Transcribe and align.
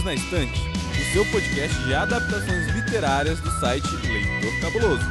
Perdidos 0.00 0.04
na 0.04 0.14
Estante, 0.14 0.60
o 0.60 1.12
seu 1.12 1.24
podcast 1.26 1.78
de 1.84 1.94
adaptações 1.94 2.66
literárias 2.68 3.40
do 3.40 3.50
site 3.60 3.86
Leitor 4.06 4.60
Cabuloso. 4.60 5.04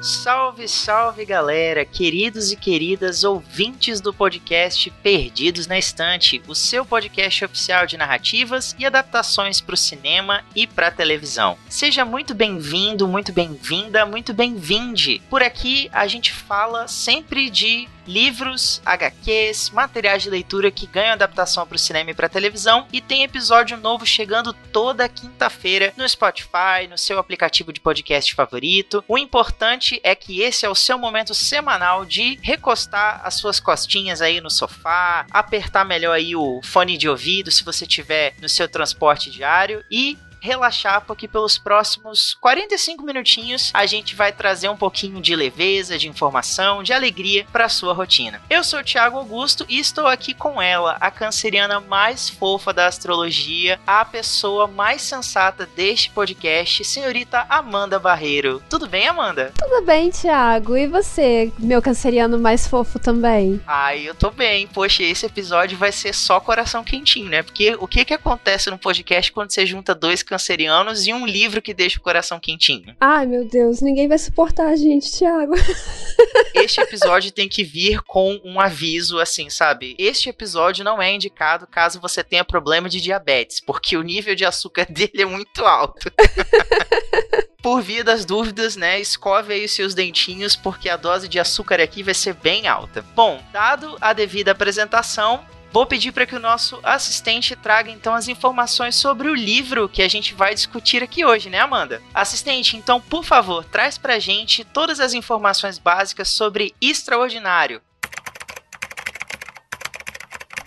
Salve, 0.00 0.68
salve 0.68 1.24
galera, 1.24 1.84
queridos 1.84 2.52
e 2.52 2.56
queridas 2.56 3.24
ouvintes 3.24 4.00
do 4.00 4.12
podcast 4.12 4.90
Perdidos 5.02 5.66
na 5.66 5.78
Estante, 5.78 6.42
o 6.46 6.54
seu 6.54 6.84
podcast 6.84 7.44
oficial 7.44 7.86
de 7.86 7.96
narrativas 7.96 8.74
e 8.78 8.86
adaptações 8.86 9.60
para 9.60 9.74
o 9.74 9.76
cinema 9.76 10.44
e 10.54 10.66
para 10.66 10.90
televisão. 10.90 11.56
Seja 11.68 12.04
muito 12.04 12.34
bem-vindo, 12.34 13.08
muito 13.08 13.32
bem-vinda, 13.32 14.06
muito 14.06 14.32
bem-vinde. 14.32 15.20
Por 15.30 15.42
aqui 15.42 15.88
a 15.92 16.06
gente 16.06 16.32
fala 16.32 16.86
sempre 16.88 17.50
de 17.50 17.88
livros, 18.08 18.80
HQs, 18.84 19.70
materiais 19.70 20.22
de 20.22 20.30
leitura 20.30 20.70
que 20.70 20.86
ganham 20.86 21.12
adaptação 21.12 21.66
para 21.66 21.76
o 21.76 21.78
cinema 21.78 22.10
e 22.10 22.14
para 22.14 22.28
televisão 22.28 22.88
e 22.92 23.00
tem 23.00 23.22
episódio 23.22 23.76
novo 23.76 24.06
chegando 24.06 24.52
toda 24.52 25.08
quinta-feira 25.08 25.92
no 25.96 26.08
Spotify, 26.08 26.88
no 26.88 26.96
seu 26.96 27.18
aplicativo 27.18 27.72
de 27.72 27.80
podcast 27.80 28.34
favorito. 28.34 29.04
O 29.06 29.18
importante 29.18 30.00
é 30.02 30.14
que 30.14 30.40
esse 30.40 30.64
é 30.64 30.68
o 30.70 30.74
seu 30.74 30.98
momento 30.98 31.34
semanal 31.34 32.04
de 32.04 32.38
recostar 32.42 33.20
as 33.22 33.34
suas 33.34 33.60
costinhas 33.60 34.22
aí 34.22 34.40
no 34.40 34.50
sofá, 34.50 35.26
apertar 35.30 35.84
melhor 35.84 36.14
aí 36.14 36.34
o 36.34 36.60
fone 36.62 36.96
de 36.96 37.08
ouvido 37.08 37.50
se 37.50 37.62
você 37.62 37.86
tiver 37.86 38.34
no 38.40 38.48
seu 38.48 38.68
transporte 38.68 39.30
diário 39.30 39.84
e 39.90 40.16
relaxar, 40.40 41.02
porque 41.06 41.28
pelos 41.28 41.58
próximos 41.58 42.34
45 42.40 43.04
minutinhos 43.04 43.70
a 43.74 43.86
gente 43.86 44.14
vai 44.14 44.32
trazer 44.32 44.68
um 44.68 44.76
pouquinho 44.76 45.20
de 45.20 45.34
leveza, 45.34 45.98
de 45.98 46.08
informação, 46.08 46.82
de 46.82 46.92
alegria 46.92 47.46
para 47.52 47.68
sua 47.68 47.92
rotina. 47.92 48.40
Eu 48.48 48.62
sou 48.64 48.80
o 48.80 48.84
Thiago 48.84 49.18
Augusto 49.18 49.64
e 49.68 49.78
estou 49.78 50.06
aqui 50.06 50.34
com 50.34 50.60
ela, 50.60 50.96
a 51.00 51.10
canceriana 51.10 51.80
mais 51.80 52.28
fofa 52.28 52.72
da 52.72 52.86
astrologia, 52.86 53.80
a 53.86 54.04
pessoa 54.04 54.66
mais 54.66 55.02
sensata 55.02 55.66
deste 55.74 56.10
podcast, 56.10 56.84
senhorita 56.84 57.46
Amanda 57.48 57.98
Barreiro. 57.98 58.62
Tudo 58.68 58.86
bem, 58.86 59.08
Amanda? 59.08 59.52
Tudo 59.58 59.84
bem, 59.84 60.10
Thiago. 60.10 60.76
E 60.76 60.86
você, 60.86 61.52
meu 61.58 61.82
canceriano 61.82 62.38
mais 62.38 62.66
fofo 62.66 62.98
também? 62.98 63.60
Ai, 63.66 64.08
eu 64.08 64.14
tô 64.14 64.30
bem. 64.30 64.66
Poxa, 64.66 65.02
esse 65.02 65.26
episódio 65.26 65.76
vai 65.76 65.92
ser 65.92 66.14
só 66.14 66.40
coração 66.40 66.84
quentinho, 66.84 67.28
né? 67.28 67.42
Porque 67.42 67.76
o 67.78 67.86
que 67.86 68.04
que 68.04 68.14
acontece 68.14 68.70
no 68.70 68.78
podcast 68.78 69.32
quando 69.32 69.52
você 69.52 69.66
junta 69.66 69.94
dois 69.94 70.22
cancerianos 70.28 71.06
e 71.06 71.12
um 71.12 71.26
livro 71.26 71.62
que 71.62 71.72
deixa 71.72 71.98
o 71.98 72.02
coração 72.02 72.38
quentinho. 72.38 72.94
Ai, 73.00 73.26
meu 73.26 73.44
Deus, 73.48 73.80
ninguém 73.80 74.06
vai 74.06 74.18
suportar 74.18 74.68
a 74.68 74.76
gente, 74.76 75.10
Thiago. 75.10 75.54
Este 76.54 76.80
episódio 76.80 77.30
tem 77.30 77.48
que 77.48 77.62
vir 77.62 78.02
com 78.02 78.40
um 78.44 78.60
aviso, 78.60 79.18
assim, 79.20 79.48
sabe? 79.48 79.94
Este 79.98 80.28
episódio 80.28 80.84
não 80.84 81.00
é 81.00 81.12
indicado 81.12 81.66
caso 81.66 82.00
você 82.00 82.22
tenha 82.22 82.44
problema 82.44 82.88
de 82.88 83.00
diabetes, 83.00 83.60
porque 83.60 83.96
o 83.96 84.02
nível 84.02 84.34
de 84.34 84.44
açúcar 84.44 84.86
dele 84.90 85.22
é 85.22 85.24
muito 85.24 85.64
alto. 85.64 86.12
Por 87.62 87.82
via 87.82 88.04
das 88.04 88.24
dúvidas, 88.24 88.76
né, 88.76 89.00
escove 89.00 89.52
aí 89.52 89.64
os 89.64 89.72
seus 89.72 89.92
dentinhos, 89.94 90.54
porque 90.54 90.88
a 90.88 90.96
dose 90.96 91.28
de 91.28 91.40
açúcar 91.40 91.80
aqui 91.80 92.02
vai 92.02 92.14
ser 92.14 92.34
bem 92.34 92.68
alta. 92.68 93.04
Bom, 93.14 93.42
dado 93.52 93.96
a 94.00 94.12
devida 94.12 94.52
apresentação, 94.52 95.44
Vou 95.70 95.86
pedir 95.86 96.12
para 96.12 96.26
que 96.26 96.34
o 96.34 96.40
nosso 96.40 96.80
assistente 96.82 97.54
traga 97.54 97.90
então 97.90 98.14
as 98.14 98.28
informações 98.28 98.96
sobre 98.96 99.28
o 99.28 99.34
livro 99.34 99.88
que 99.88 100.02
a 100.02 100.08
gente 100.08 100.34
vai 100.34 100.54
discutir 100.54 101.02
aqui 101.02 101.24
hoje, 101.24 101.50
né, 101.50 101.60
Amanda? 101.60 102.02
Assistente, 102.14 102.76
então, 102.76 103.00
por 103.00 103.24
favor, 103.24 103.64
traz 103.64 103.98
pra 103.98 104.18
gente 104.18 104.64
todas 104.64 104.98
as 105.00 105.14
informações 105.14 105.78
básicas 105.78 106.28
sobre 106.28 106.74
Extraordinário. 106.80 107.82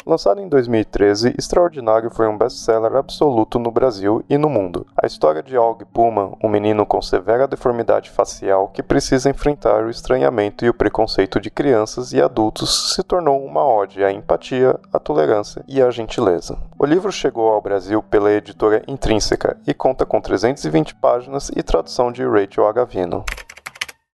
Lançado 0.06 0.42
em 0.42 0.50
2013, 0.50 1.36
Extraordinário 1.38 2.10
foi 2.10 2.28
um 2.28 2.38
best-seller 2.38 2.96
absoluto 2.96 3.60
no 3.60 3.70
Brasil 3.70 4.24
e 4.28 4.36
no 4.36 4.50
mundo. 4.50 4.88
A 4.98 5.06
história 5.06 5.44
de 5.44 5.56
Aug 5.56 5.86
Pullman, 5.86 6.36
um 6.44 6.50
menino 6.50 6.88
com 6.88 7.02
severa 7.02 7.48
deformidade 7.48 8.10
facial 8.10 8.70
que 8.70 8.82
precisa 8.82 9.30
enfrentar 9.30 9.84
o 9.84 9.90
estranhamento 9.92 10.66
e 10.66 10.70
o 10.70 10.74
preconceito 10.74 11.40
de 11.40 11.52
crianças 11.52 12.14
e 12.14 12.22
adultos, 12.22 12.96
se 12.96 13.04
tornou 13.04 13.46
uma 13.46 13.64
ode 13.64 14.04
à 14.04 14.12
empatia, 14.12 14.80
à 14.92 14.98
tolerância 14.98 15.64
e 15.68 15.82
à 15.82 15.92
gentileza. 15.92 16.58
O 16.80 16.86
livro 16.86 17.12
chegou 17.12 17.50
ao 17.50 17.62
Brasil 17.62 18.02
pela 18.02 18.32
editora 18.32 18.82
Intrínseca 18.88 19.58
e 19.68 19.74
conta 19.74 20.04
com 20.04 20.20
320 20.20 20.96
páginas 20.96 21.52
e 21.56 21.62
tradução 21.62 22.12
de 22.12 22.26
Rachel 22.26 22.68
Agavino. 22.68 23.24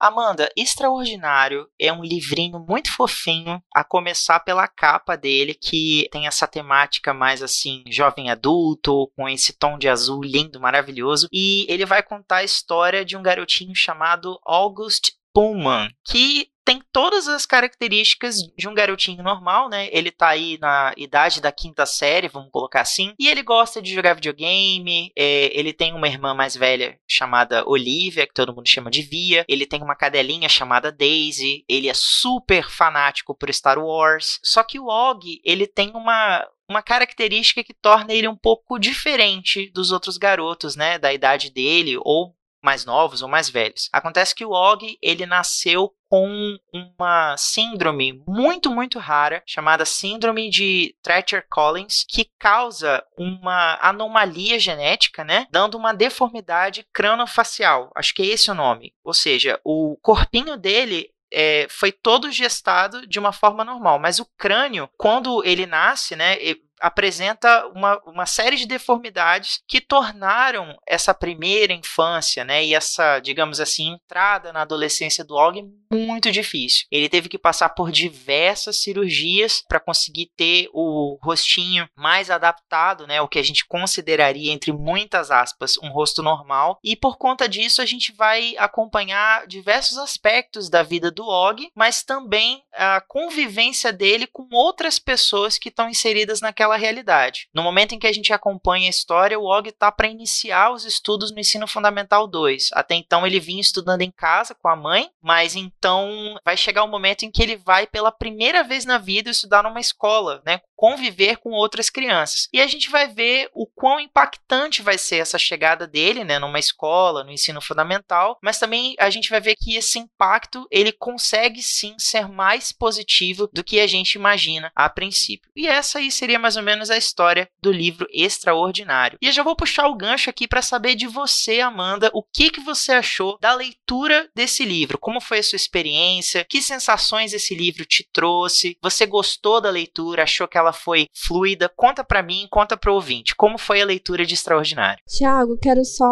Amanda, 0.04 0.52
Extraordinário 0.58 1.66
é 1.80 1.94
um 1.94 2.04
livrinho 2.04 2.60
muito 2.60 2.94
fofinho, 2.94 3.64
a 3.74 3.86
começar 3.86 4.42
pela 4.42 4.68
capa 4.68 5.16
dele, 5.16 5.54
que 5.54 6.10
tem 6.12 6.28
essa 6.28 6.46
temática 6.46 7.14
mais 7.14 7.42
assim, 7.42 7.86
jovem 7.88 8.30
adulto, 8.30 9.10
com 9.16 9.30
esse 9.30 9.54
tom 9.54 9.78
de 9.78 9.88
azul 9.88 10.22
lindo, 10.22 10.60
maravilhoso. 10.60 11.30
E 11.32 11.66
ele 11.70 11.86
vai 11.86 12.04
contar 12.04 12.38
a 12.38 12.44
história 12.44 13.06
de 13.06 13.16
um 13.16 13.24
garotinho 13.24 13.74
chamado 13.74 14.38
August 14.46 15.12
Pullman, 15.34 15.90
que 16.06 16.54
tem 16.66 16.82
todas 16.92 17.28
as 17.28 17.46
características 17.46 18.38
de 18.58 18.68
um 18.68 18.74
garotinho 18.74 19.22
normal, 19.22 19.70
né? 19.70 19.90
Ele 19.92 20.12
tá 20.12 20.30
aí 20.30 20.58
na 20.60 20.94
idade 20.96 21.42
da 21.42 21.52
quinta 21.52 21.86
série, 21.86 22.30
vamos 22.30 22.52
colocar 22.52 22.82
assim. 22.82 23.14
E 23.20 23.28
ele 23.28 23.44
gosta 23.44 23.82
de 23.82 23.94
jogar 23.94 24.14
videogame. 24.14 25.12
É, 25.18 25.58
ele 25.58 25.74
tem 25.74 25.94
uma 25.94 26.08
irmã 26.08 26.34
mais 26.34 26.56
velha 26.56 26.98
chamada 27.08 27.68
Olivia, 27.68 28.26
que 28.26 28.34
todo 28.34 28.56
mundo 28.56 28.68
chama 28.68 28.90
de 28.90 29.02
Via. 29.02 29.46
Ele 29.48 29.66
tem 29.66 29.82
uma 29.82 29.96
cadelinha 29.96 30.48
chamada 30.48 30.92
Daisy. 30.92 31.66
Ele 31.68 31.90
é 31.90 31.94
super 31.94 32.70
fanático 32.70 33.36
por 33.36 33.54
Star 33.54 33.78
Wars. 33.78 34.40
Só 34.44 34.64
que 34.64 34.80
o 34.80 34.88
Og, 34.88 35.42
ele 35.44 35.68
tem 35.68 35.92
uma, 35.94 36.48
uma 36.70 36.82
característica 36.82 37.64
que 37.64 37.74
torna 37.74 38.14
ele 38.14 38.28
um 38.28 38.38
pouco 38.38 38.80
diferente 38.80 39.70
dos 39.74 39.92
outros 39.92 40.18
garotos, 40.18 40.76
né, 40.76 40.98
da 40.98 41.14
idade 41.14 41.50
dele 41.50 41.98
ou 42.00 42.34
mais 42.64 42.86
novos 42.86 43.22
ou 43.22 43.28
mais 43.28 43.50
velhos. 43.50 43.90
Acontece 43.92 44.34
que 44.34 44.46
o 44.46 44.52
Og, 44.52 44.98
ele 45.02 45.26
nasceu 45.26 45.94
com 46.10 46.58
uma 46.72 47.36
síndrome 47.38 48.22
muito, 48.28 48.70
muito 48.72 49.00
rara, 49.00 49.42
chamada 49.46 49.84
síndrome 49.84 50.50
de 50.50 50.96
Treacher-Collins, 51.02 52.06
que 52.08 52.30
causa 52.40 53.04
uma 53.18 53.78
anomalia 53.82 54.60
genética, 54.60 55.24
né? 55.24 55.48
Dando 55.52 55.76
uma 55.76 55.94
deformidade 55.94 56.86
cranofacial. 56.94 57.92
Acho 57.96 58.14
que 58.14 58.22
é 58.22 58.28
esse 58.28 58.50
o 58.52 58.56
nome. 58.56 58.94
Ou 59.04 59.14
seja, 59.14 59.60
o 59.64 59.98
corpinho 60.02 60.56
dele 60.56 61.10
é, 61.34 61.66
foi 61.68 61.92
todo 61.92 62.32
gestado 62.32 63.08
de 63.08 63.18
uma 63.18 63.32
forma 63.32 63.66
normal, 63.66 63.98
mas 63.98 64.20
o 64.20 64.26
crânio, 64.38 64.88
quando 64.96 65.44
ele 65.44 65.66
nasce, 65.66 66.16
né, 66.16 66.38
apresenta 66.84 67.66
uma, 67.68 67.98
uma 68.06 68.26
série 68.26 68.58
de 68.58 68.68
deformidades 68.68 69.62
que 69.66 69.80
tornaram 69.80 70.78
essa 70.86 71.14
primeira 71.14 71.72
infância, 71.72 72.44
né, 72.44 72.66
e 72.66 72.76
essa, 72.76 73.20
digamos 73.20 73.62
assim, 73.62 73.94
entrada 73.94 74.52
na 74.52 74.64
adolescência 74.64 75.24
do 75.24 75.36
Og 75.36 75.64
muito 75.90 76.30
difícil. 76.30 76.86
Ele 76.92 77.08
teve 77.08 77.30
que 77.30 77.38
passar 77.38 77.70
por 77.70 77.90
diversas 77.90 78.82
cirurgias 78.84 79.64
para 79.68 79.80
conseguir 79.80 80.30
ter 80.36 80.68
o 80.74 81.18
rostinho 81.24 81.88
mais 81.96 82.30
adaptado, 82.30 83.08
né, 83.08 83.22
o 83.22 83.30
que 83.30 83.40
a 83.40 83.44
gente 83.44 83.66
consideraria 83.66 84.52
entre 84.52 84.74
muitas 84.74 85.32
aspas 85.32 85.78
um 85.82 85.90
rosto 85.90 86.22
normal, 86.22 86.78
e 86.84 86.98
por 86.98 87.18
conta 87.18 87.48
disso 87.48 87.82
a 87.82 87.86
gente 87.86 88.12
vai 88.12 88.56
acompanhar 88.58 89.48
diversos 89.48 89.98
aspectos 89.98 90.70
da 90.70 90.84
vida 90.84 91.10
do 91.10 91.26
Og, 91.26 91.70
mas 91.74 92.04
também 92.04 92.62
a 92.74 93.00
convivência 93.00 93.94
dele 93.94 94.28
com 94.28 94.50
outras 94.52 95.00
pessoas 95.00 95.58
que 95.58 95.70
estão 95.70 95.90
inseridas 95.90 96.42
naquela 96.42 96.73
naquela 96.74 96.78
realidade. 96.78 97.48
No 97.54 97.64
momento 97.64 97.94
em 97.94 98.00
que 98.00 98.08
a 98.08 98.12
gente 98.12 98.34
acompanha 98.34 98.88
a 98.88 98.90
história, 98.90 99.40
o 99.40 99.46
Og 99.46 99.70
está 99.70 99.92
para 99.92 100.08
iniciar 100.08 100.72
os 100.72 100.86
estudos 100.86 101.32
no 101.32 101.40
ensino 101.40 101.68
fundamental 101.68 102.28
2. 102.28 102.70
Até 102.74 102.96
então 102.96 103.26
ele 103.26 103.40
vinha 103.40 103.62
estudando 103.62 104.02
em 104.02 104.12
casa 104.12 104.56
com 104.56 104.68
a 104.68 104.76
mãe, 104.76 105.10
mas 105.22 105.56
então 105.56 106.36
vai 106.44 106.58
chegar 106.58 106.84
o 106.84 106.88
um 106.88 106.92
momento 106.92 107.24
em 107.24 107.32
que 107.32 107.42
ele 107.42 107.56
vai 107.56 107.88
pela 107.88 108.12
primeira 108.12 108.64
vez 108.64 108.86
na 108.86 108.98
vida 108.98 109.30
estudar 109.30 109.64
numa 109.64 109.80
escola, 109.80 110.42
né? 110.46 110.60
Conviver 110.76 111.38
com 111.38 111.52
outras 111.52 111.90
crianças. 111.90 112.48
E 112.52 112.60
a 112.60 112.68
gente 112.68 112.90
vai 112.90 113.08
ver 113.08 113.50
o 113.54 113.66
quão 113.68 114.00
impactante 114.00 114.82
vai 114.82 114.98
ser 114.98 115.18
essa 115.18 115.38
chegada 115.38 115.88
dele, 115.88 116.24
né, 116.24 116.40
numa 116.40 116.60
escola, 116.60 117.24
no 117.24 117.32
ensino 117.32 117.62
fundamental, 117.62 118.38
mas 118.42 118.60
também 118.60 118.96
a 119.00 119.10
gente 119.10 119.30
vai 119.30 119.40
ver 119.40 119.56
que 119.56 119.76
esse 119.76 120.00
impacto 120.00 120.68
ele 120.70 120.92
consegue 120.92 121.62
sim 121.62 121.96
ser 121.98 122.28
mais 122.28 122.72
positivo 122.72 123.50
do 123.54 123.64
que 123.64 123.80
a 123.80 123.88
gente 123.88 124.16
imagina 124.16 124.72
a 124.76 124.90
princípio. 124.90 125.50
E 125.56 125.68
essa 125.68 126.00
aí 126.00 126.12
seria 126.12 126.40
mais 126.40 126.53
mais 126.54 126.58
ou 126.58 126.64
menos 126.64 126.90
a 126.92 126.98
história 126.98 127.48
do 127.62 127.72
livro 127.72 128.06
Extraordinário. 128.12 129.18
E 129.22 129.28
eu 129.28 129.32
já 129.32 129.42
vou 129.42 129.56
puxar 129.56 129.88
o 129.88 129.96
gancho 129.96 130.30
aqui 130.30 130.48
para 130.48 130.62
saber 130.62 130.96
de 130.96 131.08
você, 131.08 131.62
Amanda, 131.62 132.12
o 132.14 132.22
que, 132.22 132.50
que 132.50 132.60
você 132.60 132.92
achou 132.92 133.38
da 133.42 133.54
leitura 133.56 134.30
desse 134.36 134.64
livro? 134.64 135.00
Como 135.00 135.20
foi 135.20 135.40
a 135.40 135.44
sua 135.44 135.56
experiência? 135.56 136.46
Que 136.48 136.62
sensações 136.62 137.34
esse 137.34 137.56
livro 137.56 137.86
te 137.86 138.08
trouxe? 138.14 138.78
Você 138.82 139.06
gostou 139.06 139.60
da 139.60 139.70
leitura? 139.70 140.24
Achou 140.24 140.48
que 140.48 140.58
ela 140.58 140.74
foi 140.74 141.08
fluida? 141.14 141.70
Conta 141.76 142.04
para 142.04 142.22
mim, 142.22 142.48
conta 142.52 142.78
para 142.78 142.92
o 142.92 142.96
ouvinte. 142.96 143.36
Como 143.36 143.58
foi 143.58 143.82
a 143.82 143.86
leitura 143.86 144.26
de 144.26 144.34
Extraordinário? 144.36 145.04
Tiago, 145.08 145.58
quero 145.58 145.84
só 145.84 146.06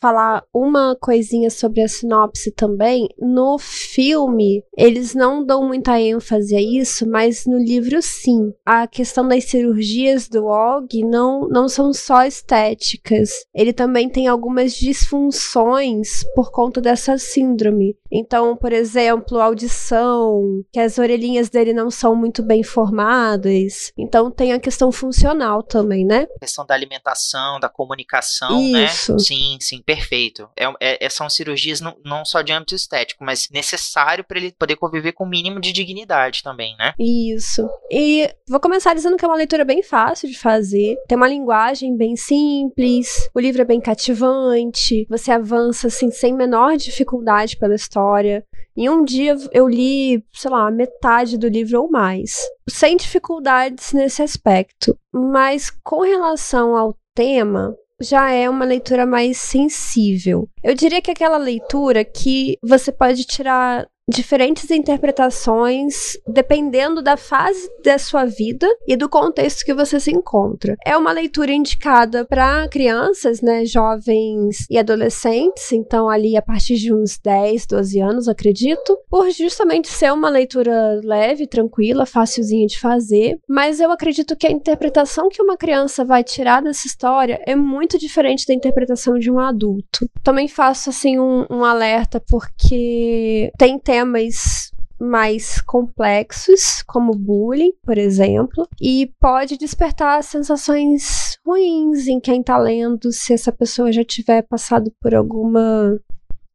falar 0.00 0.42
uma 0.52 0.96
coisinha 1.00 1.50
sobre 1.50 1.82
a 1.82 1.88
sinopse 1.88 2.50
também. 2.52 3.08
No 3.18 3.58
filme, 3.58 4.64
eles 4.76 5.14
não 5.14 5.44
dão 5.44 5.66
muita 5.66 6.00
ênfase 6.00 6.56
a 6.56 6.60
isso, 6.60 7.08
mas 7.08 7.44
no 7.46 7.58
livro 7.58 8.00
sim. 8.00 8.52
A 8.64 8.86
questão 8.86 9.28
das 9.28 9.44
cirurgias 9.60 10.28
do 10.28 10.46
Og 10.46 11.04
não, 11.04 11.48
não 11.48 11.68
são 11.68 11.92
só 11.92 12.24
estéticas. 12.24 13.30
Ele 13.54 13.72
também 13.72 14.08
tem 14.08 14.26
algumas 14.26 14.72
disfunções 14.72 16.24
por 16.34 16.50
conta 16.50 16.80
dessa 16.80 17.18
síndrome. 17.18 17.96
Então, 18.10 18.56
por 18.56 18.72
exemplo, 18.72 19.40
audição, 19.40 20.64
que 20.72 20.80
as 20.80 20.98
orelhinhas 20.98 21.48
dele 21.48 21.72
não 21.72 21.90
são 21.90 22.16
muito 22.16 22.42
bem 22.42 22.62
formadas. 22.62 23.92
Então 23.96 24.30
tem 24.30 24.52
a 24.52 24.60
questão 24.60 24.90
funcional 24.90 25.62
também, 25.62 26.04
né? 26.04 26.26
A 26.36 26.40
questão 26.40 26.64
da 26.64 26.74
alimentação, 26.74 27.60
da 27.60 27.68
comunicação, 27.68 28.60
né? 28.72 28.84
Isso. 28.84 29.12
né? 29.12 29.18
Sim, 29.18 29.58
sim, 29.60 29.82
perfeito. 29.82 30.48
É, 30.56 30.64
é, 30.80 31.06
é, 31.06 31.08
são 31.08 31.28
cirurgias 31.28 31.80
não, 31.80 31.96
não 32.04 32.24
só 32.24 32.42
de 32.42 32.52
âmbito 32.52 32.74
estético, 32.74 33.24
mas 33.24 33.48
necessário 33.50 34.24
para 34.24 34.38
ele 34.38 34.52
poder 34.52 34.76
conviver 34.76 35.12
com 35.12 35.24
o 35.24 35.28
mínimo 35.28 35.60
de 35.60 35.72
dignidade 35.72 36.42
também, 36.42 36.76
né? 36.76 36.94
Isso. 36.98 37.68
E 37.90 38.28
vou 38.48 38.60
começar 38.60 38.94
dizendo 38.94 39.16
que 39.16 39.24
é 39.24 39.28
uma 39.28 39.36
leitura 39.36 39.49
bem 39.64 39.82
fácil 39.82 40.28
de 40.28 40.38
fazer. 40.38 40.96
Tem 41.08 41.16
uma 41.16 41.28
linguagem 41.28 41.96
bem 41.96 42.16
simples, 42.16 43.28
o 43.34 43.40
livro 43.40 43.62
é 43.62 43.64
bem 43.64 43.80
cativante, 43.80 45.06
você 45.08 45.32
avança 45.32 45.88
assim 45.88 46.10
sem 46.10 46.34
menor 46.34 46.76
dificuldade 46.76 47.56
pela 47.56 47.74
história. 47.74 48.44
Em 48.76 48.88
um 48.88 49.04
dia 49.04 49.36
eu 49.52 49.68
li, 49.68 50.24
sei 50.32 50.50
lá, 50.50 50.70
metade 50.70 51.36
do 51.36 51.48
livro 51.48 51.82
ou 51.82 51.90
mais, 51.90 52.38
sem 52.68 52.96
dificuldades 52.96 53.92
nesse 53.92 54.22
aspecto. 54.22 54.96
Mas 55.12 55.70
com 55.82 56.00
relação 56.00 56.76
ao 56.76 56.94
tema, 57.14 57.76
já 58.00 58.30
é 58.30 58.48
uma 58.48 58.64
leitura 58.64 59.04
mais 59.04 59.36
sensível. 59.36 60.48
Eu 60.62 60.74
diria 60.74 61.02
que 61.02 61.10
é 61.10 61.12
aquela 61.12 61.36
leitura 61.36 62.04
que 62.04 62.56
você 62.62 62.90
pode 62.90 63.24
tirar 63.24 63.86
diferentes 64.10 64.70
interpretações 64.70 66.18
dependendo 66.26 67.00
da 67.00 67.16
fase 67.16 67.70
da 67.82 67.96
sua 67.96 68.24
vida 68.24 68.66
e 68.86 68.96
do 68.96 69.08
contexto 69.08 69.64
que 69.64 69.72
você 69.72 70.00
se 70.00 70.10
encontra. 70.10 70.76
É 70.84 70.96
uma 70.96 71.12
leitura 71.12 71.52
indicada 71.52 72.24
para 72.24 72.68
crianças, 72.68 73.40
né, 73.40 73.64
jovens 73.64 74.66
e 74.68 74.78
adolescentes, 74.78 75.70
então 75.72 76.08
ali 76.08 76.36
a 76.36 76.42
partir 76.42 76.76
de 76.76 76.92
uns 76.92 77.18
10, 77.22 77.66
12 77.66 78.00
anos, 78.00 78.28
acredito, 78.28 78.98
por 79.08 79.30
justamente 79.30 79.88
ser 79.88 80.12
uma 80.12 80.28
leitura 80.28 81.00
leve, 81.04 81.46
tranquila, 81.46 82.04
facilzinha 82.04 82.66
de 82.66 82.78
fazer, 82.78 83.38
mas 83.48 83.80
eu 83.80 83.90
acredito 83.92 84.36
que 84.36 84.46
a 84.46 84.50
interpretação 84.52 85.28
que 85.28 85.42
uma 85.42 85.56
criança 85.56 86.04
vai 86.04 86.24
tirar 86.24 86.62
dessa 86.62 86.86
história 86.86 87.40
é 87.46 87.54
muito 87.54 87.98
diferente 87.98 88.46
da 88.46 88.54
interpretação 88.54 89.18
de 89.18 89.30
um 89.30 89.38
adulto. 89.38 90.08
Também 90.22 90.48
faço 90.48 90.90
assim 90.90 91.18
um, 91.18 91.46
um 91.48 91.64
alerta 91.64 92.20
porque 92.28 93.52
tem 93.56 93.78
temas 93.78 93.99
temas 94.00 94.70
mais 94.98 95.60
complexos, 95.62 96.82
como 96.86 97.12
bullying, 97.12 97.72
por 97.82 97.96
exemplo, 97.96 98.68
e 98.80 99.10
pode 99.18 99.56
despertar 99.56 100.22
sensações 100.22 101.38
ruins 101.44 102.06
em 102.06 102.20
quem 102.20 102.40
está 102.40 102.58
lendo 102.58 103.10
se 103.10 103.32
essa 103.32 103.50
pessoa 103.50 103.90
já 103.90 104.04
tiver 104.04 104.42
passado 104.42 104.92
por 105.00 105.14
alguma 105.14 105.98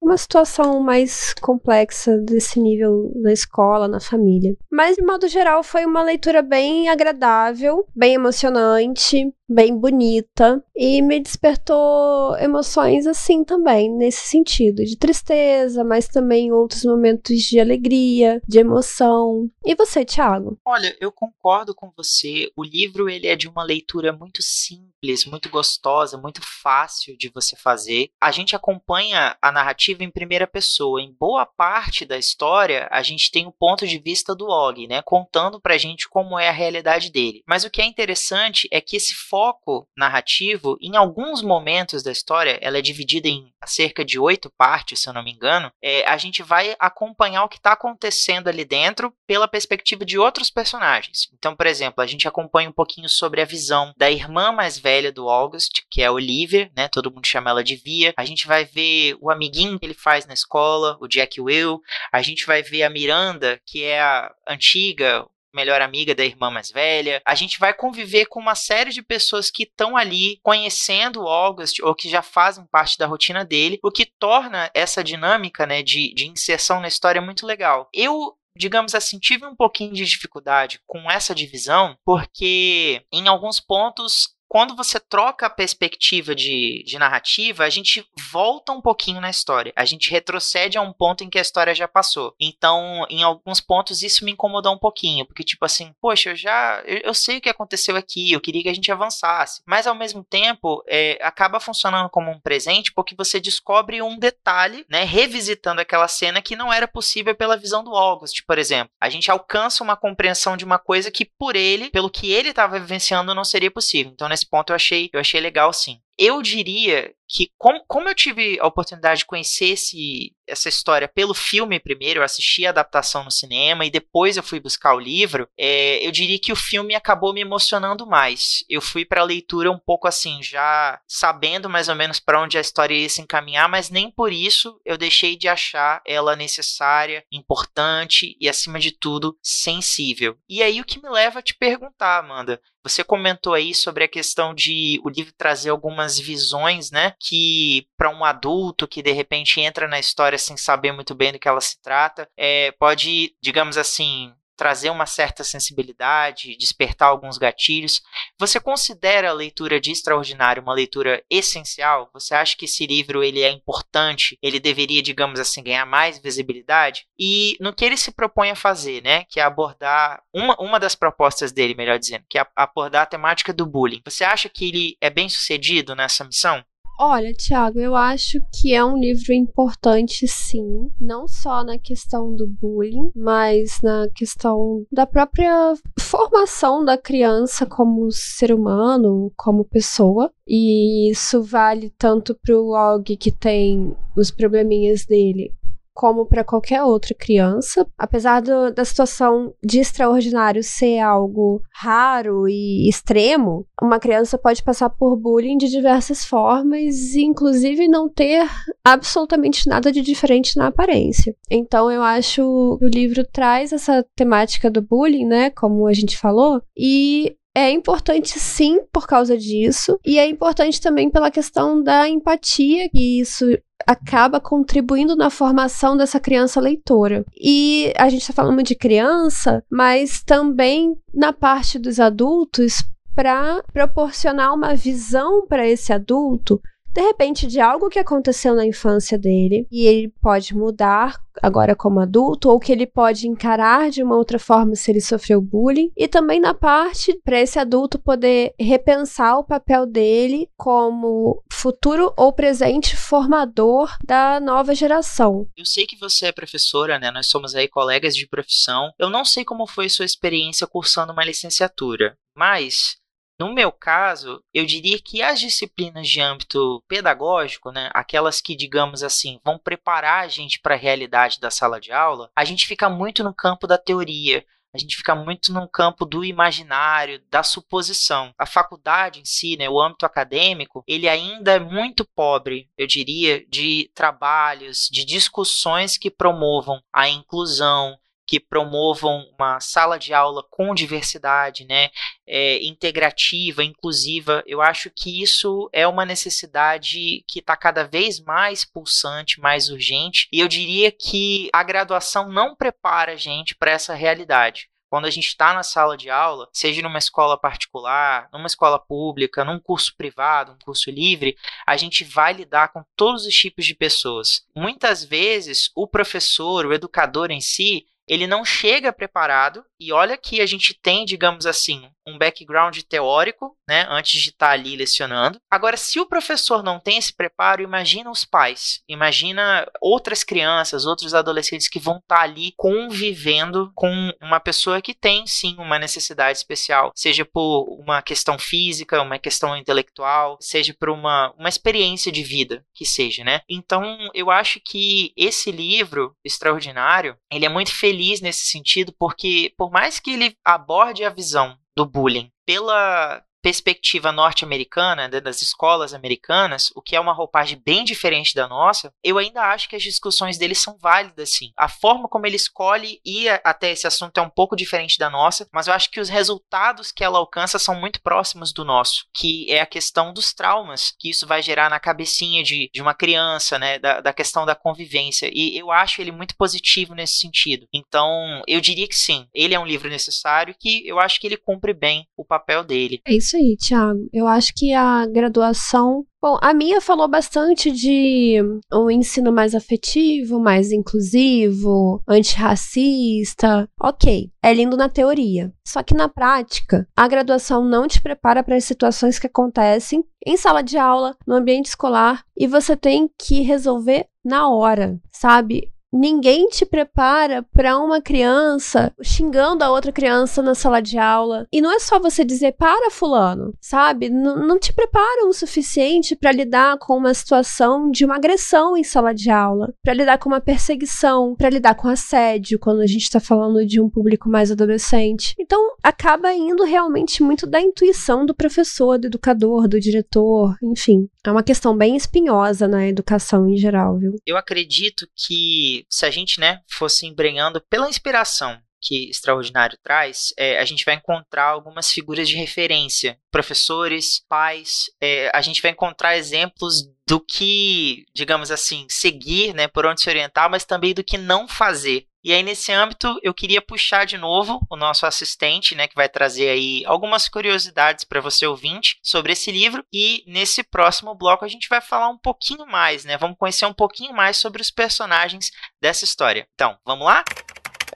uma 0.01 0.17
situação 0.17 0.79
mais 0.81 1.33
complexa 1.41 2.15
desse 2.19 2.59
nível 2.59 3.11
na 3.15 3.33
escola, 3.33 3.87
na 3.87 3.99
família. 3.99 4.55
Mas, 4.71 4.95
de 4.95 5.03
modo 5.03 5.27
geral, 5.27 5.63
foi 5.63 5.83
uma 5.83 6.03
leitura 6.03 6.43
bem 6.43 6.89
agradável, 6.89 7.87
bem 7.95 8.13
emocionante, 8.13 9.33
bem 9.47 9.77
bonita 9.77 10.63
e 10.75 11.01
me 11.01 11.19
despertou 11.19 12.37
emoções 12.37 13.05
assim 13.05 13.43
também, 13.43 13.91
nesse 13.91 14.27
sentido, 14.27 14.83
de 14.83 14.97
tristeza, 14.97 15.83
mas 15.83 16.07
também 16.07 16.51
outros 16.51 16.83
momentos 16.83 17.37
de 17.39 17.59
alegria, 17.59 18.41
de 18.47 18.59
emoção. 18.59 19.49
E 19.63 19.75
você, 19.75 20.03
Thiago? 20.03 20.57
Olha, 20.65 20.95
eu 20.99 21.11
concordo 21.11 21.73
com 21.73 21.91
você. 21.95 22.49
O 22.55 22.63
livro 22.63 23.09
ele 23.09 23.27
é 23.27 23.35
de 23.35 23.47
uma 23.47 23.63
leitura 23.63 24.11
muito 24.11 24.41
simples, 24.41 25.25
muito 25.25 25.49
gostosa, 25.49 26.17
muito 26.17 26.41
fácil 26.41 27.15
de 27.17 27.29
você 27.29 27.55
fazer. 27.55 28.09
A 28.21 28.31
gente 28.31 28.55
acompanha 28.55 29.37
a 29.41 29.51
narrativa 29.51 30.03
em 30.03 30.11
primeira 30.11 30.47
pessoa. 30.47 31.01
Em 31.01 31.13
boa 31.17 31.45
parte 31.45 32.05
da 32.05 32.17
história, 32.17 32.87
a 32.91 33.01
gente 33.01 33.31
tem 33.31 33.47
o 33.47 33.51
ponto 33.51 33.87
de 33.87 33.99
vista 33.99 34.35
do 34.35 34.47
Og, 34.47 34.87
né, 34.87 35.01
contando 35.03 35.59
pra 35.61 35.77
gente 35.77 36.09
como 36.09 36.37
é 36.39 36.49
a 36.49 36.53
realidade 36.53 37.11
dele. 37.11 37.43
Mas 37.47 37.63
o 37.63 37.69
que 37.69 37.81
é 37.81 37.85
interessante 37.85 38.67
é 38.71 38.81
que 38.81 38.95
esse 38.95 39.13
foco 39.35 39.85
narrativo, 39.97 40.77
em 40.79 40.95
alguns 40.95 41.41
momentos 41.41 42.01
da 42.01 42.09
história, 42.09 42.57
ela 42.61 42.77
é 42.77 42.81
dividida 42.81 43.27
em 43.27 43.51
cerca 43.65 44.05
de 44.05 44.17
oito 44.17 44.49
partes, 44.57 45.01
se 45.01 45.09
eu 45.09 45.13
não 45.13 45.21
me 45.21 45.33
engano, 45.33 45.69
é, 45.83 46.07
a 46.07 46.15
gente 46.15 46.41
vai 46.41 46.73
acompanhar 46.79 47.43
o 47.43 47.49
que 47.49 47.57
está 47.57 47.73
acontecendo 47.73 48.47
ali 48.47 48.63
dentro 48.63 49.13
pela 49.27 49.45
perspectiva 49.45 50.05
de 50.05 50.17
outros 50.17 50.49
personagens. 50.49 51.27
Então, 51.33 51.53
por 51.53 51.67
exemplo, 51.67 52.01
a 52.01 52.07
gente 52.07 52.29
acompanha 52.29 52.69
um 52.69 52.71
pouquinho 52.73 53.09
sobre 53.09 53.41
a 53.41 53.45
visão 53.45 53.93
da 53.97 54.09
irmã 54.09 54.53
mais 54.53 54.77
velha 54.77 55.11
do 55.11 55.27
August, 55.27 55.81
que 55.91 56.01
é 56.01 56.05
a 56.05 56.13
Olivia, 56.13 56.71
né? 56.73 56.87
Todo 56.87 57.11
mundo 57.11 57.27
chama 57.27 57.49
ela 57.49 57.63
de 57.63 57.75
Via. 57.75 58.13
A 58.15 58.23
gente 58.23 58.47
vai 58.47 58.63
ver 58.63 59.17
o 59.19 59.29
amiguinho 59.29 59.77
que 59.77 59.85
ele 59.85 59.93
faz 59.93 60.25
na 60.25 60.33
escola, 60.33 60.97
o 61.01 61.09
Jack 61.09 61.41
Will. 61.41 61.81
A 62.09 62.21
gente 62.21 62.45
vai 62.45 62.63
ver 62.63 62.83
a 62.83 62.89
Miranda, 62.89 63.59
que 63.65 63.83
é 63.83 63.99
a 63.99 64.31
antiga 64.47 65.25
melhor 65.55 65.81
amiga 65.81 66.13
da 66.13 66.25
irmã 66.25 66.51
mais 66.51 66.69
velha. 66.69 67.21
A 67.25 67.33
gente 67.33 67.59
vai 67.59 67.73
conviver 67.73 68.25
com 68.25 68.39
uma 68.39 68.55
série 68.55 68.91
de 68.91 69.01
pessoas 69.01 69.49
que 69.49 69.63
estão 69.63 69.95
ali 69.97 70.39
conhecendo 70.43 71.23
o 71.23 71.27
August 71.27 71.79
ou 71.81 71.95
que 71.95 72.09
já 72.09 72.21
fazem 72.21 72.65
parte 72.65 72.97
da 72.97 73.07
rotina 73.07 73.45
dele, 73.45 73.79
o 73.81 73.91
que 73.91 74.05
torna 74.05 74.69
essa 74.73 75.03
dinâmica 75.03 75.65
né, 75.65 75.81
de, 75.81 76.13
de 76.13 76.27
inserção 76.27 76.79
na 76.79 76.87
história 76.87 77.21
muito 77.21 77.45
legal. 77.45 77.89
Eu 77.93 78.35
digamos 78.57 78.95
assim, 78.95 79.19
tive 79.19 79.45
um 79.45 79.55
pouquinho 79.55 79.93
de 79.93 80.05
dificuldade 80.05 80.79
com 80.87 81.11
essa 81.11 81.35
divisão, 81.35 81.97
porque 82.05 83.03
em 83.11 83.27
alguns 83.27 83.59
pontos 83.59 84.34
quando 84.55 84.73
você 84.73 85.01
troca 85.01 85.47
a 85.47 85.49
perspectiva 85.49 86.33
de, 86.33 86.81
de 86.87 86.97
narrativa, 86.97 87.65
a 87.65 87.69
gente 87.69 88.07
volta 88.31 88.71
um 88.71 88.79
pouquinho 88.79 89.19
na 89.19 89.29
história. 89.29 89.73
A 89.75 89.83
gente 89.83 90.09
retrocede 90.09 90.77
a 90.77 90.81
um 90.81 90.93
ponto 90.93 91.25
em 91.25 91.29
que 91.29 91.37
a 91.37 91.41
história 91.41 91.75
já 91.75 91.89
passou. 91.89 92.33
Então, 92.39 93.05
em 93.09 93.21
alguns 93.21 93.59
pontos, 93.59 94.01
isso 94.01 94.23
me 94.23 94.31
incomodou 94.31 94.73
um 94.73 94.77
pouquinho. 94.77 95.25
Porque, 95.25 95.43
tipo 95.43 95.65
assim, 95.65 95.93
poxa, 95.99 96.29
eu 96.29 96.37
já. 96.37 96.81
Eu, 96.85 96.99
eu 96.99 97.13
sei 97.13 97.39
o 97.39 97.41
que 97.41 97.49
aconteceu 97.49 97.97
aqui, 97.97 98.31
eu 98.31 98.39
queria 98.39 98.63
que 98.63 98.69
a 98.69 98.73
gente 98.73 98.89
avançasse. 98.89 99.61
Mas, 99.67 99.87
ao 99.87 99.93
mesmo 99.93 100.23
tempo, 100.23 100.81
é, 100.87 101.19
acaba 101.21 101.59
funcionando 101.59 102.09
como 102.09 102.31
um 102.31 102.39
presente 102.39 102.93
porque 102.93 103.13
você 103.13 103.41
descobre 103.41 104.01
um 104.01 104.17
detalhe, 104.17 104.85
né? 104.89 105.03
Revisitando 105.03 105.81
aquela 105.81 106.07
cena 106.07 106.41
que 106.41 106.55
não 106.55 106.71
era 106.71 106.87
possível 106.87 107.35
pela 107.35 107.57
visão 107.57 107.83
do 107.83 107.93
August, 107.93 108.41
por 108.47 108.57
exemplo. 108.57 108.93
A 109.01 109.09
gente 109.09 109.29
alcança 109.29 109.83
uma 109.83 109.97
compreensão 109.97 110.55
de 110.55 110.63
uma 110.63 110.79
coisa 110.79 111.11
que, 111.11 111.25
por 111.25 111.57
ele, 111.57 111.89
pelo 111.89 112.09
que 112.09 112.31
ele 112.31 112.51
estava 112.51 112.79
vivenciando, 112.79 113.35
não 113.35 113.43
seria 113.43 113.69
possível. 113.69 114.13
Então, 114.13 114.29
nesse 114.29 114.44
ponto 114.45 114.71
eu 114.71 114.75
achei, 114.75 115.09
eu 115.13 115.19
achei 115.19 115.39
legal 115.41 115.71
sim. 115.73 116.01
Eu 116.17 116.41
diria 116.41 117.13
que, 117.27 117.51
como, 117.57 117.83
como 117.87 118.07
eu 118.07 118.15
tive 118.15 118.59
a 118.59 118.67
oportunidade 118.67 119.19
de 119.19 119.25
conhecer 119.25 119.69
esse, 119.69 120.33
essa 120.47 120.69
história 120.69 121.07
pelo 121.07 121.33
filme 121.33 121.79
primeiro, 121.79 122.19
eu 122.19 122.23
assisti 122.23 122.65
a 122.65 122.69
adaptação 122.69 123.23
no 123.23 123.31
cinema 123.31 123.85
e 123.85 123.89
depois 123.89 124.37
eu 124.37 124.43
fui 124.43 124.59
buscar 124.59 124.93
o 124.95 124.99
livro, 124.99 125.47
é, 125.57 126.05
eu 126.05 126.11
diria 126.11 126.39
que 126.39 126.51
o 126.51 126.55
filme 126.55 126.95
acabou 126.95 127.33
me 127.33 127.41
emocionando 127.41 128.05
mais. 128.05 128.63
Eu 128.69 128.81
fui 128.81 129.03
para 129.03 129.21
a 129.21 129.25
leitura 129.25 129.71
um 129.71 129.79
pouco 129.79 130.07
assim, 130.07 130.41
já 130.41 130.99
sabendo 131.07 131.69
mais 131.69 131.89
ou 131.89 131.95
menos 131.95 132.19
para 132.19 132.41
onde 132.41 132.57
a 132.57 132.61
história 132.61 132.95
ia 132.95 133.09
se 133.09 133.21
encaminhar, 133.21 133.67
mas 133.67 133.89
nem 133.89 134.11
por 134.11 134.31
isso 134.31 134.79
eu 134.85 134.97
deixei 134.97 135.35
de 135.35 135.47
achar 135.47 136.01
ela 136.05 136.35
necessária, 136.35 137.25
importante 137.31 138.37
e, 138.39 138.47
acima 138.47 138.79
de 138.79 138.91
tudo, 138.91 139.37
sensível. 139.41 140.37
E 140.47 140.61
aí 140.61 140.79
o 140.79 140.85
que 140.85 141.01
me 141.01 141.09
leva 141.09 141.39
a 141.39 141.41
te 141.41 141.55
perguntar, 141.55 142.19
Amanda, 142.19 142.61
você 142.85 143.03
comentou 143.03 143.55
aí 143.55 143.73
sobre 143.73 144.03
a 144.03 144.07
questão 144.07 144.53
de 144.53 145.01
o 145.03 145.09
livro 145.09 145.33
trazer 145.35 145.71
algumas 145.71 146.04
visões, 146.19 146.91
né? 146.91 147.13
Que 147.19 147.87
para 147.97 148.09
um 148.09 148.23
adulto 148.23 148.87
que 148.87 149.01
de 149.01 149.11
repente 149.11 149.59
entra 149.59 149.87
na 149.87 149.99
história 149.99 150.37
sem 150.37 150.55
saber 150.55 150.91
muito 150.91 151.15
bem 151.15 151.31
do 151.31 151.39
que 151.39 151.47
ela 151.47 151.61
se 151.61 151.81
trata, 151.81 152.27
é, 152.37 152.71
pode, 152.73 153.35
digamos 153.41 153.77
assim, 153.77 154.33
trazer 154.55 154.89
uma 154.89 155.05
certa 155.05 155.43
sensibilidade, 155.43 156.57
despertar 156.57 157.09
alguns 157.09 157.37
gatilhos. 157.37 158.01
Você 158.39 158.59
considera 158.59 159.29
a 159.29 159.33
leitura 159.33 159.79
de 159.79 159.91
Extraordinário 159.91 160.63
uma 160.63 160.73
leitura 160.73 161.23
essencial? 161.29 162.09
Você 162.13 162.33
acha 162.33 162.55
que 162.57 162.65
esse 162.65 162.85
livro 162.85 163.23
ele 163.23 163.41
é 163.41 163.49
importante? 163.49 164.37
Ele 164.41 164.59
deveria, 164.59 165.01
digamos 165.01 165.39
assim, 165.39 165.63
ganhar 165.63 165.85
mais 165.85 166.19
visibilidade? 166.19 167.05
E 167.19 167.57
no 167.59 167.73
que 167.73 167.83
ele 167.83 167.97
se 167.97 168.11
propõe 168.11 168.51
a 168.51 168.55
fazer, 168.55 169.01
né? 169.01 169.25
Que 169.25 169.39
é 169.39 169.43
abordar 169.43 170.21
uma, 170.33 170.55
uma 170.59 170.79
das 170.79 170.95
propostas 170.95 171.51
dele, 171.51 171.75
melhor 171.75 171.99
dizendo, 171.99 172.25
que 172.29 172.39
é 172.39 172.45
abordar 172.55 173.03
a 173.03 173.07
temática 173.07 173.53
do 173.53 173.65
bullying. 173.65 174.01
Você 174.05 174.23
acha 174.23 174.49
que 174.49 174.67
ele 174.67 174.97
é 175.01 175.09
bem 175.09 175.29
sucedido 175.29 175.95
nessa 175.95 176.23
missão? 176.23 176.63
Olha, 176.97 177.33
Thiago, 177.33 177.77
eu 177.77 177.93
acho 177.93 178.39
que 178.53 178.73
é 178.73 178.83
um 178.83 178.97
livro 178.97 179.33
importante, 179.33 180.25
sim. 180.27 180.89
Não 180.99 181.27
só 181.27 181.61
na 181.61 181.77
questão 181.77 182.33
do 182.33 182.47
bullying, 182.47 183.11
mas 183.13 183.81
na 183.83 184.07
questão 184.15 184.85
da 184.89 185.05
própria 185.05 185.73
formação 185.99 186.85
da 186.85 186.97
criança 186.97 187.65
como 187.65 188.09
ser 188.11 188.53
humano, 188.53 189.29
como 189.35 189.65
pessoa. 189.65 190.31
E 190.47 191.11
isso 191.11 191.43
vale 191.43 191.89
tanto 191.97 192.33
para 192.33 192.57
o 192.57 192.73
Og 192.73 193.17
que 193.17 193.31
tem 193.31 193.93
os 194.15 194.31
probleminhas 194.31 195.05
dele, 195.05 195.51
como 195.95 196.25
para 196.25 196.43
qualquer 196.43 196.83
outra 196.83 197.15
criança. 197.15 197.87
Apesar 197.97 198.41
do, 198.41 198.69
da 198.69 198.83
situação 198.83 199.53
de 199.63 199.79
extraordinário 199.79 200.61
ser 200.61 200.99
algo 200.99 201.61
raro 201.73 202.49
e 202.49 202.89
extremo, 202.89 203.65
uma 203.81 203.97
criança 203.97 204.37
pode 204.37 204.61
passar 204.61 204.89
por 204.89 205.15
bullying 205.15 205.57
de 205.57 205.69
diversas 205.69 206.25
formas, 206.25 207.15
inclusive 207.15 207.87
não 207.87 208.09
ter 208.09 208.45
absolutamente 208.83 209.69
nada 209.69 209.89
de 209.89 210.01
diferente 210.01 210.57
na 210.57 210.67
aparência. 210.67 211.33
Então 211.49 211.89
eu 211.89 212.03
acho 212.03 212.77
que 212.77 212.85
o 212.85 212.89
livro 212.89 213.25
traz 213.25 213.71
essa 213.71 214.05
temática 214.17 214.69
do 214.69 214.81
bullying, 214.81 215.25
né, 215.25 215.49
como 215.49 215.87
a 215.87 215.93
gente 215.93 216.17
falou, 216.17 216.61
e 216.77 217.37
é 217.55 217.71
importante 217.71 218.37
sim 218.37 218.81
por 218.91 219.07
causa 219.07 219.37
disso, 219.37 219.97
e 220.05 220.19
é 220.19 220.27
importante 220.27 220.81
também 220.81 221.09
pela 221.09 221.31
questão 221.31 221.81
da 221.81 222.07
empatia 222.09 222.89
que 222.89 223.21
isso 223.21 223.45
acaba 223.87 224.39
contribuindo 224.39 225.15
na 225.15 225.29
formação 225.29 225.95
dessa 225.95 226.19
criança 226.19 226.59
leitora. 226.59 227.23
E 227.39 227.93
a 227.97 228.09
gente 228.09 228.21
está 228.21 228.33
falando 228.33 228.61
de 228.61 228.75
criança, 228.75 229.63
mas 229.71 230.21
também 230.23 230.95
na 231.13 231.31
parte 231.31 231.79
dos 231.79 231.99
adultos 231.99 232.83
para 233.15 233.63
proporcionar 233.71 234.53
uma 234.53 234.75
visão 234.75 235.47
para 235.47 235.65
esse 235.65 235.93
adulto 235.93 236.61
de 236.95 237.01
repente, 237.01 237.45
de 237.45 237.59
algo 237.59 237.89
que 237.89 237.99
aconteceu 237.99 238.55
na 238.55 238.65
infância 238.65 239.17
dele 239.17 239.67
e 239.69 239.85
ele 239.85 240.07
pode 240.21 240.55
mudar 240.55 241.19
agora 241.43 241.75
como 241.75 241.99
adulto, 241.99 242.49
ou 242.49 242.57
que 242.57 242.71
ele 242.71 242.87
pode 242.87 243.27
encarar 243.27 243.89
de 243.89 244.01
uma 244.01 244.15
outra 244.15 244.39
forma 244.39 244.73
se 244.73 244.89
ele 244.89 245.01
sofreu 245.01 245.41
bullying, 245.41 245.91
e 245.97 246.07
também 246.07 246.39
na 246.39 246.53
parte 246.53 247.19
para 247.25 247.41
esse 247.41 247.59
adulto 247.59 247.99
poder 247.99 248.53
repensar 248.57 249.37
o 249.37 249.43
papel 249.43 249.85
dele 249.85 250.49
como 250.55 251.43
futuro 251.51 252.13
ou 252.15 252.31
presente 252.31 252.95
formador 252.95 253.93
da 254.05 254.39
nova 254.39 254.73
geração. 254.73 255.45
Eu 255.57 255.65
sei 255.65 255.85
que 255.85 255.99
você 255.99 256.27
é 256.27 256.31
professora, 256.31 256.97
né? 256.97 257.11
Nós 257.11 257.27
somos 257.27 257.53
aí 257.53 257.67
colegas 257.67 258.15
de 258.15 258.25
profissão. 258.25 258.91
Eu 258.97 259.09
não 259.09 259.25
sei 259.25 259.43
como 259.43 259.67
foi 259.67 259.89
sua 259.89 260.05
experiência 260.05 260.65
cursando 260.65 261.11
uma 261.11 261.25
licenciatura, 261.25 262.17
mas 262.33 262.95
no 263.39 263.53
meu 263.53 263.71
caso, 263.71 264.41
eu 264.53 264.65
diria 264.65 264.99
que 264.99 265.21
as 265.21 265.39
disciplinas 265.39 266.07
de 266.07 266.21
âmbito 266.21 266.81
pedagógico, 266.87 267.71
né, 267.71 267.89
aquelas 267.93 268.39
que, 268.39 268.55
digamos 268.55 269.03
assim, 269.03 269.39
vão 269.43 269.57
preparar 269.57 270.23
a 270.23 270.27
gente 270.27 270.59
para 270.59 270.75
a 270.75 270.77
realidade 270.77 271.39
da 271.39 271.51
sala 271.51 271.79
de 271.79 271.91
aula, 271.91 272.29
a 272.35 272.45
gente 272.45 272.65
fica 272.65 272.89
muito 272.89 273.23
no 273.23 273.33
campo 273.33 273.67
da 273.67 273.77
teoria, 273.77 274.45
a 274.73 274.77
gente 274.77 274.97
fica 274.97 275.15
muito 275.15 275.53
no 275.53 275.69
campo 275.69 276.05
do 276.05 276.25
imaginário, 276.25 277.21
da 277.29 277.41
suposição. 277.43 278.33
A 278.37 278.45
faculdade 278.45 279.21
em 279.21 279.25
si, 279.25 279.55
né, 279.55 279.69
o 279.69 279.81
âmbito 279.81 280.05
acadêmico, 280.05 280.83
ele 280.85 281.07
ainda 281.07 281.53
é 281.53 281.59
muito 281.59 282.05
pobre, 282.13 282.69
eu 282.77 282.85
diria, 282.85 283.45
de 283.47 283.89
trabalhos, 283.95 284.89
de 284.91 285.05
discussões 285.05 285.97
que 285.97 286.11
promovam 286.11 286.81
a 286.91 287.07
inclusão, 287.07 287.97
que 288.25 288.39
promovam 288.39 289.25
uma 289.37 289.59
sala 289.59 289.97
de 289.97 290.13
aula 290.13 290.43
com 290.49 290.73
diversidade, 290.73 291.65
né, 291.65 291.89
é, 292.27 292.63
integrativa, 292.63 293.63
inclusiva. 293.63 294.43
Eu 294.45 294.61
acho 294.61 294.89
que 294.89 295.21
isso 295.21 295.69
é 295.71 295.87
uma 295.87 296.05
necessidade 296.05 297.23
que 297.27 297.39
está 297.39 297.55
cada 297.55 297.83
vez 297.83 298.19
mais 298.19 298.65
pulsante, 298.65 299.39
mais 299.39 299.69
urgente. 299.69 300.27
E 300.31 300.39
eu 300.39 300.47
diria 300.47 300.91
que 300.91 301.49
a 301.53 301.63
graduação 301.63 302.29
não 302.31 302.55
prepara 302.55 303.13
a 303.13 303.17
gente 303.17 303.55
para 303.55 303.71
essa 303.71 303.93
realidade 303.93 304.69
quando 304.95 305.07
a 305.07 305.09
gente 305.09 305.27
está 305.27 305.53
na 305.53 305.61
sala 305.61 305.97
de 305.97 306.09
aula, 306.09 306.47
seja 306.53 306.81
numa 306.81 306.97
escola 306.97 307.37
particular, 307.37 308.29
numa 308.31 308.47
escola 308.47 308.79
pública, 308.79 309.43
num 309.43 309.59
curso 309.59 309.93
privado, 309.97 310.53
um 310.53 310.57
curso 310.63 310.89
livre, 310.89 311.37
a 311.67 311.75
gente 311.75 312.05
vai 312.05 312.31
lidar 312.31 312.69
com 312.69 312.81
todos 312.95 313.25
os 313.25 313.33
tipos 313.33 313.65
de 313.65 313.75
pessoas. 313.75 314.45
Muitas 314.55 315.03
vezes, 315.03 315.69
o 315.75 315.85
professor, 315.85 316.65
o 316.65 316.73
educador 316.73 317.29
em 317.29 317.41
si, 317.41 317.85
ele 318.07 318.27
não 318.27 318.45
chega 318.45 318.93
preparado, 318.93 319.65
e 319.79 319.91
olha 319.91 320.17
que 320.17 320.41
a 320.41 320.45
gente 320.45 320.73
tem, 320.73 321.05
digamos 321.05 321.45
assim, 321.45 321.89
um 322.07 322.17
background 322.17 322.77
teórico, 322.87 323.55
né, 323.67 323.85
antes 323.89 324.21
de 324.21 324.29
estar 324.29 324.47
tá 324.47 324.51
ali 324.53 324.75
lecionando. 324.75 325.39
Agora, 325.49 325.77
se 325.77 325.99
o 325.99 326.05
professor 326.05 326.63
não 326.63 326.79
tem 326.79 326.97
esse 326.97 327.13
preparo, 327.13 327.61
imagina 327.61 328.11
os 328.11 328.25
pais, 328.25 328.81
imagina 328.87 329.67
outras 329.81 330.23
crianças, 330.23 330.85
outros 330.85 331.13
adolescentes 331.13 331.67
que 331.67 331.79
vão 331.79 331.97
estar 331.97 332.17
tá 332.17 332.21
ali 332.21 332.53
convivendo 332.57 333.71
com 333.75 334.11
uma 334.21 334.39
pessoa 334.39 334.81
que 334.81 334.93
tem 334.93 335.25
sim 335.25 335.55
uma 335.57 335.79
necessidade 335.79 336.37
especial, 336.37 336.91
seja 336.95 337.25
por 337.25 337.65
uma 337.79 338.01
questão 338.01 338.37
física, 338.37 339.01
uma 339.01 339.19
questão 339.19 339.55
intelectual, 339.55 340.37
seja 340.39 340.75
por 340.79 340.89
uma, 340.89 341.33
uma 341.37 341.49
experiência 341.49 342.11
de 342.11 342.23
vida, 342.23 342.65
que 342.73 342.85
seja, 342.85 343.23
né? 343.23 343.41
Então, 343.49 344.09
eu 344.13 344.29
acho 344.29 344.59
que 344.59 345.11
esse 345.15 345.51
livro 345.51 346.15
extraordinário, 346.23 347.17
ele 347.31 347.45
é 347.45 347.49
muito 347.49 347.73
feliz 347.73 348.21
nesse 348.21 348.45
sentido, 348.45 348.93
porque 348.97 349.53
por 349.57 349.71
mais 349.71 349.99
que 349.99 350.11
ele 350.11 350.35
aborde 350.43 351.03
a 351.03 351.09
visão 351.09 351.57
bullying. 351.83 352.31
Pela 352.47 353.25
perspectiva 353.45 354.11
norte-americana, 354.11 355.07
né, 355.07 355.21
das 355.21 355.39
escolas 355.43 355.93
americanas, 355.93 356.71
o 356.75 356.81
que 356.81 356.95
é 356.95 356.99
uma 356.99 357.13
roupagem 357.13 357.61
bem 357.63 357.83
diferente 357.83 358.33
da 358.33 358.47
nossa, 358.47 358.91
eu 359.03 359.19
ainda 359.19 359.39
acho 359.39 359.69
que 359.69 359.75
as 359.75 359.83
discussões 359.83 360.39
dele 360.39 360.55
são 360.55 360.75
válidas, 360.79 361.29
sim. 361.35 361.51
A 361.55 361.69
forma 361.69 362.09
como 362.09 362.25
ele 362.25 362.37
escolhe 362.37 362.99
ir 363.05 363.29
até 363.43 363.69
esse 363.69 363.85
assunto 363.85 364.17
é 364.17 364.21
um 364.23 364.31
pouco 364.31 364.55
diferente 364.55 364.97
da 364.97 365.11
nossa, 365.11 365.47
mas 365.53 365.67
eu 365.67 365.75
acho 365.75 365.91
que 365.91 365.99
os 365.99 366.09
resultados 366.09 366.91
que 366.91 367.03
ela 367.03 367.19
alcança 367.19 367.59
são 367.59 367.75
muito 367.75 368.01
próximos 368.01 368.51
do 368.51 368.65
nosso, 368.65 369.05
que 369.13 369.45
é 369.51 369.61
a 369.61 369.67
questão 369.67 370.11
dos 370.11 370.33
traumas 370.33 370.95
que 370.97 371.11
isso 371.11 371.27
vai 371.27 371.43
gerar 371.43 371.69
na 371.69 371.79
cabecinha 371.79 372.41
de, 372.41 372.67
de 372.73 372.81
uma 372.81 372.95
criança, 372.95 373.59
né, 373.59 373.77
da, 373.77 374.01
da 374.01 374.11
questão 374.11 374.43
da 374.43 374.55
convivência. 374.55 375.29
E 375.31 375.55
eu 375.55 375.69
acho 375.69 376.01
ele 376.01 376.11
muito 376.11 376.35
positivo 376.35 376.95
nesse 376.95 377.19
sentido. 377.19 377.67
Então, 377.71 378.41
eu 378.47 378.59
diria 378.59 378.87
que 378.87 378.97
sim, 378.97 379.27
ele 379.35 379.53
é 379.53 379.59
um 379.59 379.67
livro 379.67 379.87
necessário 379.87 380.55
que 380.59 380.81
eu 380.87 380.99
acho 380.99 381.19
que 381.19 381.27
ele 381.27 381.37
cumpre 381.37 381.75
bem 381.75 382.07
o 382.17 382.25
papel 382.25 382.63
dele. 382.63 383.01
É 383.05 383.13
isso 383.13 383.34
aí, 383.35 383.55
Thiago. 383.57 384.07
Eu 384.11 384.27
acho 384.27 384.53
que 384.55 384.73
a 384.73 385.05
graduação. 385.05 386.05
Bom, 386.21 386.39
a 386.41 386.53
minha 386.53 386.81
falou 386.81 387.07
bastante 387.07 387.69
de 387.69 388.41
um 388.73 388.89
ensino 388.89 389.31
mais 389.31 389.53
afetivo, 389.53 390.39
mais 390.39 390.71
inclusivo, 390.71 392.01
antirracista. 392.07 393.69
Ok, 393.79 394.31
é 394.41 394.53
lindo 394.53 394.75
na 394.75 394.89
teoria. 394.89 395.53
Só 395.63 395.83
que 395.83 395.93
na 395.93 396.09
prática, 396.09 396.87
a 396.95 397.07
graduação 397.07 397.63
não 397.63 397.87
te 397.87 398.01
prepara 398.01 398.43
para 398.43 398.55
as 398.55 398.63
situações 398.63 399.19
que 399.19 399.27
acontecem 399.27 400.03
em 400.25 400.35
sala 400.35 400.63
de 400.63 400.77
aula, 400.77 401.15
no 401.27 401.35
ambiente 401.35 401.67
escolar, 401.67 402.23
e 402.35 402.47
você 402.47 402.75
tem 402.75 403.07
que 403.19 403.41
resolver 403.41 404.07
na 404.23 404.49
hora, 404.49 404.99
sabe? 405.11 405.71
Ninguém 405.97 406.49
te 406.49 406.65
prepara 406.65 407.41
para 407.41 407.77
uma 407.77 408.01
criança 408.01 408.93
xingando 409.01 409.63
a 409.63 409.71
outra 409.71 409.93
criança 409.93 410.41
na 410.41 410.53
sala 410.53 410.81
de 410.81 410.97
aula. 410.97 411.47
E 411.53 411.61
não 411.61 411.71
é 411.71 411.79
só 411.79 411.97
você 411.97 412.25
dizer 412.25 412.51
para 412.57 412.91
fulano, 412.91 413.53
sabe? 413.61 414.07
N 414.07 414.35
não 414.45 414.59
te 414.59 414.73
preparam 414.73 415.29
o 415.29 415.33
suficiente 415.33 416.13
para 416.13 416.33
lidar 416.33 416.77
com 416.79 416.97
uma 416.97 417.13
situação 417.13 417.89
de 417.89 418.03
uma 418.03 418.17
agressão 418.17 418.75
em 418.75 418.83
sala 418.83 419.13
de 419.13 419.29
aula, 419.29 419.73
para 419.81 419.93
lidar 419.93 420.17
com 420.17 420.27
uma 420.27 420.41
perseguição, 420.41 421.33
para 421.33 421.49
lidar 421.49 421.75
com 421.75 421.87
assédio 421.87 422.59
quando 422.59 422.81
a 422.81 422.87
gente 422.87 423.03
está 423.03 423.21
falando 423.21 423.65
de 423.65 423.79
um 423.79 423.89
público 423.89 424.27
mais 424.27 424.51
adolescente. 424.51 425.33
Então, 425.39 425.75
acaba 425.81 426.33
indo 426.33 426.65
realmente 426.65 427.23
muito 427.23 427.47
da 427.47 427.61
intuição 427.61 428.25
do 428.25 428.35
professor, 428.35 428.99
do 428.99 429.07
educador, 429.07 429.65
do 429.65 429.79
diretor, 429.79 430.57
enfim. 430.61 431.07
É 431.25 431.31
uma 431.31 431.41
questão 431.41 431.75
bem 431.75 431.95
espinhosa 431.95 432.67
na 432.67 432.85
educação 432.85 433.49
em 433.49 433.55
geral, 433.55 433.97
viu? 433.97 434.15
Eu 434.25 434.37
acredito 434.37 435.07
que 435.15 435.84
se 435.89 436.05
a 436.05 436.11
gente 436.11 436.39
né, 436.39 436.61
fosse 436.69 437.05
embrenhando 437.05 437.61
pela 437.69 437.89
inspiração 437.89 438.59
que 438.81 439.09
Extraordinário 439.09 439.77
traz, 439.83 440.31
é, 440.37 440.59
a 440.59 440.65
gente 440.65 440.85
vai 440.85 440.93
encontrar 440.93 441.45
algumas 441.45 441.89
figuras 441.89 442.29
de 442.29 442.35
referência, 442.35 443.17
professores, 443.31 444.23
pais, 444.29 444.91
é, 445.01 445.31
a 445.33 445.41
gente 445.41 445.61
vai 445.61 445.71
encontrar 445.71 446.17
exemplos 446.17 446.87
do 447.07 447.19
que, 447.19 448.05
digamos 448.13 448.51
assim, 448.51 448.85
seguir, 448.89 449.55
né, 449.55 449.67
por 449.67 449.85
onde 449.85 450.01
se 450.01 450.09
orientar, 450.09 450.49
mas 450.49 450.65
também 450.65 450.93
do 450.93 451.03
que 451.03 451.17
não 451.17 451.47
fazer 451.47 452.07
E 452.25 452.33
aí, 452.33 452.41
nesse 452.41 452.71
âmbito, 452.71 453.19
eu 453.21 453.35
queria 453.35 453.61
puxar 453.61 454.03
de 454.03 454.17
novo 454.17 454.59
o 454.67 454.75
nosso 454.75 455.05
assistente, 455.05 455.75
né, 455.75 455.87
que 455.87 455.93
vai 455.93 456.09
trazer 456.09 456.49
aí 456.49 456.83
algumas 456.87 457.29
curiosidades 457.29 458.03
para 458.03 458.19
você 458.19 458.47
ouvinte 458.47 458.97
sobre 459.03 459.33
esse 459.33 459.51
livro. 459.51 459.85
E 459.93 460.23
nesse 460.25 460.63
próximo 460.63 461.13
bloco 461.13 461.45
a 461.45 461.47
gente 461.47 461.69
vai 461.69 461.81
falar 461.81 462.09
um 462.09 462.17
pouquinho 462.17 462.65
mais, 462.65 463.05
né? 463.05 463.15
Vamos 463.15 463.37
conhecer 463.37 463.67
um 463.67 463.73
pouquinho 463.73 464.11
mais 464.11 464.37
sobre 464.37 464.59
os 464.59 464.71
personagens 464.71 465.51
dessa 465.79 466.03
história. 466.03 466.47
Então, 466.55 466.75
vamos 466.83 467.05
lá? 467.05 467.23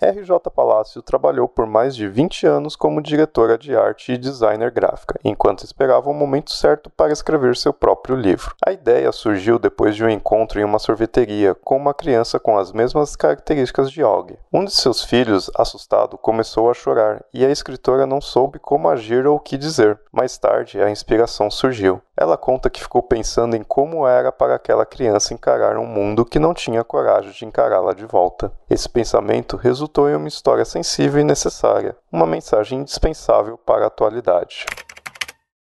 RJ 0.02 0.40
Palácio 0.56 1.02
trabalhou 1.02 1.46
por 1.46 1.66
mais 1.66 1.94
de 1.94 2.08
20 2.08 2.48
anos 2.48 2.76
como 2.78 3.02
diretora 3.02 3.58
de 3.58 3.76
arte 3.76 4.14
e 4.14 4.18
designer 4.18 4.72
gráfica, 4.72 5.20
enquanto 5.26 5.66
esperava 5.66 6.10
o 6.10 6.14
momento 6.14 6.54
certo 6.54 6.90
para 6.90 7.12
escrever 7.12 7.58
seu 7.58 7.74
próprio 7.74 8.16
livro. 8.16 8.56
A 8.66 8.72
ideia 8.72 9.12
surgiu 9.12 9.60
depois 9.60 9.98
de 9.98 10.06
um 10.06 10.10
encontro 10.10 10.58
em 10.58 10.64
uma 10.64 10.80
sorveteria 10.80 11.54
com 11.54 11.76
uma 11.76 11.94
criança 11.94 12.40
com 12.40 12.58
as 12.58 12.72
mesmas 12.72 13.18
características 13.18 13.92
de 13.92 14.02
Og. 14.02 14.40
Um 14.54 14.64
de 14.64 14.72
seus 14.72 15.04
filhos, 15.04 15.52
assustado, 15.54 16.18
começou 16.18 16.72
a 16.72 16.74
chorar 16.74 17.22
e 17.34 17.46
a 17.46 17.50
escritora 17.50 18.06
não 18.06 18.22
soube 18.22 18.58
como 18.58 18.88
agir 18.88 19.28
ou 19.28 19.36
o 19.36 19.40
que 19.40 19.58
dizer. 19.58 20.00
Mais 20.14 20.38
tarde, 20.38 20.82
a 20.82 20.90
inspiração 20.90 21.52
surgiu. 21.52 22.02
Ela 22.16 22.38
conta 22.38 22.70
que 22.70 22.82
ficou 22.82 23.02
pensando 23.02 23.56
em 23.56 23.64
como 23.64 24.06
era 24.06 24.32
para 24.32 24.56
aquela 24.56 24.86
criança 24.86 25.34
encarar 25.34 25.78
um 25.78 25.86
mundo 25.86 26.26
que 26.26 26.40
não 26.40 26.54
tinha 26.54 26.84
coragem 26.84 27.32
de 27.32 27.46
encará-la 27.46 27.94
de 27.94 28.06
volta. 28.06 28.52
Esse 28.70 28.90
pensamento 28.90 29.56
resultou 29.56 29.89
em 29.98 30.16
uma 30.16 30.28
história 30.28 30.66
sensível 30.66 31.22
e 31.22 31.24
necessária, 31.24 31.98
uma 32.12 32.28
mensagem 32.28 32.80
indispensável 32.80 33.58
para 33.58 33.86
a 33.86 33.88
atualidade. 33.88 34.66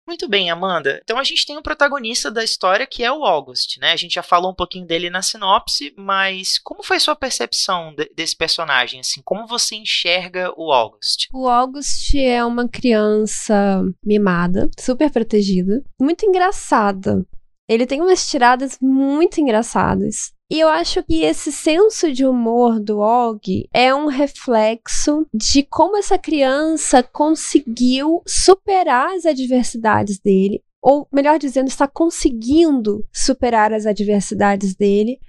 Muito 0.07 0.29
bem, 0.29 0.50
Amanda. 0.50 1.01
Então 1.03 1.19
a 1.19 1.24
gente 1.24 1.46
tem 1.46 1.57
o 1.57 1.60
um 1.60 1.62
protagonista 1.62 2.31
da 2.31 2.41
história 2.41 2.88
que 2.88 3.03
é 3.03 3.12
o 3.12 3.25
August, 3.25 3.77
né? 3.77 3.91
A 3.91 3.98
gente 3.98 4.13
já 4.13 4.24
falou 4.24 4.51
um 4.51 4.55
pouquinho 4.55 4.88
dele 4.88 5.10
na 5.10 5.22
sinopse, 5.22 5.93
mas 5.98 6.57
como 6.60 6.81
foi 6.81 6.98
sua 6.98 7.13
percepção 7.13 7.93
de 7.93 8.10
desse 8.15 8.34
personagem? 8.34 9.01
Assim, 9.01 9.22
como 9.22 9.46
você 9.46 9.75
enxerga 9.75 10.53
o 10.55 10.72
August? 10.72 11.27
O 11.34 11.50
August 11.50 12.15
é 12.15 12.43
uma 12.46 12.69
criança 12.69 13.84
mimada, 14.01 14.69
super 14.79 15.12
protegida, 15.12 15.84
muito 16.00 16.25
engraçada. 16.25 17.25
Ele 17.67 17.86
tem 17.86 18.01
umas 18.01 18.29
tiradas 18.29 18.77
muito 18.81 19.41
engraçadas. 19.41 20.31
E 20.50 20.62
eu 20.62 20.70
acho 20.70 21.04
que 21.04 21.24
esse 21.24 21.51
senso 21.51 22.12
de 22.12 22.25
humor 22.25 22.80
do 22.80 23.00
Og 23.00 23.42
é 23.74 23.94
um 23.94 24.08
reflexo 24.08 25.27
de 25.34 25.62
como 25.63 25.98
essa 25.98 26.18
criança 26.18 27.04
conseguiu 27.04 28.22
superar 28.25 29.13
as 29.13 29.25
adversidades 29.25 30.20
dele, 30.20 30.63
ou 30.82 31.06
melhor 31.12 31.38
dizendo, 31.38 31.68
está 31.68 31.86
conseguindo 31.86 33.06
superar 33.12 33.74
as 33.74 33.86
adversidades 33.86 34.74
dele, 34.74 35.20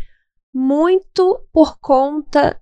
muito 0.54 1.40
por 1.52 1.78
conta 1.80 2.60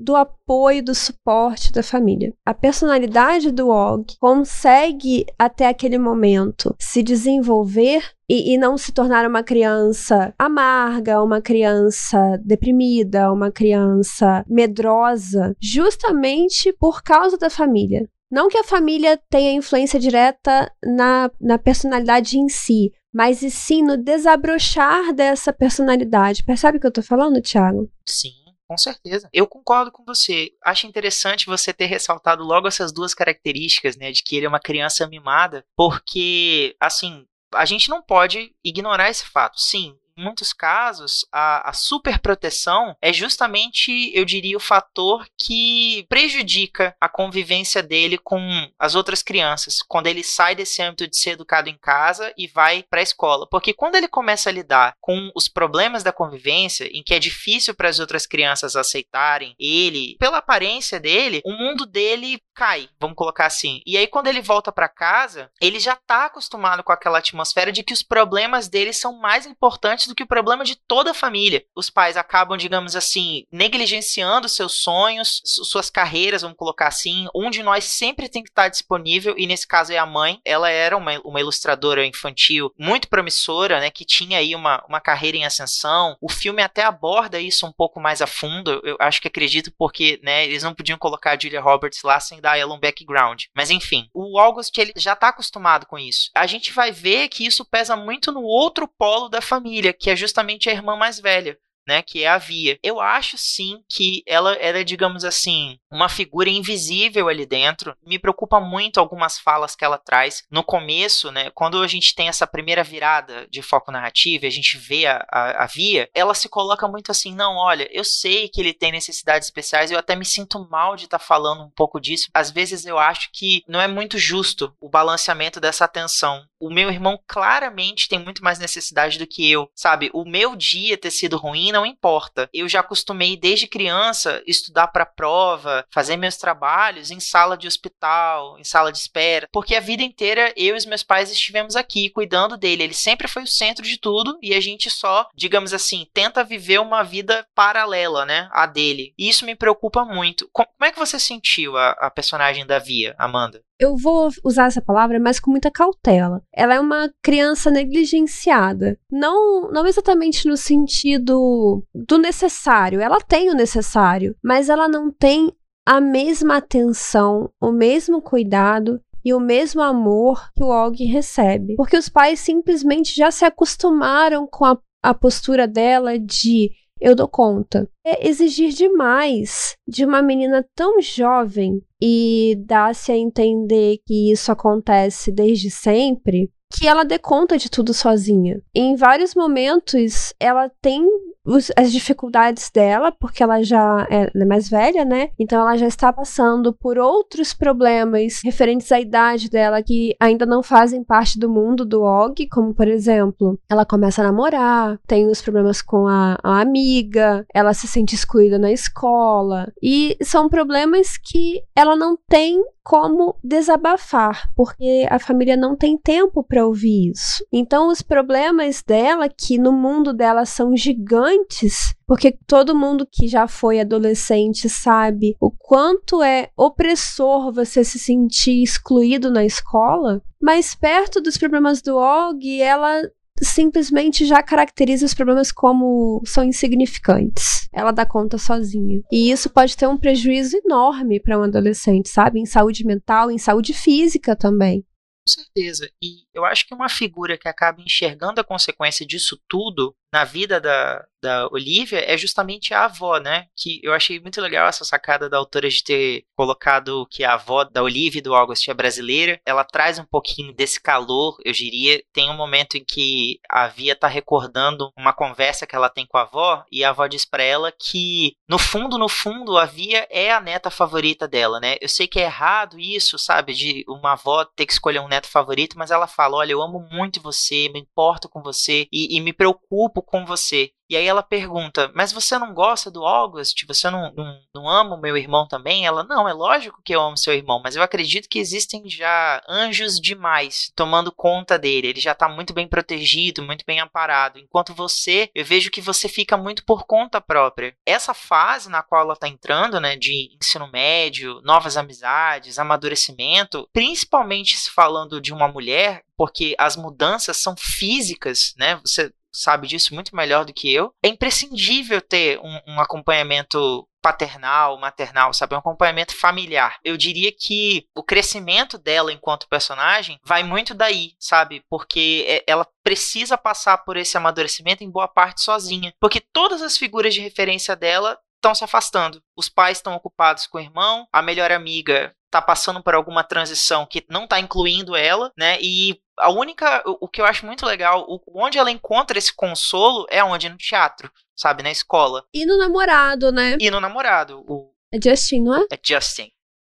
do 0.00 0.14
apoio, 0.14 0.84
do 0.84 0.94
suporte 0.94 1.72
da 1.72 1.82
família. 1.82 2.32
A 2.44 2.54
personalidade 2.54 3.50
do 3.50 3.68
Og 3.68 4.04
consegue, 4.20 5.26
até 5.38 5.66
aquele 5.66 5.98
momento, 5.98 6.74
se 6.78 7.02
desenvolver 7.02 8.02
e, 8.28 8.54
e, 8.54 8.58
não 8.58 8.76
se 8.76 8.92
tornar 8.92 9.28
uma 9.28 9.42
criança 9.42 10.34
amarga, 10.38 11.22
uma 11.22 11.40
criança 11.40 12.40
deprimida, 12.44 13.32
uma 13.32 13.52
criança 13.52 14.44
medrosa, 14.48 15.54
justamente 15.60 16.72
por 16.72 17.02
causa 17.02 17.38
da 17.38 17.48
família. 17.48 18.08
Não 18.30 18.48
que 18.48 18.58
a 18.58 18.64
família 18.64 19.20
tenha 19.30 19.52
influência 19.52 20.00
direta 20.00 20.70
na, 20.84 21.30
na 21.40 21.58
personalidade 21.58 22.36
em 22.36 22.48
si, 22.48 22.90
mas 23.14 23.42
e 23.42 23.50
sim 23.50 23.82
no 23.82 23.96
desabrochar 23.96 25.12
dessa 25.14 25.52
personalidade. 25.52 26.44
Percebe 26.44 26.78
o 26.78 26.80
que 26.80 26.86
eu 26.86 26.92
tô 26.92 27.02
falando, 27.02 27.40
Thiago? 27.40 27.88
Sim. 28.04 28.45
Com 28.68 28.76
certeza. 28.76 29.28
Eu 29.32 29.46
concordo 29.46 29.92
com 29.92 30.04
você. 30.04 30.50
Acho 30.64 30.86
interessante 30.86 31.46
você 31.46 31.72
ter 31.72 31.86
ressaltado 31.86 32.42
logo 32.42 32.66
essas 32.66 32.92
duas 32.92 33.14
características, 33.14 33.96
né? 33.96 34.10
De 34.10 34.22
que 34.22 34.36
ele 34.36 34.46
é 34.46 34.48
uma 34.48 34.60
criança 34.60 35.06
mimada, 35.06 35.64
porque, 35.76 36.76
assim, 36.80 37.24
a 37.54 37.64
gente 37.64 37.88
não 37.88 38.02
pode 38.02 38.52
ignorar 38.64 39.08
esse 39.08 39.24
fato. 39.26 39.60
Sim, 39.60 39.96
muitos 40.16 40.52
casos, 40.52 41.26
a, 41.32 41.70
a 41.70 41.72
superproteção 41.72 42.96
é 43.00 43.12
justamente, 43.12 44.10
eu 44.14 44.24
diria, 44.24 44.56
o 44.56 44.60
fator 44.60 45.26
que 45.38 46.06
prejudica 46.08 46.96
a 47.00 47.08
convivência 47.08 47.82
dele 47.82 48.18
com 48.18 48.40
as 48.78 48.94
outras 48.94 49.22
crianças, 49.22 49.78
quando 49.86 50.06
ele 50.06 50.24
sai 50.24 50.54
desse 50.54 50.82
âmbito 50.82 51.08
de 51.08 51.16
ser 51.18 51.30
educado 51.30 51.68
em 51.68 51.78
casa 51.78 52.32
e 52.36 52.46
vai 52.46 52.82
para 52.88 53.00
a 53.00 53.02
escola. 53.02 53.46
Porque 53.50 53.72
quando 53.72 53.96
ele 53.96 54.08
começa 54.08 54.48
a 54.48 54.52
lidar 54.52 54.94
com 55.00 55.30
os 55.34 55.48
problemas 55.48 56.02
da 56.02 56.12
convivência, 56.12 56.88
em 56.92 57.02
que 57.02 57.14
é 57.14 57.18
difícil 57.18 57.74
para 57.74 57.88
as 57.88 57.98
outras 57.98 58.26
crianças 58.26 58.76
aceitarem 58.76 59.54
ele, 59.58 60.16
pela 60.18 60.38
aparência 60.38 60.98
dele, 60.98 61.40
o 61.44 61.52
mundo 61.52 61.86
dele 61.86 62.40
cai, 62.54 62.88
vamos 62.98 63.16
colocar 63.16 63.46
assim. 63.46 63.82
E 63.86 63.96
aí 63.96 64.06
quando 64.06 64.28
ele 64.28 64.40
volta 64.40 64.72
para 64.72 64.88
casa, 64.88 65.50
ele 65.60 65.78
já 65.78 65.94
tá 65.94 66.26
acostumado 66.26 66.82
com 66.82 66.92
aquela 66.92 67.18
atmosfera 67.18 67.70
de 67.70 67.82
que 67.82 67.92
os 67.92 68.02
problemas 68.02 68.68
dele 68.68 68.92
são 68.92 69.18
mais 69.18 69.46
importantes 69.46 70.05
do 70.06 70.14
que 70.14 70.22
o 70.22 70.26
problema 70.26 70.64
de 70.64 70.76
toda 70.76 71.10
a 71.10 71.14
família. 71.14 71.64
Os 71.74 71.90
pais 71.90 72.16
acabam, 72.16 72.56
digamos 72.56 72.96
assim, 72.96 73.44
negligenciando 73.50 74.48
seus 74.48 74.80
sonhos, 74.80 75.42
suas 75.44 75.90
carreiras, 75.90 76.42
vamos 76.42 76.56
colocar 76.56 76.88
assim. 76.88 77.26
Um 77.34 77.50
de 77.50 77.62
nós 77.62 77.84
sempre 77.84 78.28
tem 78.28 78.42
que 78.42 78.50
estar 78.50 78.68
disponível, 78.68 79.34
e 79.36 79.46
nesse 79.46 79.66
caso 79.66 79.92
é 79.92 79.98
a 79.98 80.06
mãe. 80.06 80.40
Ela 80.44 80.70
era 80.70 80.96
uma, 80.96 81.20
uma 81.24 81.40
ilustradora 81.40 82.06
infantil 82.06 82.72
muito 82.78 83.08
promissora, 83.08 83.80
né? 83.80 83.90
Que 83.90 84.04
tinha 84.04 84.38
aí 84.38 84.54
uma, 84.54 84.84
uma 84.88 85.00
carreira 85.00 85.36
em 85.36 85.44
ascensão. 85.44 86.16
O 86.20 86.30
filme 86.30 86.62
até 86.62 86.82
aborda 86.82 87.40
isso 87.40 87.66
um 87.66 87.72
pouco 87.72 88.00
mais 88.00 88.22
a 88.22 88.26
fundo. 88.26 88.80
Eu 88.84 88.96
acho 89.00 89.20
que 89.20 89.28
acredito 89.28 89.72
porque, 89.78 90.20
né, 90.22 90.44
eles 90.44 90.62
não 90.62 90.74
podiam 90.74 90.98
colocar 90.98 91.32
a 91.32 91.38
Julia 91.38 91.60
Roberts 91.60 92.02
lá 92.02 92.18
sem 92.20 92.40
dar 92.40 92.58
ela 92.58 92.74
um 92.74 92.80
background. 92.80 93.44
Mas 93.54 93.70
enfim, 93.70 94.08
o 94.12 94.38
August 94.38 94.76
ele 94.78 94.92
já 94.96 95.12
está 95.12 95.28
acostumado 95.28 95.86
com 95.86 95.98
isso. 95.98 96.30
A 96.34 96.46
gente 96.46 96.72
vai 96.72 96.92
ver 96.92 97.28
que 97.28 97.46
isso 97.46 97.64
pesa 97.64 97.96
muito 97.96 98.32
no 98.32 98.42
outro 98.42 98.88
polo 98.88 99.28
da 99.28 99.40
família, 99.40 99.92
que 99.98 100.10
é 100.10 100.16
justamente 100.16 100.68
a 100.68 100.72
irmã 100.72 100.96
mais 100.96 101.20
velha 101.20 101.58
né, 101.86 102.02
que 102.02 102.24
é 102.24 102.28
a 102.28 102.38
Via. 102.38 102.78
Eu 102.82 103.00
acho 103.00 103.38
sim 103.38 103.82
que 103.88 104.22
ela 104.26 104.56
era, 104.56 104.84
digamos 104.84 105.24
assim, 105.24 105.78
uma 105.90 106.08
figura 106.08 106.50
invisível 106.50 107.28
ali 107.28 107.46
dentro. 107.46 107.96
Me 108.04 108.18
preocupa 108.18 108.60
muito 108.60 108.98
algumas 108.98 109.38
falas 109.38 109.76
que 109.76 109.84
ela 109.84 109.98
traz 109.98 110.44
no 110.50 110.62
começo, 110.62 111.30
né, 111.30 111.50
quando 111.54 111.82
a 111.82 111.86
gente 111.86 112.14
tem 112.14 112.28
essa 112.28 112.46
primeira 112.46 112.82
virada 112.82 113.46
de 113.50 113.62
foco 113.62 113.92
narrativo 113.92 114.44
e 114.44 114.48
a 114.48 114.50
gente 114.50 114.76
vê 114.76 115.06
a, 115.06 115.24
a, 115.30 115.64
a 115.64 115.66
Via, 115.66 116.08
ela 116.14 116.34
se 116.34 116.48
coloca 116.48 116.88
muito 116.88 117.10
assim, 117.10 117.34
não, 117.34 117.56
olha, 117.56 117.88
eu 117.90 118.04
sei 118.04 118.48
que 118.48 118.60
ele 118.60 118.72
tem 118.72 118.92
necessidades 118.92 119.46
especiais, 119.46 119.90
eu 119.90 119.98
até 119.98 120.16
me 120.16 120.24
sinto 120.24 120.66
mal 120.70 120.96
de 120.96 121.04
estar 121.04 121.18
tá 121.18 121.24
falando 121.24 121.62
um 121.62 121.70
pouco 121.70 122.00
disso. 122.00 122.28
Às 122.32 122.50
vezes 122.50 122.86
eu 122.86 122.98
acho 122.98 123.30
que 123.32 123.62
não 123.68 123.80
é 123.80 123.86
muito 123.86 124.18
justo 124.18 124.74
o 124.80 124.88
balanceamento 124.88 125.60
dessa 125.60 125.84
atenção. 125.84 126.46
O 126.58 126.70
meu 126.70 126.90
irmão 126.90 127.18
claramente 127.26 128.08
tem 128.08 128.18
muito 128.18 128.42
mais 128.42 128.58
necessidade 128.58 129.18
do 129.18 129.26
que 129.26 129.50
eu, 129.50 129.70
sabe? 129.74 130.10
O 130.12 130.24
meu 130.24 130.56
dia 130.56 130.96
ter 130.96 131.10
sido 131.10 131.36
ruim 131.36 131.72
não 131.76 131.84
importa. 131.84 132.48
Eu 132.54 132.66
já 132.66 132.80
acostumei 132.80 133.36
desde 133.36 133.66
criança 133.66 134.42
estudar 134.46 134.88
para 134.88 135.04
prova, 135.04 135.84
fazer 135.92 136.16
meus 136.16 136.38
trabalhos 136.38 137.10
em 137.10 137.20
sala 137.20 137.54
de 137.54 137.66
hospital, 137.68 138.58
em 138.58 138.64
sala 138.64 138.90
de 138.90 138.96
espera, 138.96 139.46
porque 139.52 139.74
a 139.74 139.80
vida 139.80 140.02
inteira 140.02 140.54
eu 140.56 140.74
e 140.74 140.78
os 140.78 140.86
meus 140.86 141.02
pais 141.02 141.30
estivemos 141.30 141.76
aqui 141.76 142.08
cuidando 142.08 142.56
dele. 142.56 142.84
Ele 142.84 142.94
sempre 142.94 143.28
foi 143.28 143.42
o 143.42 143.46
centro 143.46 143.84
de 143.84 143.98
tudo 143.98 144.38
e 144.40 144.54
a 144.54 144.60
gente 144.60 144.88
só, 144.88 145.28
digamos 145.34 145.74
assim, 145.74 146.06
tenta 146.14 146.42
viver 146.42 146.80
uma 146.80 147.02
vida 147.02 147.46
paralela, 147.54 148.24
né, 148.24 148.48
a 148.52 148.64
dele. 148.64 149.12
E 149.18 149.28
isso 149.28 149.44
me 149.44 149.54
preocupa 149.54 150.02
muito. 150.02 150.48
Como 150.52 150.68
é 150.80 150.90
que 150.90 150.98
você 150.98 151.20
sentiu 151.20 151.76
a, 151.76 151.90
a 151.90 152.10
personagem 152.10 152.64
da 152.64 152.78
Via, 152.78 153.14
Amanda? 153.18 153.62
Eu 153.78 153.96
vou 153.96 154.30
usar 154.44 154.66
essa 154.66 154.80
palavra, 154.80 155.20
mas 155.20 155.38
com 155.38 155.50
muita 155.50 155.70
cautela. 155.70 156.42
Ela 156.52 156.74
é 156.74 156.80
uma 156.80 157.10
criança 157.22 157.70
negligenciada. 157.70 158.98
Não, 159.10 159.70
não 159.70 159.86
exatamente 159.86 160.48
no 160.48 160.56
sentido 160.56 161.84
do 161.94 162.18
necessário. 162.18 163.00
Ela 163.00 163.20
tem 163.20 163.50
o 163.50 163.54
necessário, 163.54 164.34
mas 164.42 164.68
ela 164.68 164.88
não 164.88 165.10
tem 165.10 165.52
a 165.86 166.00
mesma 166.00 166.56
atenção, 166.56 167.50
o 167.60 167.70
mesmo 167.70 168.20
cuidado 168.20 169.00
e 169.24 169.32
o 169.34 169.40
mesmo 169.40 169.82
amor 169.82 170.50
que 170.54 170.62
o 170.62 170.68
Og 170.68 171.04
recebe. 171.04 171.76
Porque 171.76 171.96
os 171.96 172.08
pais 172.08 172.40
simplesmente 172.40 173.14
já 173.14 173.30
se 173.30 173.44
acostumaram 173.44 174.46
com 174.46 174.64
a, 174.64 174.78
a 175.02 175.14
postura 175.14 175.66
dela 175.66 176.18
de 176.18 176.70
eu 177.00 177.14
dou 177.14 177.28
conta. 177.28 177.88
É 178.04 178.28
exigir 178.28 178.70
demais 178.70 179.76
de 179.86 180.04
uma 180.04 180.22
menina 180.22 180.64
tão 180.74 181.00
jovem 181.00 181.82
e 182.00 182.56
dar-se 182.66 183.12
a 183.12 183.16
entender 183.16 183.98
que 184.06 184.30
isso 184.30 184.50
acontece 184.50 185.30
desde 185.30 185.70
sempre, 185.70 186.50
que 186.72 186.86
ela 186.86 187.04
dê 187.04 187.18
conta 187.18 187.56
de 187.56 187.70
tudo 187.70 187.94
sozinha. 187.94 188.60
Em 188.74 188.96
vários 188.96 189.34
momentos, 189.34 190.32
ela 190.40 190.70
tem 190.80 191.06
os, 191.46 191.70
as 191.76 191.92
dificuldades 191.92 192.70
dela, 192.70 193.12
porque 193.12 193.42
ela 193.42 193.62
já 193.62 194.06
é, 194.10 194.30
é 194.34 194.44
mais 194.44 194.68
velha, 194.68 195.04
né? 195.04 195.30
Então 195.38 195.60
ela 195.60 195.76
já 195.76 195.86
está 195.86 196.12
passando 196.12 196.72
por 196.72 196.98
outros 196.98 197.54
problemas 197.54 198.40
referentes 198.44 198.90
à 198.90 199.00
idade 199.00 199.48
dela 199.48 199.82
que 199.82 200.14
ainda 200.20 200.44
não 200.44 200.62
fazem 200.62 201.04
parte 201.04 201.38
do 201.38 201.48
mundo 201.48 201.84
do 201.84 202.02
Og, 202.02 202.46
como 202.48 202.74
por 202.74 202.88
exemplo, 202.88 203.58
ela 203.68 203.84
começa 203.84 204.22
a 204.22 204.24
namorar, 204.24 204.98
tem 205.06 205.28
os 205.28 205.40
problemas 205.40 205.80
com 205.80 206.06
a, 206.06 206.38
a 206.42 206.60
amiga, 206.60 207.46
ela 207.54 207.72
se 207.72 207.86
sente 207.86 208.14
excluída 208.14 208.58
na 208.58 208.72
escola. 208.72 209.72
E 209.82 210.16
são 210.22 210.48
problemas 210.48 211.16
que 211.16 211.62
ela 211.74 211.94
não 211.94 212.18
tem 212.28 212.62
como 212.86 213.34
desabafar, 213.42 214.48
porque 214.54 215.08
a 215.10 215.18
família 215.18 215.56
não 215.56 215.74
tem 215.74 215.98
tempo 215.98 216.44
para 216.44 216.64
ouvir 216.64 217.10
isso. 217.10 217.44
Então, 217.52 217.88
os 217.88 218.00
problemas 218.00 218.80
dela, 218.80 219.28
que 219.28 219.58
no 219.58 219.72
mundo 219.72 220.12
dela 220.12 220.44
são 220.44 220.76
gigantes, 220.76 221.96
porque 222.06 222.38
todo 222.46 222.76
mundo 222.76 223.04
que 223.10 223.26
já 223.26 223.48
foi 223.48 223.80
adolescente 223.80 224.68
sabe 224.68 225.34
o 225.40 225.50
quanto 225.50 226.22
é 226.22 226.50
opressor 226.56 227.52
você 227.52 227.82
se 227.82 227.98
sentir 227.98 228.62
excluído 228.62 229.32
na 229.32 229.44
escola, 229.44 230.22
mas 230.40 230.76
perto 230.76 231.20
dos 231.20 231.36
problemas 231.36 231.82
do 231.82 231.96
Og, 231.96 232.60
ela 232.60 233.02
simplesmente 233.40 234.24
já 234.24 234.42
caracteriza 234.42 235.06
os 235.06 235.14
problemas 235.14 235.52
como 235.52 236.22
são 236.24 236.44
insignificantes. 236.44 237.68
Ela 237.72 237.92
dá 237.92 238.06
conta 238.06 238.38
sozinha. 238.38 239.02
E 239.10 239.30
isso 239.30 239.50
pode 239.50 239.76
ter 239.76 239.86
um 239.86 239.98
prejuízo 239.98 240.56
enorme 240.64 241.20
para 241.20 241.38
um 241.38 241.42
adolescente, 241.42 242.08
sabe? 242.08 242.40
Em 242.40 242.46
saúde 242.46 242.84
mental, 242.84 243.30
em 243.30 243.38
saúde 243.38 243.72
física 243.72 244.34
também. 244.34 244.80
Com 244.80 245.42
certeza. 245.42 245.90
E 246.00 246.24
eu 246.32 246.44
acho 246.44 246.66
que 246.66 246.74
uma 246.74 246.88
figura 246.88 247.36
que 247.36 247.48
acaba 247.48 247.82
enxergando 247.82 248.40
a 248.40 248.44
consequência 248.44 249.04
disso 249.04 249.40
tudo 249.48 249.94
na 250.12 250.24
vida 250.24 250.60
da, 250.60 251.04
da 251.20 251.48
Olivia 251.48 252.02
é 252.06 252.16
justamente 252.16 252.72
a 252.72 252.84
avó, 252.84 253.18
né? 253.18 253.46
Que 253.56 253.80
eu 253.82 253.92
achei 253.92 254.20
muito 254.20 254.40
legal 254.40 254.68
essa 254.68 254.84
sacada 254.84 255.28
da 255.28 255.36
autora 255.36 255.68
de 255.68 255.82
ter 255.82 256.24
colocado 256.36 257.06
que 257.10 257.24
a 257.24 257.34
avó 257.34 257.64
da 257.64 257.82
Olivia 257.82 258.20
e 258.20 258.22
do 258.22 258.34
August 258.34 258.68
é 258.68 258.74
brasileira. 258.74 259.40
Ela 259.44 259.64
traz 259.64 259.98
um 259.98 260.04
pouquinho 260.04 260.54
desse 260.54 260.80
calor, 260.80 261.36
eu 261.44 261.52
diria. 261.52 262.00
Tem 262.12 262.30
um 262.30 262.36
momento 262.36 262.76
em 262.76 262.84
que 262.84 263.40
a 263.50 263.66
Via 263.66 263.96
tá 263.96 264.06
recordando 264.06 264.90
uma 264.96 265.12
conversa 265.12 265.66
que 265.66 265.74
ela 265.74 265.88
tem 265.88 266.06
com 266.06 266.18
a 266.18 266.22
avó 266.22 266.64
e 266.70 266.84
a 266.84 266.90
avó 266.90 267.06
diz 267.06 267.24
para 267.24 267.42
ela 267.42 267.72
que 267.72 268.36
no 268.48 268.58
fundo, 268.58 268.96
no 268.98 269.08
fundo, 269.08 269.58
a 269.58 269.64
Via 269.64 270.06
é 270.10 270.32
a 270.32 270.40
neta 270.40 270.70
favorita 270.70 271.26
dela, 271.26 271.58
né? 271.60 271.76
Eu 271.80 271.88
sei 271.88 272.06
que 272.06 272.20
é 272.20 272.24
errado 272.24 272.78
isso, 272.78 273.18
sabe? 273.18 273.52
De 273.52 273.84
uma 273.88 274.12
avó 274.12 274.44
ter 274.44 274.66
que 274.66 274.72
escolher 274.72 275.00
um 275.00 275.08
neto 275.08 275.28
favorito, 275.28 275.76
mas 275.76 275.90
ela 275.90 276.06
fala: 276.06 276.36
olha, 276.36 276.52
eu 276.52 276.62
amo 276.62 276.86
muito 276.90 277.20
você, 277.20 277.68
me 277.68 277.80
importo 277.80 278.28
com 278.28 278.42
você 278.42 278.86
e, 278.92 279.16
e 279.16 279.20
me 279.20 279.32
preocupo 279.32 279.95
com 280.02 280.24
você. 280.24 280.70
E 280.88 280.96
aí 280.96 281.06
ela 281.06 281.22
pergunta: 281.22 281.90
Mas 281.94 282.12
você 282.12 282.38
não 282.38 282.54
gosta 282.54 282.90
do 282.90 283.04
August? 283.04 283.64
Você 283.66 283.90
não, 283.90 284.12
não, 284.14 284.40
não 284.54 284.68
ama 284.68 284.94
o 284.94 285.00
meu 285.00 285.16
irmão 285.16 285.46
também? 285.46 285.84
Ela: 285.84 286.04
Não, 286.04 286.28
é 286.28 286.32
lógico 286.32 286.80
que 286.84 286.94
eu 286.94 287.00
amo 287.00 287.16
seu 287.16 287.34
irmão, 287.34 287.60
mas 287.62 287.74
eu 287.74 287.82
acredito 287.82 288.28
que 288.28 288.38
existem 288.38 288.88
já 288.88 289.42
anjos 289.48 290.00
demais 290.00 290.70
tomando 290.76 291.12
conta 291.12 291.58
dele. 291.58 291.88
Ele 291.88 292.00
já 292.00 292.14
tá 292.14 292.28
muito 292.28 292.54
bem 292.54 292.68
protegido, 292.68 293.42
muito 293.42 293.64
bem 293.66 293.80
amparado. 293.80 294.38
Enquanto 294.38 294.74
você, 294.74 295.28
eu 295.34 295.44
vejo 295.44 295.70
que 295.70 295.80
você 295.80 296.08
fica 296.08 296.36
muito 296.36 296.64
por 296.64 296.86
conta 296.86 297.20
própria. 297.20 297.76
Essa 297.84 298.14
fase 298.14 298.68
na 298.68 298.82
qual 298.82 299.02
ela 299.02 299.16
tá 299.16 299.28
entrando, 299.28 299.80
né, 299.80 299.96
de 299.96 300.36
ensino 300.40 300.70
médio, 300.70 301.40
novas 301.42 301.76
amizades, 301.76 302.58
amadurecimento, 302.58 303.68
principalmente 303.72 304.56
se 304.56 304.70
falando 304.70 305.20
de 305.20 305.32
uma 305.32 305.48
mulher, 305.48 306.04
porque 306.16 306.54
as 306.58 306.76
mudanças 306.76 307.36
são 307.38 307.54
físicas, 307.56 308.54
né? 308.56 308.76
Você 308.84 309.12
sabe 309.36 309.66
disso 309.66 309.94
muito 309.94 310.14
melhor 310.14 310.44
do 310.44 310.52
que 310.52 310.72
eu. 310.72 310.92
É 311.02 311.08
imprescindível 311.08 312.00
ter 312.00 312.38
um, 312.40 312.60
um 312.66 312.80
acompanhamento 312.80 313.86
paternal, 314.06 314.78
maternal, 314.78 315.34
sabe? 315.34 315.54
Um 315.54 315.58
acompanhamento 315.58 316.16
familiar. 316.16 316.78
Eu 316.84 316.96
diria 316.96 317.32
que 317.32 317.86
o 317.92 318.04
crescimento 318.04 318.78
dela 318.78 319.12
enquanto 319.12 319.48
personagem 319.48 320.20
vai 320.24 320.44
muito 320.44 320.74
daí, 320.74 321.14
sabe? 321.18 321.64
Porque 321.68 322.24
é, 322.28 322.44
ela 322.46 322.64
precisa 322.84 323.36
passar 323.36 323.78
por 323.78 323.96
esse 323.96 324.16
amadurecimento 324.16 324.84
em 324.84 324.90
boa 324.90 325.08
parte 325.08 325.42
sozinha. 325.42 325.92
Porque 326.00 326.20
todas 326.20 326.62
as 326.62 326.76
figuras 326.76 327.14
de 327.14 327.20
referência 327.20 327.74
dela 327.74 328.16
estão 328.36 328.54
se 328.54 328.62
afastando. 328.62 329.20
Os 329.36 329.48
pais 329.48 329.78
estão 329.78 329.94
ocupados 329.94 330.46
com 330.46 330.58
o 330.58 330.60
irmão, 330.60 331.08
a 331.12 331.20
melhor 331.20 331.50
amiga 331.50 332.14
tá 332.30 332.42
passando 332.42 332.82
por 332.82 332.94
alguma 332.94 333.24
transição 333.24 333.86
que 333.86 334.04
não 334.08 334.26
tá 334.26 334.40
incluindo 334.40 334.96
ela, 334.96 335.32
né? 335.36 335.58
E 335.60 336.00
a 336.18 336.30
única. 336.30 336.82
O, 336.86 337.08
que 337.08 337.20
eu 337.20 337.26
acho 337.26 337.46
muito 337.46 337.64
legal, 337.64 338.04
o, 338.08 338.20
onde 338.34 338.58
ela 338.58 338.70
encontra 338.70 339.18
esse 339.18 339.34
consolo 339.34 340.06
é 340.10 340.22
onde? 340.22 340.48
No 340.48 340.56
teatro, 340.56 341.10
sabe? 341.34 341.62
Na 341.62 341.70
escola. 341.70 342.24
E 342.32 342.44
no 342.46 342.58
namorado, 342.58 343.30
né? 343.32 343.56
E 343.60 343.70
no 343.70 343.80
namorado. 343.80 344.44
O, 344.48 344.72
é 344.92 344.98
Justin, 345.02 345.42
não 345.42 345.54
é? 345.54 345.66
É 345.70 345.78
Justin. 345.82 346.30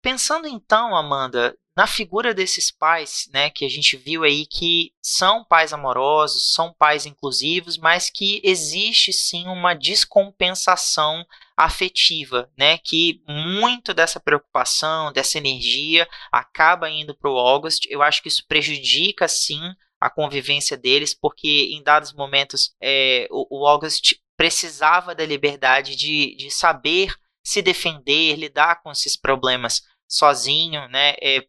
Pensando 0.03 0.47
então, 0.47 0.95
Amanda, 0.95 1.57
na 1.77 1.87
figura 1.87 2.35
desses 2.35 2.71
pais, 2.71 3.29
né, 3.33 3.51
que 3.51 3.65
a 3.65 3.69
gente 3.69 3.97
viu 3.97 4.25
aí 4.25 4.47
que 4.47 4.93
são 5.01 5.45
pais 5.45 5.73
amorosos, 5.73 6.53
são 6.53 6.73
pais 6.73 7.07
inclusivos, 7.07 7.77
mas 7.77 8.11
que 8.11 8.41
existe 8.43 9.13
sim 9.13 9.47
uma 9.47 9.75
descompensação 9.75 11.25
afetiva, 11.59 12.49
né, 12.57 12.79
que 12.79 13.21
muito 13.27 13.93
dessa 13.93 14.21
preocupação, 14.21 15.13
dessa 15.13 15.39
energia 15.39 16.09
acaba 16.31 16.89
indo 16.89 17.17
para 17.17 17.29
o 17.29 17.37
August. 17.37 17.85
Eu 17.91 18.01
acho 18.01 18.23
que 18.23 18.29
isso 18.29 18.47
prejudica 18.47 19.27
sim 19.27 19.61
a 20.01 20.09
convivência 20.09 20.77
deles, 20.77 21.13
porque 21.13 21.71
em 21.73 21.83
dados 21.83 22.13
momentos 22.13 22.77
é, 22.81 23.27
o, 23.29 23.63
o 23.63 23.67
August 23.67 24.15
precisava 24.37 25.17
da 25.17 25.27
liberdade 25.27 25.97
de, 25.97 26.37
de 26.37 26.49
saber 26.49 27.13
se 27.45 27.61
defender, 27.61 28.37
lidar 28.37 28.81
com 28.81 28.93
esses 28.93 29.17
problemas 29.17 29.83
sozinho, 30.07 30.87
né? 30.89 31.17
É, 31.21 31.45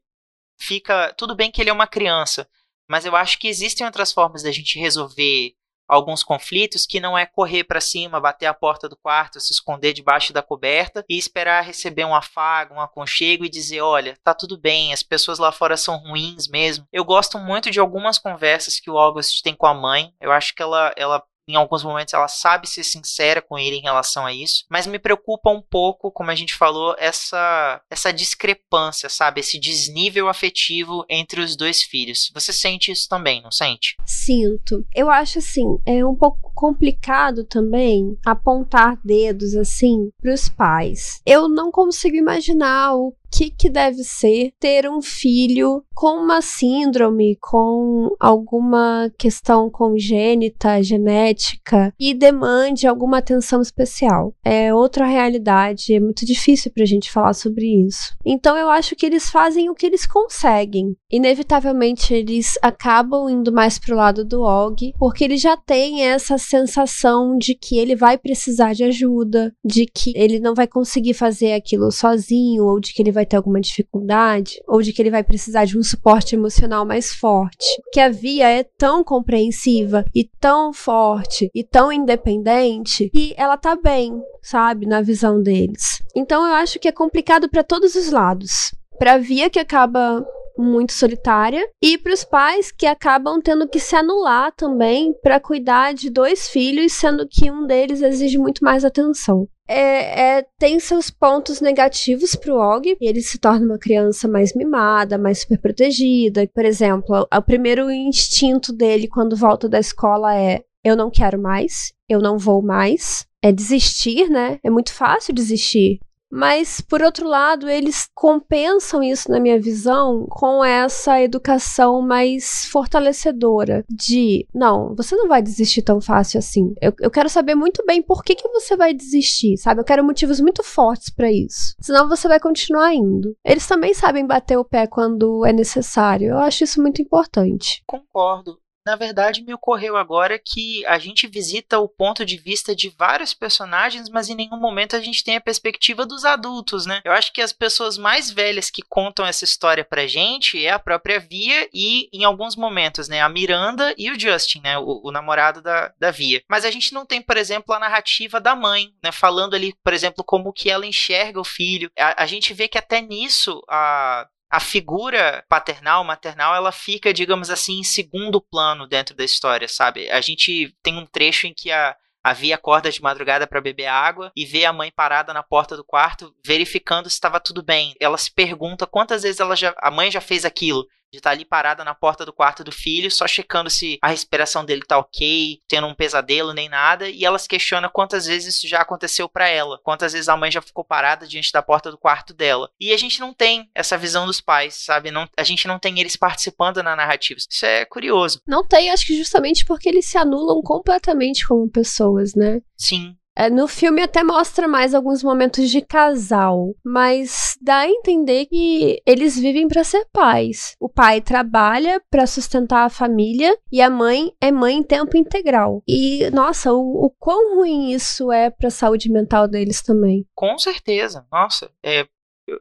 fica. 0.60 1.14
Tudo 1.14 1.36
bem 1.36 1.52
que 1.52 1.62
ele 1.62 1.70
é 1.70 1.74
uma 1.74 1.86
criança, 1.86 2.50
mas 2.90 3.06
eu 3.06 3.16
acho 3.16 3.38
que 3.38 3.48
existem 3.48 3.86
outras 3.86 4.12
formas 4.12 4.42
da 4.42 4.52
gente 4.52 4.80
resolver 4.80 5.54
alguns 5.90 6.24
conflitos 6.24 6.86
que 6.86 7.00
não 7.00 7.18
é 7.18 7.26
correr 7.26 7.64
para 7.64 7.82
cima, 7.82 8.20
bater 8.20 8.46
a 8.46 8.54
porta 8.54 8.88
do 8.88 8.96
quarto, 8.96 9.40
se 9.40 9.52
esconder 9.52 9.92
debaixo 9.92 10.32
da 10.32 10.44
coberta 10.44 11.04
e 11.10 11.18
esperar 11.18 11.64
receber 11.64 12.06
um 12.06 12.14
afago, 12.16 12.76
um 12.76 12.80
aconchego 12.80 13.44
e 13.44 13.50
dizer, 13.50 13.82
olha, 13.82 14.16
tá 14.24 14.34
tudo 14.34 14.58
bem, 14.58 14.94
as 14.94 15.02
pessoas 15.02 15.40
lá 15.40 15.52
fora 15.52 15.76
são 15.76 15.98
ruins 15.98 16.48
mesmo. 16.48 16.86
Eu 16.94 17.04
gosto 17.04 17.40
muito 17.40 17.72
de 17.72 17.80
algumas 17.80 18.20
conversas 18.20 18.80
que 18.80 18.92
o 18.92 18.98
August 18.98 19.42
tem 19.42 19.56
com 19.56 19.66
a 19.66 19.74
mãe. 19.74 20.14
Eu 20.22 20.32
acho 20.32 20.54
que 20.54 20.62
ela 20.62 20.94
ela 20.96 21.24
em 21.50 21.56
alguns 21.56 21.84
momentos 21.84 22.14
ela 22.14 22.28
sabe 22.28 22.70
ser 22.70 22.84
sincera 22.84 23.42
com 23.42 23.58
ele 23.58 23.78
em 23.78 23.82
relação 23.82 24.26
a 24.26 24.34
isso, 24.34 24.66
mas 24.70 24.86
me 24.86 25.00
preocupa 25.00 25.50
um 25.50 25.62
pouco, 25.62 26.12
como 26.12 26.30
a 26.30 26.36
gente 26.36 26.54
falou, 26.54 26.96
essa 26.98 27.82
essa 27.90 28.14
discrepância, 28.14 29.10
sabe, 29.10 29.40
esse 29.40 29.60
desnível 29.60 30.28
afetivo 30.28 31.06
entre 31.10 31.42
os 31.42 31.56
dois 31.56 31.82
filhos. 31.82 32.32
Você 32.34 32.54
sente 32.54 32.92
isso 32.92 33.10
também, 33.10 33.42
não 33.42 33.52
sente? 33.52 33.96
Sinto. 34.06 34.86
Eu 34.94 35.10
acho 35.10 35.40
assim, 35.40 35.80
é 35.86 36.06
um 36.06 36.16
pouco 36.16 36.52
complicado 36.54 37.44
também 37.44 38.18
apontar 38.26 39.00
dedos 39.04 39.56
assim 39.56 40.12
para 40.22 40.34
os 40.34 40.50
pais. 40.50 41.22
Eu 41.26 41.48
não 41.48 41.72
consigo 41.72 42.16
imaginar 42.16 42.96
o 42.96 43.14
que, 43.32 43.50
que 43.52 43.70
deve 43.70 44.04
ser 44.04 44.52
ter 44.60 44.90
um 44.90 45.02
filho 45.02 45.84
com 45.94 46.24
uma 46.24 46.42
síndrome, 46.42 47.38
com 47.42 48.16
alguma 48.20 49.12
questão 49.18 49.70
congênita, 49.70 50.82
genética 50.82 51.94
e 52.00 52.14
demande 52.14 52.88
alguma 52.88 53.18
atenção 53.18 53.62
especial. 53.62 54.34
É 54.44 54.74
outra 54.74 55.06
realidade, 55.06 55.94
é 55.94 56.00
muito 56.00 56.26
difícil 56.26 56.72
para 56.72 56.84
a 56.84 56.88
gente 56.88 57.12
falar 57.12 57.34
sobre 57.34 57.66
isso. 57.86 58.16
Então 58.26 58.58
eu 58.58 58.70
acho 58.70 58.96
que 58.96 59.06
eles 59.06 59.30
fazem 59.30 59.70
o 59.70 59.76
que 59.76 59.86
eles 59.86 60.06
conseguem. 60.06 60.96
Inevitavelmente 61.12 62.14
eles 62.14 62.58
acabam 62.62 63.30
indo 63.30 63.52
mais 63.52 63.78
pro 63.78 63.96
lado 63.96 64.24
do 64.24 64.42
Og, 64.42 64.94
porque 64.98 65.24
ele 65.24 65.38
já 65.38 65.58
tem 65.58 66.04
essa 66.04 66.38
sensação 66.38 67.38
de 67.38 67.56
que 67.56 67.78
ele 67.78 67.96
vai 67.96 68.18
precisar 68.18 68.74
de 68.74 68.84
ajuda, 68.84 69.54
de 69.64 69.86
que 69.86 70.14
ele 70.16 70.40
não 70.40 70.54
vai 70.54 70.68
conseguir 70.68 71.14
fazer 71.14 71.54
aquilo 71.54 71.92
sozinho, 71.92 72.66
ou 72.66 72.80
de 72.80 72.94
que 72.94 73.02
ele 73.02 73.12
vai 73.12 73.19
ter 73.26 73.38
alguma 73.38 73.62
dificuldade, 73.62 74.62
ou 74.68 74.82
de 74.82 74.94
que 74.94 75.02
ele 75.02 75.12
vai 75.12 75.24
precisar 75.24 75.66
de 75.66 75.78
um 75.78 75.84
suporte 75.84 76.36
emocional 76.36 76.86
mais 76.86 77.14
forte. 77.14 77.66
Que 77.92 78.00
a 78.00 78.10
Via 78.10 78.50
é 78.50 78.64
tão 78.64 79.04
compreensiva 79.04 80.06
e 80.14 80.24
tão 80.40 80.74
forte 80.74 81.50
e 81.54 81.64
tão 81.64 81.92
independente 81.92 83.10
que 83.10 83.34
ela 83.38 83.58
tá 83.58 83.76
bem, 83.76 84.22
sabe, 84.42 84.86
na 84.86 85.02
visão 85.02 85.42
deles. 85.42 86.02
Então 86.16 86.46
eu 86.46 86.54
acho 86.54 86.80
que 86.80 86.88
é 86.88 86.92
complicado 86.92 87.50
para 87.50 87.64
todos 87.64 87.96
os 87.96 88.12
lados. 88.12 88.74
Para 88.98 89.18
Via 89.18 89.50
que 89.50 89.60
acaba 89.60 90.26
muito 90.60 90.94
solitária 90.94 91.68
e 91.82 91.98
para 91.98 92.14
os 92.14 92.24
pais 92.24 92.72
que 92.72 92.86
acabam 92.86 93.42
tendo 93.42 93.68
que 93.68 93.80
se 93.80 93.96
anular 93.96 94.52
também 94.56 95.14
para 95.22 95.40
cuidar 95.40 95.94
de 95.94 96.10
dois 96.10 96.50
filhos, 96.50 96.94
sendo 96.94 97.28
que 97.28 97.50
um 97.50 97.66
deles 97.66 98.02
exige 98.02 98.38
muito 98.38 98.64
mais 98.64 98.84
atenção. 98.84 99.48
É, 99.68 100.38
é, 100.38 100.46
tem 100.58 100.80
seus 100.80 101.12
pontos 101.12 101.62
negativos 101.62 102.36
pro 102.36 102.56
Og, 102.56 102.98
ele 103.00 103.22
se 103.22 103.38
torna 103.38 103.66
uma 103.66 103.78
criança 103.78 104.28
mais 104.28 104.56
mimada, 104.56 105.16
mais 105.16 105.42
super 105.42 105.60
protegida. 105.60 106.50
Por 106.54 106.66
exemplo, 106.66 107.28
o 107.32 107.42
primeiro 107.42 107.92
instinto 107.92 108.74
dele 108.74 109.08
quando 109.08 109.36
volta 109.36 109.70
da 109.70 109.80
escola 109.80 110.36
é 110.36 110.64
eu 110.84 110.96
não 110.96 111.12
quero 111.12 111.40
mais. 111.40 111.94
eu 112.10 112.20
não 112.20 112.38
vou 112.38 112.62
mais. 112.62 113.28
É 113.42 113.52
desistir, 113.52 114.30
né? 114.30 114.60
É 114.64 114.70
muito 114.70 114.92
fácil 114.92 115.34
desistir. 115.34 116.00
Mas, 116.32 116.80
por 116.80 117.02
outro 117.02 117.28
lado, 117.28 117.68
eles 117.68 118.08
compensam 118.14 119.02
isso, 119.02 119.32
na 119.32 119.40
minha 119.40 119.60
visão, 119.60 120.28
com 120.30 120.64
essa 120.64 121.22
educação 121.22 122.02
mais 122.02 122.66
fortalecedora. 122.72 123.84
De, 123.90 124.48
não, 124.54 124.94
você 124.96 125.16
não 125.16 125.28
vai 125.28 125.42
desistir 125.42 125.82
tão 125.82 126.00
fácil 126.00 126.38
assim. 126.38 126.74
Eu, 126.82 126.94
eu 127.00 127.10
quero 127.10 127.30
saber 127.30 127.56
muito 127.56 127.84
bem 127.86 128.02
por 128.02 128.24
que, 128.24 128.36
que 128.36 128.48
você 128.50 128.78
vai 128.78 128.94
desistir, 128.94 129.58
sabe? 129.58 129.82
Eu 129.82 129.86
quero 129.86 130.04
motivos 130.04 130.40
muito 130.40 130.64
fortes 130.64 131.10
para 131.10 131.32
isso. 131.32 131.76
Senão 131.82 132.08
você 132.08 132.28
vai 132.28 132.40
continuar 132.40 132.94
indo. 132.94 133.36
Eles 133.44 133.68
também 133.68 133.94
sabem 133.94 134.26
bater 134.26 134.58
o 134.58 134.66
pé 134.66 134.86
quando 134.86 135.46
é 135.46 135.52
necessário. 135.52 136.30
Eu 136.30 136.38
acho 136.38 136.64
isso 136.64 136.82
muito 136.82 137.02
importante. 137.02 137.84
Concordo 137.88 138.58
na 138.86 138.96
verdade, 138.96 139.44
me 139.44 139.54
ocorreu 139.54 139.96
agora 139.96 140.40
que 140.40 140.86
a 140.86 140.98
gente 140.98 141.28
visita 141.28 141.80
o 141.80 141.88
ponto 141.88 142.26
de 142.26 142.38
vista 142.38 142.76
de 142.76 142.90
vários 142.90 143.34
personagens, 143.34 144.10
mas 144.10 144.30
em 144.30 144.36
nenhum 144.36 144.58
momento 144.58 144.96
a 144.96 145.00
gente 145.00 145.24
tem 145.24 145.36
a 145.36 145.42
perspectiva 145.42 146.06
dos 146.06 146.26
adultos, 146.26 146.86
né? 146.86 147.02
Eu 147.04 147.12
acho 147.12 147.32
que 147.32 147.42
as 147.42 147.54
pessoas 147.54 147.98
mais 147.98 148.32
velhas 148.32 148.70
que 148.70 148.82
contam 148.82 149.26
essa 149.26 149.44
história 149.44 149.84
pra 149.84 150.08
gente 150.08 150.66
é 150.66 150.72
a 150.72 150.80
própria 150.80 151.20
Via 151.20 151.70
e, 151.74 152.10
em 152.14 152.24
alguns 152.24 152.56
momentos, 152.56 153.08
né, 153.08 153.22
a 153.22 153.30
Miranda 153.30 153.94
e 153.98 154.10
o 154.10 154.20
Justin, 154.20 154.62
né, 154.62 154.78
o, 154.78 155.02
o 155.04 155.12
namorado 155.12 155.62
da, 155.62 155.94
da 156.00 156.12
Via. 156.12 156.42
Mas 156.50 156.66
a 156.66 156.72
gente 156.72 156.94
não 156.94 157.06
tem, 157.06 157.22
por 157.22 157.38
exemplo, 157.38 157.76
a 157.76 157.80
narrativa 157.80 158.40
da 158.40 158.56
mãe, 158.56 158.94
né, 159.04 159.12
falando 159.12 159.54
ali, 159.54 159.76
por 159.84 159.94
exemplo, 159.94 160.24
como 160.24 160.54
que 160.54 160.70
ela 160.70 160.86
enxerga 160.86 161.40
o 161.40 161.44
filho. 161.44 161.92
A, 161.98 162.24
a 162.24 162.26
gente 162.26 162.54
vê 162.54 162.68
que 162.68 162.78
até 162.78 163.02
nisso 163.02 163.62
a 163.70 164.28
a 164.50 164.60
figura 164.60 165.46
paternal, 165.48 166.04
maternal, 166.04 166.56
ela 166.56 166.72
fica, 166.72 167.14
digamos 167.14 167.50
assim, 167.50 167.80
em 167.80 167.84
segundo 167.84 168.42
plano 168.42 168.88
dentro 168.88 169.16
da 169.16 169.24
história, 169.24 169.68
sabe? 169.68 170.10
A 170.10 170.20
gente 170.22 170.76
tem 170.82 170.98
um 170.98 171.06
trecho 171.06 171.46
em 171.46 171.54
que 171.54 171.72
a, 171.72 171.96
a 172.24 172.34
Via 172.34 172.56
acorda 172.56 172.92
de 172.92 173.02
madrugada 173.02 173.46
para 173.46 173.62
beber 173.62 173.86
água 173.86 174.32
e 174.36 174.46
vê 174.46 174.66
a 174.66 174.74
mãe 174.74 174.92
parada 174.92 175.34
na 175.34 175.44
porta 175.44 175.78
do 175.78 175.84
quarto, 175.84 176.34
verificando 176.44 177.10
se 177.10 177.14
estava 177.14 177.40
tudo 177.40 177.62
bem. 177.62 177.94
Ela 178.00 178.18
se 178.18 178.34
pergunta 178.34 178.88
quantas 178.88 179.22
vezes 179.22 179.40
ela 179.40 179.56
já, 179.56 179.76
a 179.78 179.92
mãe 179.92 180.10
já 180.10 180.20
fez 180.20 180.44
aquilo 180.44 180.88
de 181.12 181.18
estar 181.18 181.32
tá 181.32 181.36
ali 181.36 181.46
parada 181.46 181.84
na 181.84 181.96
porta 181.96 182.26
do 182.26 182.34
quarto 182.34 182.64
do 182.64 182.72
filho, 182.72 183.10
só 183.10 183.28
checando 183.28 183.70
se 183.70 183.98
a 184.02 184.10
respiração 184.10 184.64
dele 184.64 184.82
tá 184.86 184.98
ok, 184.98 185.60
tendo 185.68 185.88
um 185.88 185.96
pesadelo 185.96 186.54
nem 186.54 186.70
nada, 186.70 187.10
e 187.10 187.26
ela 187.26 187.40
se 187.40 187.48
questiona 187.48 187.90
quantas 187.90 188.26
vezes 188.26 188.56
isso 188.56 188.68
já 188.68 188.82
aconteceu 188.82 189.28
para 189.28 189.48
ela, 189.48 189.80
quantas 189.84 190.14
vezes 190.14 190.30
a 190.30 190.38
mãe 190.38 190.52
já 190.52 190.62
ficou 190.62 190.84
parada 190.84 191.28
diante 191.28 191.52
da 191.52 191.62
porta 191.62 191.92
do 191.92 191.98
quarto 191.98 192.34
dela. 192.34 192.70
E 192.80 192.94
a 192.94 192.98
gente 192.98 193.20
não 193.20 193.34
tem 193.34 193.70
essa 193.74 193.98
visão 193.98 194.26
dos 194.26 194.42
pais, 194.42 194.76
sabe? 194.76 195.12
Não, 195.12 195.28
a 195.38 195.44
gente 195.44 195.68
não 195.68 195.80
tem 195.80 196.00
eles 196.00 196.16
participando 196.16 196.84
na 196.84 196.96
narrativa. 196.96 197.40
Isso 197.40 197.66
é 197.66 197.86
curioso. 197.86 198.42
Não 198.48 198.66
tem, 198.66 198.90
acho 198.90 199.06
que 199.06 199.18
justamente 199.18 199.66
porque 199.66 199.90
eles 199.90 200.10
se 200.10 200.18
anulam 200.18 200.62
completamente 200.62 201.48
como 201.48 201.70
pessoas, 201.70 202.36
né? 202.36 202.62
Sim. 202.78 203.16
É, 203.40 203.50
no 203.50 203.70
filme 203.70 204.02
até 204.02 204.22
mostra 204.22 204.68
mais 204.68 204.94
alguns 204.94 205.24
momentos 205.24 205.70
de 205.70 205.80
casal, 205.80 206.76
mas 206.84 207.58
dá 207.62 207.78
a 207.78 207.90
entender 207.90 208.48
que 208.48 209.02
eles 209.06 209.40
vivem 209.40 209.66
para 209.66 209.82
ser 209.86 210.06
pais. 210.12 210.76
O 210.78 210.90
pai 210.90 211.22
trabalha 211.22 212.02
para 212.12 212.28
sustentar 212.28 212.84
a 212.84 212.90
família 212.90 213.58
e 213.72 213.82
a 213.82 213.90
mãe 213.90 214.34
é 214.42 214.52
mãe 214.52 214.76
em 214.76 214.84
tempo 214.84 215.16
integral. 215.16 215.82
E 215.88 216.30
nossa, 216.32 216.74
o, 216.74 217.06
o 217.06 217.10
quão 217.18 217.56
ruim 217.56 217.94
isso 217.94 218.30
é 218.30 218.50
para 218.50 218.68
a 218.68 218.72
saúde 218.72 219.10
mental 219.10 219.48
deles 219.48 219.82
também. 219.82 220.28
Com 220.36 220.60
certeza. 220.60 221.26
Nossa, 221.32 221.72
é 221.82 222.06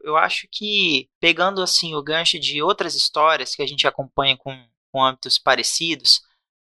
eu, 0.03 0.15
acho 0.15 0.47
que 0.49 1.09
pegando 1.19 1.61
assim 1.61 1.93
o 1.93 2.03
gancho 2.03 2.39
de 2.39 2.61
outras 2.61 2.95
histórias 2.95 3.53
que 3.53 3.61
a 3.61 3.67
gente 3.67 3.85
acompanha 3.85 4.37
com, 4.37 4.55
com 4.93 5.03
âmbitos 5.03 5.37
parecidos, 5.37 6.21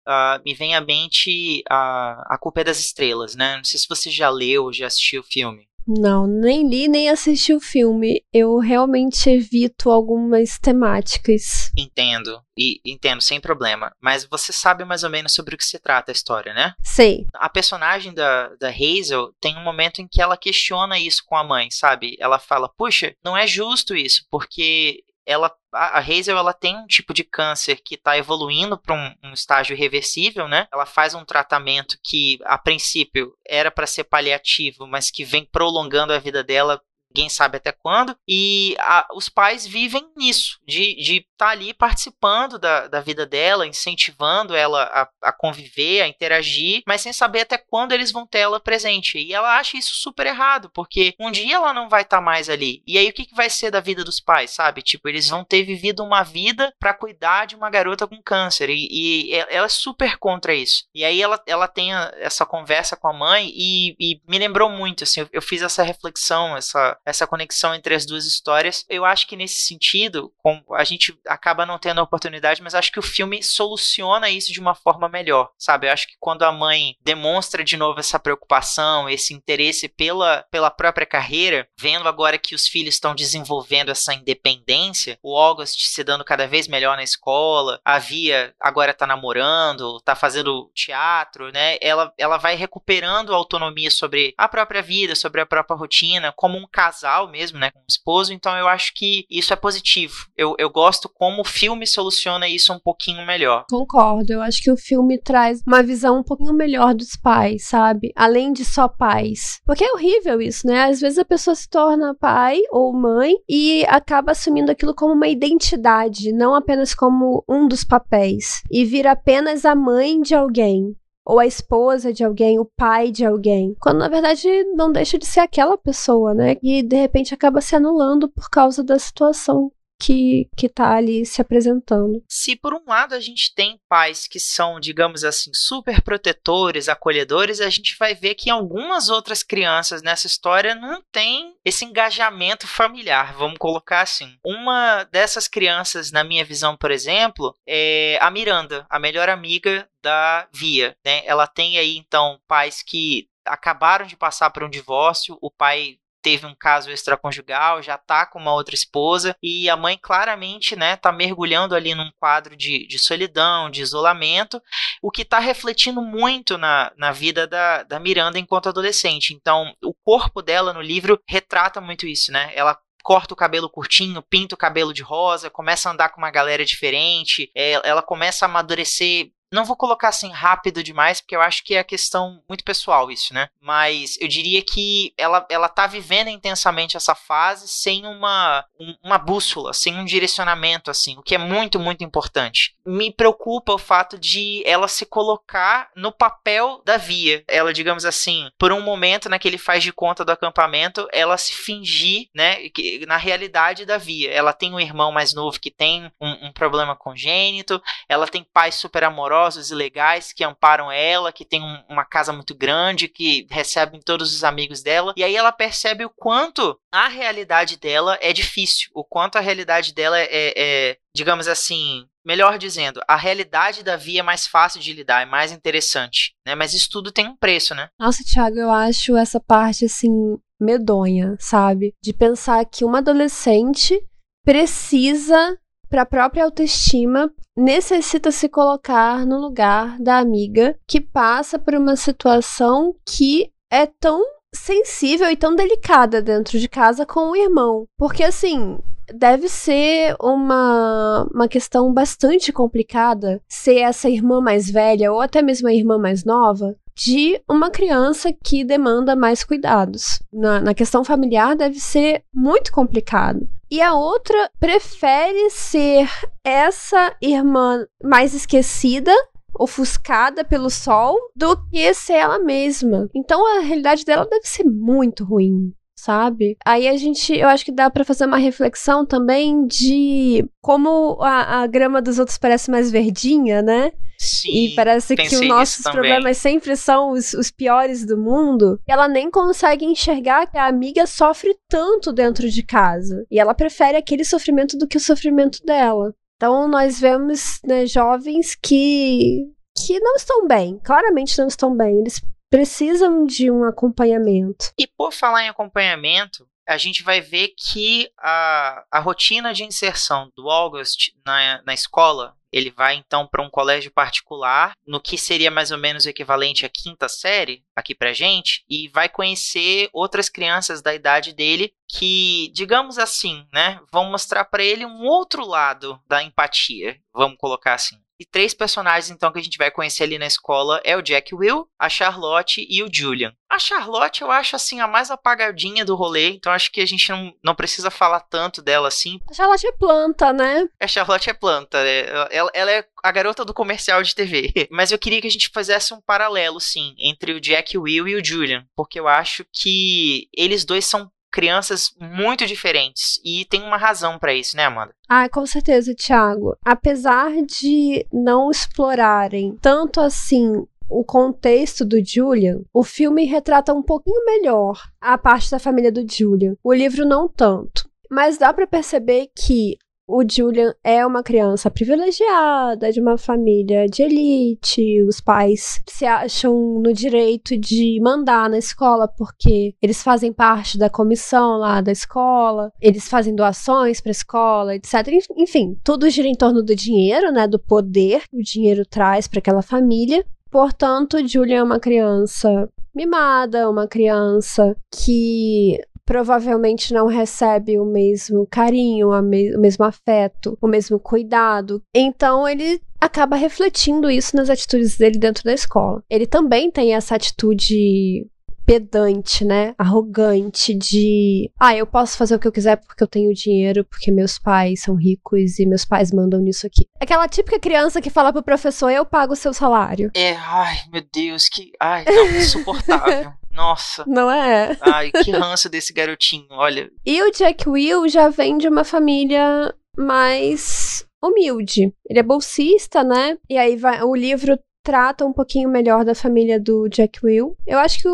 uh, 0.08 0.42
me 0.46 0.54
vem 0.54 0.76
à 0.76 0.82
mente 0.82 1.64
a, 1.70 2.36
a 2.36 2.38
Culpa 2.38 2.62
é 2.62 2.64
das 2.64 2.80
Estrelas, 2.80 3.36
né? 3.36 3.58
Não 3.58 3.64
sei 3.64 3.80
se 3.80 3.88
você 3.88 4.10
já 4.10 4.30
leu, 4.30 4.72
já 4.72 4.88
assistiu 4.88 5.22
o 5.22 5.26
filme. 5.26 5.68
Não, 5.88 6.28
nem 6.28 6.68
li 6.68 6.88
nem 6.88 7.10
assisti 7.10 7.54
o 7.54 7.60
filme. 7.60 8.24
Eu 8.32 8.60
realmente 8.60 9.30
evito 9.30 9.90
algumas 9.90 10.60
temáticas. 10.60 11.72
Entendo, 11.78 12.42
e 12.58 12.80
entendo 12.86 13.22
sem 13.22 13.40
problema. 13.40 13.92
Mas 14.00 14.26
você 14.26 14.54
sabe 14.54 14.86
mais 14.86 15.04
ou 15.04 15.10
menos 15.10 15.34
sobre 15.34 15.56
o 15.56 15.58
que 15.58 15.66
se 15.66 15.80
trata 15.80 16.12
a 16.12 16.14
história, 16.14 16.54
né? 16.54 16.74
Sei. 16.84 17.26
A 17.34 17.50
personagem 17.50 18.14
da, 18.14 18.50
da 18.56 18.70
Hazel 18.70 19.34
tem 19.40 19.58
um 19.58 19.64
momento 19.64 20.02
em 20.02 20.08
que 20.08 20.22
ela 20.22 20.38
questiona 20.38 21.00
isso 21.00 21.24
com 21.26 21.36
a 21.36 21.44
mãe, 21.44 21.70
sabe? 21.72 22.16
Ela 22.20 22.40
fala: 22.40 22.70
Puxa, 22.70 23.16
não 23.24 23.36
é 23.36 23.48
justo 23.48 23.96
isso, 23.96 24.26
porque 24.30 25.04
ela 25.26 25.52
a 25.74 26.00
Hazel 26.00 26.38
ela 26.38 26.54
tem 26.54 26.78
um 26.78 26.86
tipo 26.86 27.14
de 27.14 27.24
câncer 27.24 27.78
que 27.78 27.96
está 27.96 28.18
evoluindo 28.18 28.78
para 28.78 28.94
um, 28.94 29.30
um, 29.30 29.34
estágio 29.34 29.74
irreversível, 29.74 30.48
né? 30.48 30.68
Ela 30.72 30.86
faz 30.86 31.14
um 31.14 31.24
tratamento 31.24 31.98
que 32.04 32.40
a 32.44 32.58
princípio 32.58 33.34
era 33.48 33.72
para 33.72 33.88
ser 33.88 34.04
paliativo, 34.04 34.86
mas 34.86 35.10
que 35.10 35.24
vem 35.24 35.46
prolongando 35.46 36.12
a 36.12 36.20
vida 36.20 36.44
dela 36.44 36.82
ninguém 37.14 37.30
sabe 37.30 37.58
até 37.58 37.72
quando, 37.72 38.16
e 38.28 38.76
a, 38.80 39.08
os 39.14 39.30
pais 39.30 39.68
vivem 39.68 40.10
nisso, 40.16 40.60
de 40.66 40.96
estar 41.00 41.26
tá 41.38 41.50
ali 41.50 41.74
participando 41.74 42.58
da, 42.58 42.88
da 42.88 43.02
vida 43.02 43.26
dela, 43.26 43.68
incentivando 43.68 44.56
ela 44.56 44.84
a, 44.84 45.30
a, 45.30 45.34
conviver, 45.34 46.02
a 46.02 46.08
interagir, 46.08 46.82
mas 46.88 47.02
sem 47.02 47.12
saber 47.12 47.42
até 47.42 47.58
quando 47.58 47.92
eles 47.92 48.12
vão 48.12 48.26
ter 48.26 48.40
ela 48.40 48.60
presente. 48.60 49.18
E 49.18 49.34
ela 49.34 49.58
acha 49.58 49.78
isso 49.78 49.94
super 49.94 50.26
errado, 50.26 50.70
porque 50.74 51.14
um 51.20 51.32
dia 51.32 51.56
ela 51.56 51.74
não 51.74 51.90
vai 51.90 52.04
estar 52.04 52.18
tá 52.18 52.22
mais 52.22 52.50
ali. 52.50 52.82
E 52.88 52.98
aí 52.98 53.08
o 53.10 53.14
que, 53.14 53.26
que 53.26 53.36
vai 53.36 53.50
ser 53.50 53.72
da 53.72 53.80
vida 53.80 54.04
dos 54.04 54.20
pais, 54.20 54.52
sabe? 54.52 54.82
Tipo, 54.82 55.10
eles 55.10 55.28
vão 55.28 55.44
ter 55.44 55.64
vivido 55.64 56.04
uma 56.04 56.24
vida 56.24 56.74
para 56.80 56.94
cuidar 56.94 57.46
de 57.46 57.56
uma 57.56 57.70
garota 57.70 58.08
com 58.08 58.22
câncer, 58.22 58.70
e, 58.70 58.88
e, 58.92 59.34
ela 59.34 59.66
é 59.66 59.70
super 59.70 60.18
contra 60.18 60.54
isso. 60.54 60.86
E 60.94 61.04
aí 61.04 61.22
ela, 61.22 61.42
ela 61.46 61.68
tem 61.68 61.92
essa 62.20 62.46
conversa 62.46 62.96
com 62.96 63.08
a 63.08 63.14
mãe 63.14 63.52
e, 63.54 63.96
e 64.00 64.22
me 64.28 64.38
lembrou 64.38 64.70
muito, 64.70 65.04
assim, 65.04 65.22
eu, 65.22 65.30
eu 65.34 65.42
fiz 65.42 65.62
essa 65.62 65.84
reflexão, 65.84 66.56
essa 66.56 66.98
essa 67.06 67.28
conexão 67.28 67.74
entre 67.74 67.96
as 67.96 68.06
duas 68.06 68.26
histórias. 68.26 68.86
Eu 68.90 69.06
acho 69.06 69.28
que 69.28 69.36
nesse 69.36 69.62
sentido, 69.62 70.32
a 70.74 70.84
gente 70.84 71.18
acaba 71.28 71.66
não 71.66 71.80
tendo 71.80 72.00
a 72.00 72.04
oportunidade, 72.04 72.62
mas 72.62 72.76
acho 72.76 72.92
que 72.92 73.00
o 73.00 73.04
filme 73.04 73.42
soluciona 73.42 74.30
isso 74.30 74.52
de 74.52 74.60
uma 74.60 74.76
forma 74.76 75.10
melhor, 75.10 75.50
sabe? 75.58 75.88
Eu 75.88 75.94
acho 75.94 76.08
que 76.08 76.16
quando 76.20 76.44
a 76.44 76.52
mãe 76.52 76.96
demonstra 77.02 77.64
de 77.64 77.78
novo 77.78 78.00
essa 78.00 78.20
preocupação, 78.20 79.10
esse 79.10 79.34
interesse 79.34 79.88
pela, 79.88 80.46
pela 80.52 80.70
própria 80.70 81.06
carreira, 81.06 81.68
vendo 81.78 82.08
agora 82.08 82.38
que 82.38 82.56
os 82.56 82.68
filhos 82.68 82.96
estão 82.96 83.16
desenvolvendo 83.16 83.90
essa 83.90 84.14
independência, 84.14 85.18
o 85.22 85.38
August 85.38 85.88
se 85.88 86.04
dando 86.04 86.24
cada 86.24 86.48
vez 86.48 86.68
melhor 86.68 86.96
na 86.96 87.04
escola, 87.04 87.80
a 87.84 88.00
Via 88.00 88.54
agora 88.60 88.94
tá 88.94 89.08
namorando, 89.08 90.00
tá 90.02 90.16
fazendo 90.16 90.72
teatro, 90.74 91.52
né? 91.52 91.78
Ela, 91.82 92.14
ela 92.18 92.38
vai 92.38 92.56
recuperando 92.56 93.34
a 93.34 93.38
autonomia 93.38 93.90
sobre 93.92 94.34
a 94.38 94.48
própria 94.48 94.82
vida, 94.82 95.16
sobre 95.16 95.42
a 95.42 95.46
própria 95.46 95.76
rotina, 95.76 96.34
como 96.36 96.58
um 96.58 96.68
casal 96.68 96.91
casal 96.92 97.32
mesmo, 97.32 97.58
né, 97.58 97.72
com 97.72 97.80
o 97.80 97.86
esposo, 97.90 98.34
então 98.34 98.56
eu 98.58 98.68
acho 98.68 98.94
que 98.94 99.26
isso 99.30 99.54
é 99.54 99.56
positivo. 99.56 100.14
Eu, 100.36 100.56
eu 100.60 100.70
gosto 100.70 101.10
como 101.10 101.42
o 101.42 101.46
filme 101.46 101.88
soluciona 101.88 102.48
isso 102.48 102.74
um 102.74 102.80
pouquinho 102.80 103.26
melhor. 103.26 103.66
Concordo, 103.70 104.34
eu 104.34 104.42
acho 104.42 104.62
que 104.62 104.72
o 104.72 104.78
filme 104.78 105.18
traz 105.18 105.62
uma 105.66 105.82
visão 105.82 106.20
um 106.20 106.24
pouquinho 106.24 106.54
melhor 106.54 106.94
dos 106.94 107.16
pais, 107.16 107.68
sabe? 107.68 108.12
Além 108.16 108.52
de 108.52 108.66
só 108.66 108.88
pais. 108.90 109.62
Porque 109.66 109.84
é 109.84 109.94
horrível 109.94 110.42
isso, 110.42 110.68
né? 110.68 110.84
Às 110.84 111.00
vezes 111.00 111.18
a 111.18 111.26
pessoa 111.26 111.56
se 111.56 111.70
torna 111.70 112.14
pai 112.14 112.60
ou 112.70 112.92
mãe 112.92 113.36
e 113.48 113.86
acaba 113.88 114.32
assumindo 114.32 114.72
aquilo 114.72 114.94
como 114.94 115.14
uma 115.14 115.28
identidade, 115.28 116.34
não 116.34 116.54
apenas 116.54 116.94
como 116.94 117.44
um 117.48 117.68
dos 117.68 117.84
papéis. 117.84 118.62
E 118.70 118.84
vira 118.84 119.12
apenas 119.12 119.64
a 119.64 119.74
mãe 119.74 120.22
de 120.22 120.36
alguém 120.36 120.96
ou 121.32 121.40
a 121.40 121.46
esposa 121.46 122.12
de 122.12 122.26
alguém, 122.26 122.60
o 122.60 122.66
pai 122.66 123.10
de 123.10 123.26
alguém, 123.26 123.74
quando 123.80 124.00
na 124.00 124.10
verdade 124.10 124.46
não 124.76 124.92
deixa 124.92 125.18
de 125.18 125.26
ser 125.26 125.40
aquela 125.40 125.78
pessoa, 125.78 126.34
né? 126.34 126.58
E 126.62 126.84
de 126.84 126.98
repente 126.98 127.34
acaba 127.34 127.62
se 127.62 127.74
anulando 127.74 128.28
por 128.28 128.50
causa 128.50 128.84
da 128.84 129.00
situação 129.00 129.72
que, 130.02 130.50
que 130.58 130.68
tá 130.68 130.96
ali 130.96 131.26
se 131.26 131.42
apresentando. 131.42 132.24
Se 132.28 132.56
por 132.56 132.74
um 132.74 132.84
lado 132.88 133.14
a 133.14 133.20
gente 133.20 133.54
tem 133.54 133.80
pais 133.88 134.28
que 134.28 134.40
são, 134.40 134.80
digamos 134.80 135.24
assim, 135.24 135.52
super 135.54 136.02
protetores, 136.02 136.90
acolhedores, 136.90 137.62
a 137.62 137.70
gente 137.70 137.96
vai 138.00 138.16
ver 138.16 138.34
que 138.34 138.50
algumas 138.50 139.10
outras 139.10 139.44
crianças 139.44 140.02
nessa 140.02 140.26
história 140.26 140.74
não 140.74 141.04
tem 141.12 141.56
esse 141.64 141.86
engajamento 141.86 142.68
familiar, 142.68 143.34
vamos 143.34 143.60
colocar 143.60 144.02
assim. 144.02 144.36
Uma 144.44 145.04
dessas 145.04 145.48
crianças, 145.48 146.12
na 146.12 146.24
minha 146.24 146.44
visão, 146.44 146.76
por 146.76 146.90
exemplo, 146.90 147.56
é 147.68 148.18
a 148.20 148.32
Miranda, 148.32 148.86
a 148.90 148.98
melhor 148.98 149.30
amiga 149.30 149.88
da 150.02 150.48
Via, 150.52 150.96
né? 151.06 151.22
Ela 151.26 151.46
tem 151.46 151.78
aí 151.78 151.98
então 151.98 152.40
pais 152.48 152.82
que 152.82 153.30
acabaram 153.46 154.06
de 154.06 154.16
passar 154.16 154.50
por 154.50 154.64
um 154.64 154.70
divórcio, 154.70 155.38
o 155.42 155.52
pai 155.52 155.98
teve 156.22 156.46
um 156.46 156.56
caso 156.56 156.92
extraconjugal, 156.92 157.82
já 157.82 157.98
tá 157.98 158.26
com 158.26 158.40
uma 158.40 158.54
outra 158.54 158.76
esposa, 158.76 159.36
e 159.42 159.70
a 159.70 159.76
mãe 159.76 159.98
claramente, 160.02 160.76
né, 160.76 160.96
tá 160.96 161.12
mergulhando 161.12 161.76
ali 161.76 161.96
num 161.96 162.12
quadro 162.20 162.56
de, 162.56 162.86
de 162.88 163.00
solidão, 163.00 163.70
de 163.70 163.82
isolamento, 163.82 164.62
o 165.02 165.12
que 165.12 165.26
tá 165.26 165.40
refletindo 165.40 166.02
muito 166.02 166.58
na, 166.58 166.92
na 166.98 167.12
vida 167.12 167.48
da, 167.48 167.84
da 167.84 168.00
Miranda 168.00 168.40
enquanto 168.40 168.70
adolescente. 168.70 169.34
Então, 169.34 169.74
o 169.84 169.94
corpo 169.94 170.42
dela 170.42 170.74
no 170.74 170.82
livro 170.82 171.20
retrata 171.28 171.82
muito 171.82 172.08
isso, 172.08 172.32
né? 172.32 172.52
Ela 172.54 172.78
corta 173.04 173.34
o 173.34 173.38
cabelo 173.38 173.70
curtinho, 173.70 174.22
pinta 174.22 174.56
o 174.56 174.58
cabelo 174.58 174.94
de 174.94 175.02
rosa, 175.02 175.50
começa 175.50 175.90
a 175.90 175.92
andar 175.92 176.10
com 176.10 176.20
uma 176.20 176.32
galera 176.32 176.64
diferente, 176.64 177.52
é, 177.56 177.74
ela 177.88 178.02
começa 178.02 178.46
a 178.46 178.48
amadurecer 178.48 179.32
não 179.52 179.66
vou 179.66 179.76
colocar 179.76 180.10
assim 180.10 180.32
rápido 180.32 180.84
demais, 180.84 181.20
porque 181.20 181.36
eu 181.36 181.42
acho 181.42 181.64
que 181.64 181.76
é 181.76 181.84
questão 181.84 182.42
muito 182.48 182.64
pessoal 182.64 183.12
isso, 183.12 183.34
né? 183.34 183.50
Mas 183.60 184.18
eu 184.20 184.28
diria 184.28 184.62
que 184.64 185.14
ela, 185.18 185.46
ela 185.50 185.68
tá 185.68 185.86
vivendo 185.88 186.30
intensamente 186.30 186.96
essa 186.96 187.14
fase 187.14 187.68
sem 187.68 188.06
uma, 188.06 188.66
um, 188.80 188.96
uma 189.04 189.18
bússola, 189.18 189.74
sem 189.74 189.96
um 189.96 190.06
direcionamento, 190.06 190.90
assim, 190.90 191.18
o 191.18 191.22
que 191.22 191.36
é 191.36 191.38
muito, 191.38 191.80
muito 191.80 192.04
importante. 192.04 192.76
Me 192.86 193.12
preocupa 193.12 193.74
o 193.74 193.78
fato 193.78 194.18
de 194.18 194.64
ela 194.66 194.88
se 194.88 195.06
colocar 195.06 195.90
no 195.96 196.12
papel 196.12 196.82
da 196.86 196.98
Via. 196.98 197.44
Ela, 197.48 197.74
digamos 197.74 198.06
assim, 198.06 198.50
por 198.58 198.72
um 198.72 198.82
momento 198.82 199.30
naquele 199.30 199.58
faz 199.58 199.84
de 199.84 199.94
conta 199.94 200.26
do 200.26 200.32
acampamento, 200.32 201.08
ela 201.12 201.38
se 201.38 201.54
fingir, 201.54 202.28
né, 202.36 202.70
que, 202.70 203.06
na 203.06 203.18
realidade 203.18 203.86
da 203.86 203.98
Via. 203.98 204.32
Ela 204.32 204.54
tem 204.54 204.74
um 204.74 204.80
irmão 204.80 205.12
mais 205.12 205.34
novo 205.34 205.60
que 205.60 205.72
tem 205.72 206.12
um, 206.20 206.48
um 206.48 206.52
problema 206.52 206.96
congênito, 206.96 207.82
ela 208.08 208.28
tem 208.28 208.44
pais 208.44 208.76
super 208.76 209.04
amorosos 209.04 209.72
e 209.72 209.76
legais 209.76 210.34
que 210.34 210.44
amparam 210.44 210.92
ela, 210.92 211.32
que 211.32 211.46
tem 211.46 211.62
um, 211.62 211.84
uma 211.90 212.06
casa 212.06 212.34
muito 212.34 212.56
grande, 212.56 213.08
que 213.08 213.48
recebem 213.50 214.00
todos 214.02 214.34
os 214.34 214.44
amigos 214.44 214.82
dela, 214.82 215.14
e 215.16 215.24
aí 215.24 215.36
ela 215.36 215.52
percebe 215.52 216.06
o 216.06 216.10
quanto 216.10 216.80
a 216.92 217.08
realidade 217.08 217.78
dela 217.78 218.18
é 218.22 218.34
difícil, 218.34 218.90
o 218.94 219.04
quanto 219.04 219.38
a 219.38 219.42
realidade 219.42 219.94
dela 219.94 220.20
é, 220.20 220.28
é, 220.32 220.54
é 220.56 220.98
digamos 221.14 221.48
assim, 221.48 222.08
melhor 222.26 222.58
dizendo, 222.58 223.02
a 223.08 223.16
realidade 223.16 223.84
da 223.84 223.96
Via 223.96 224.20
é 224.20 224.24
mais 224.24 224.48
fácil 224.48 224.80
de 224.80 224.94
lidar, 224.94 225.22
é 225.22 225.26
mais 225.26 225.52
interessante, 225.52 226.34
né? 226.46 226.56
Mas 226.56 226.74
isso 226.74 226.90
tudo 226.90 227.12
tem 227.12 227.28
um 227.28 227.36
preço, 227.36 227.74
né? 227.76 227.88
Nossa, 228.00 228.24
Thiago, 228.24 228.58
eu 228.58 228.72
acho 228.72 229.16
essa 229.16 229.40
parte 229.40 229.86
assim 229.86 230.38
medonha, 230.60 231.36
sabe? 231.40 231.94
De 232.02 232.14
pensar 232.14 232.64
que 232.66 232.86
uma 232.86 233.00
adolescente 233.00 234.00
precisa 234.46 235.58
para 235.90 236.04
a 236.04 236.06
própria 236.06 236.46
autoestima, 236.46 237.30
necessita 237.58 238.32
se 238.32 238.48
colocar 238.48 239.26
no 239.26 239.38
lugar 239.38 240.00
da 240.00 240.20
amiga 240.20 240.78
que 240.88 241.02
passa 241.02 241.60
por 241.60 241.76
uma 241.76 241.98
situação 241.98 242.96
que 243.06 243.52
é 243.70 243.86
tão 243.86 244.24
sensível 244.56 245.30
e 245.30 245.36
tão 245.36 245.54
delicada 245.54 246.22
dentro 246.22 246.58
de 246.60 246.70
casa 246.70 247.06
com 247.06 247.32
o 247.32 247.36
irmão. 247.36 247.86
Porque 247.98 248.24
assim, 248.24 248.80
deve 249.14 249.48
ser 249.48 250.16
uma, 250.20 251.28
uma 251.34 251.48
questão 251.48 251.94
bastante 251.94 252.52
complicada 252.52 253.42
ser 253.48 253.78
essa 253.80 254.10
irmã 254.10 254.42
mais 254.42 254.70
velha 254.70 255.12
ou 255.12 255.22
até 255.22 255.42
mesmo 255.42 255.68
a 255.68 255.74
irmã 255.74 255.98
mais 255.98 256.24
nova 256.24 256.76
de 256.96 257.42
uma 257.50 257.70
criança 257.70 258.32
que 258.32 258.64
demanda 258.64 259.16
mais 259.16 259.44
cuidados. 259.44 260.22
Na, 260.32 260.60
na 260.60 260.74
questão 260.74 261.04
familiar 261.04 261.56
deve 261.56 261.80
ser 261.80 262.24
muito 262.34 262.72
complicado. 262.72 263.48
E 263.70 263.82
a 263.82 263.94
outra 263.94 264.50
prefere 264.60 265.50
ser 265.50 266.10
essa 266.44 267.16
irmã 267.22 267.86
mais 268.04 268.34
esquecida 268.34 269.12
ofuscada 269.58 270.44
pelo 270.44 270.70
sol 270.70 271.18
do 271.36 271.56
que 271.70 271.94
ser 271.94 272.14
ela 272.14 272.40
mesma. 272.40 273.10
Então 273.16 273.46
a 273.58 273.62
realidade 273.62 274.04
dela 274.04 274.26
deve 274.26 274.46
ser 274.46 274.64
muito 274.64 275.24
ruim 275.24 275.74
sabe? 276.02 276.58
Aí 276.66 276.88
a 276.88 276.98
gente, 276.98 277.32
eu 277.38 277.48
acho 277.48 277.64
que 277.64 277.72
dá 277.72 277.88
para 277.90 278.04
fazer 278.04 278.26
uma 278.26 278.38
reflexão 278.38 279.06
também 279.06 279.68
de 279.68 280.44
como 280.60 281.22
a, 281.22 281.62
a 281.62 281.68
grama 281.68 282.02
dos 282.02 282.18
outros 282.18 282.40
parece 282.40 282.72
mais 282.72 282.90
verdinha, 282.90 283.62
né? 283.62 283.92
Sim, 284.18 284.50
e 284.52 284.76
parece 284.76 285.16
que 285.16 285.36
os 285.36 285.48
nossos 285.48 285.84
problemas 285.84 286.38
sempre 286.38 286.76
são 286.76 287.12
os, 287.12 287.34
os, 287.34 287.50
piores 287.52 288.06
do 288.06 288.18
mundo. 288.18 288.80
Ela 288.88 289.08
nem 289.08 289.30
consegue 289.32 289.86
enxergar 289.86 290.46
que 290.48 290.58
a 290.58 290.68
amiga 290.68 291.08
sofre 291.08 291.56
tanto 291.68 292.12
dentro 292.12 292.50
de 292.50 292.64
casa. 292.64 293.26
E 293.32 293.40
ela 293.40 293.54
prefere 293.54 293.98
aquele 293.98 294.24
sofrimento 294.24 294.78
do 294.78 294.88
que 294.88 294.98
o 294.98 295.00
sofrimento 295.00 295.64
dela. 295.64 296.14
Então 296.36 296.68
nós 296.68 297.00
vemos 297.00 297.60
né, 297.64 297.86
jovens 297.86 298.56
que 298.56 299.48
que 299.76 300.00
não 300.00 300.16
estão 300.16 300.48
bem, 300.48 300.80
claramente 300.84 301.38
não 301.40 301.48
estão 301.48 301.76
bem. 301.76 302.00
Eles 302.00 302.22
precisam 302.52 303.26
de 303.26 303.50
um 303.50 303.64
acompanhamento. 303.64 304.72
E 304.78 304.86
por 304.86 305.14
falar 305.14 305.46
em 305.46 305.50
acompanhamento, 305.50 306.46
a 306.68 306.78
gente 306.78 307.02
vai 307.02 307.22
ver 307.22 307.54
que 307.58 308.12
a, 308.18 308.86
a 308.92 309.00
rotina 309.00 309.54
de 309.54 309.64
inserção 309.64 310.30
do 310.36 310.50
August 310.50 311.14
na, 311.26 311.62
na 311.64 311.74
escola 311.74 312.36
ele 312.52 312.70
vai 312.70 312.96
então 312.96 313.26
para 313.26 313.42
um 313.42 313.50
colégio 313.50 313.90
particular, 313.92 314.74
no 314.86 315.00
que 315.00 315.18
seria 315.18 315.50
mais 315.50 315.72
ou 315.72 315.78
menos 315.78 316.04
o 316.04 316.10
equivalente 316.10 316.66
à 316.66 316.70
quinta 316.70 317.08
série 317.08 317.64
aqui 317.74 317.96
pra 317.96 318.12
gente, 318.12 318.66
e 318.70 318.90
vai 318.90 319.08
conhecer 319.08 319.90
outras 319.94 320.28
crianças 320.28 320.82
da 320.82 320.94
idade 320.94 321.34
dele 321.34 321.74
que, 321.88 322.52
digamos 322.54 322.98
assim, 322.98 323.48
né, 323.54 323.80
vão 323.90 324.12
mostrar 324.12 324.44
para 324.44 324.64
ele 324.64 324.86
um 324.86 325.06
outro 325.06 325.48
lado 325.48 325.98
da 326.06 326.22
empatia, 326.22 327.00
vamos 327.14 327.38
colocar 327.38 327.74
assim. 327.74 327.98
E 328.22 328.26
três 328.26 328.54
personagens, 328.54 329.10
então, 329.10 329.32
que 329.32 329.40
a 329.40 329.42
gente 329.42 329.58
vai 329.58 329.72
conhecer 329.72 330.04
ali 330.04 330.20
na 330.20 330.28
escola 330.28 330.80
é 330.84 330.96
o 330.96 331.02
Jack 331.02 331.34
Will, 331.34 331.68
a 331.80 331.90
Charlotte 331.90 332.64
e 332.70 332.84
o 332.84 332.90
Julian. 332.94 333.34
A 333.50 333.58
Charlotte 333.58 334.22
eu 334.22 334.30
acho, 334.30 334.56
assim, 334.56 334.80
a 334.80 334.86
mais 334.86 335.10
apagadinha 335.10 335.84
do 335.84 335.96
rolê, 335.96 336.30
então 336.30 336.54
acho 336.54 336.72
que 336.72 336.82
a 336.82 336.86
gente 336.86 337.10
não, 337.10 337.34
não 337.44 337.56
precisa 337.56 337.90
falar 337.90 338.20
tanto 338.20 338.62
dela 338.62 338.88
assim. 338.88 339.20
A 339.28 339.34
Charlotte 339.34 339.66
é 339.66 339.72
planta, 339.72 340.32
né? 340.32 340.70
A 340.80 340.88
Charlotte 340.88 341.32
é 341.32 341.34
planta, 341.34 341.84
né? 341.84 342.06
ela, 342.30 342.52
ela 342.54 342.72
é 342.72 342.86
a 343.04 343.12
garota 343.12 343.44
do 343.44 343.56
comercial 343.56 344.04
de 344.04 344.14
TV. 344.14 344.54
Mas 344.70 344.92
eu 344.92 345.00
queria 345.00 345.20
que 345.20 345.28
a 345.28 345.32
gente 345.32 345.50
fizesse 345.52 345.92
um 345.92 346.00
paralelo, 346.00 346.60
sim, 346.60 346.94
entre 347.00 347.34
o 347.34 347.42
Jack 347.42 347.76
Will 347.76 348.08
e 348.08 348.16
o 348.16 348.24
Julian, 348.24 348.68
porque 348.76 349.00
eu 349.00 349.08
acho 349.08 349.44
que 349.52 350.30
eles 350.32 350.64
dois 350.64 350.86
são 350.86 351.12
crianças 351.32 351.94
muito 352.00 352.46
diferentes. 352.46 353.20
E 353.24 353.46
tem 353.46 353.64
uma 353.64 353.78
razão 353.78 354.20
para 354.20 354.34
isso, 354.34 354.56
né, 354.58 354.66
Amanda? 354.66 354.94
Ah, 355.08 355.30
com 355.30 355.46
certeza, 355.46 355.96
Thiago. 355.96 356.58
Apesar 356.64 357.32
de 357.44 358.06
não 358.12 358.52
explorarem 358.52 359.58
tanto 359.62 360.02
assim 360.02 360.66
o 360.90 361.06
contexto 361.06 361.86
do 361.86 362.04
Julian, 362.04 362.62
o 362.74 362.84
filme 362.84 363.24
retrata 363.24 363.74
um 363.74 363.82
pouquinho 363.82 364.26
melhor 364.26 364.90
a 365.00 365.18
parte 365.18 365.50
da 365.50 365.58
família 365.58 365.92
do 365.92 366.06
Julian. 366.06 366.56
O 366.62 366.74
livro 366.74 367.06
não 367.06 367.30
tanto. 367.30 367.90
Mas 368.10 368.38
dá 368.38 368.52
para 368.52 368.68
perceber 368.68 369.30
que 369.34 369.78
o 370.12 370.24
Julian 370.30 370.74
é 370.84 371.06
uma 371.06 371.24
criança 371.24 371.72
privilegiada, 371.72 372.92
de 372.92 373.00
uma 373.00 373.18
família 373.18 373.88
de 373.88 374.04
elite, 374.04 375.02
os 375.04 375.22
pais 375.22 375.82
se 375.88 376.06
acham 376.06 376.80
no 376.82 376.94
direito 376.94 377.58
de 377.58 378.00
mandar 378.02 378.50
na 378.50 378.58
escola 378.58 379.08
porque 379.08 379.74
eles 379.82 380.04
fazem 380.04 380.34
parte 380.34 380.78
da 380.78 380.90
comissão 380.90 381.58
lá 381.58 381.80
da 381.80 381.92
escola, 381.92 382.72
eles 382.82 383.08
fazem 383.08 383.34
doações 383.34 384.02
para 384.02 384.10
a 384.10 384.12
escola, 384.12 384.76
etc. 384.76 384.94
Enfim, 385.38 385.78
tudo 385.84 386.10
gira 386.10 386.28
em 386.28 386.36
torno 386.36 386.62
do 386.62 386.76
dinheiro, 386.76 387.32
né, 387.32 387.48
do 387.48 387.58
poder 387.58 388.24
que 388.30 388.38
o 388.38 388.44
dinheiro 388.44 388.86
traz 388.86 389.28
para 389.28 389.40
aquela 389.40 389.62
família. 389.62 390.26
Portanto, 390.50 391.26
Julian 391.26 391.60
é 391.60 391.64
uma 391.64 391.80
criança 391.80 392.70
mimada, 392.94 393.70
uma 393.70 393.88
criança 393.88 394.76
que 394.92 395.80
provavelmente 396.06 396.94
não 396.94 397.08
recebe 397.08 397.80
o 397.80 397.86
mesmo 397.86 398.48
carinho, 398.50 399.10
o 399.10 399.22
mesmo 399.22 399.86
afeto, 399.86 400.58
o 400.62 400.68
mesmo 400.68 401.00
cuidado. 401.00 401.82
Então 401.94 402.48
ele 402.48 402.82
acaba 403.00 403.36
refletindo 403.36 404.10
isso 404.10 404.36
nas 404.36 404.50
atitudes 404.50 404.98
dele 404.98 405.18
dentro 405.18 405.44
da 405.44 405.54
escola. 405.54 406.04
Ele 406.10 406.28
também 406.28 406.70
tem 406.70 406.94
essa 406.94 407.16
atitude 407.16 408.28
pedante, 408.66 409.44
né? 409.44 409.74
Arrogante 409.78 410.74
de, 410.74 411.52
ah, 411.60 411.76
eu 411.76 411.86
posso 411.86 412.16
fazer 412.16 412.36
o 412.36 412.40
que 412.40 412.48
eu 412.48 412.52
quiser 412.52 412.78
porque 412.78 413.04
eu 413.04 413.08
tenho 413.08 413.34
dinheiro, 413.34 413.84
porque 413.84 414.12
meus 414.12 414.38
pais 414.38 414.84
são 414.84 414.96
ricos 414.96 415.60
e 415.60 415.66
meus 415.66 415.84
pais 415.84 416.12
mandam 416.12 416.40
nisso 416.40 416.68
aqui. 416.68 416.88
Aquela 417.00 417.28
típica 417.28 417.60
criança 417.60 418.02
que 418.02 418.10
fala 418.10 418.32
pro 418.32 418.44
professor, 418.44 418.90
eu 418.90 419.06
pago 419.06 419.34
o 419.34 419.36
seu 419.36 419.54
salário. 419.54 420.12
É, 420.16 420.34
ai, 420.36 420.78
meu 420.92 421.04
Deus, 421.14 421.50
que, 421.50 421.72
ai, 421.82 422.06
não, 422.06 422.28
insuportável. 422.28 423.34
Nossa. 423.54 424.04
Não 424.08 424.32
é? 424.32 424.78
Ai, 424.82 425.12
que 425.12 425.32
ranço 425.32 425.70
desse 425.70 425.94
garotinho, 425.94 426.48
olha. 426.52 426.90
E 427.06 427.22
o 427.22 427.32
Jack 427.32 427.68
Will 427.68 428.08
já 428.08 428.30
vem 428.30 428.58
de 428.58 428.68
uma 428.68 428.84
família 428.84 429.74
mais 429.98 431.06
humilde. 431.22 431.94
Ele 432.10 432.20
é 432.20 432.24
bolsista, 432.24 433.04
né? 433.04 433.38
E 433.50 433.58
aí 433.58 433.76
vai, 433.76 434.02
o 434.02 434.16
livro 434.16 434.58
trata 434.84 435.26
um 435.26 435.34
pouquinho 435.34 435.70
melhor 435.70 436.04
da 436.04 436.16
família 436.16 436.60
do 436.60 436.88
Jack 436.90 437.24
Will. 437.24 437.56
Eu 437.68 437.78
acho 437.80 438.02
que, 438.02 438.10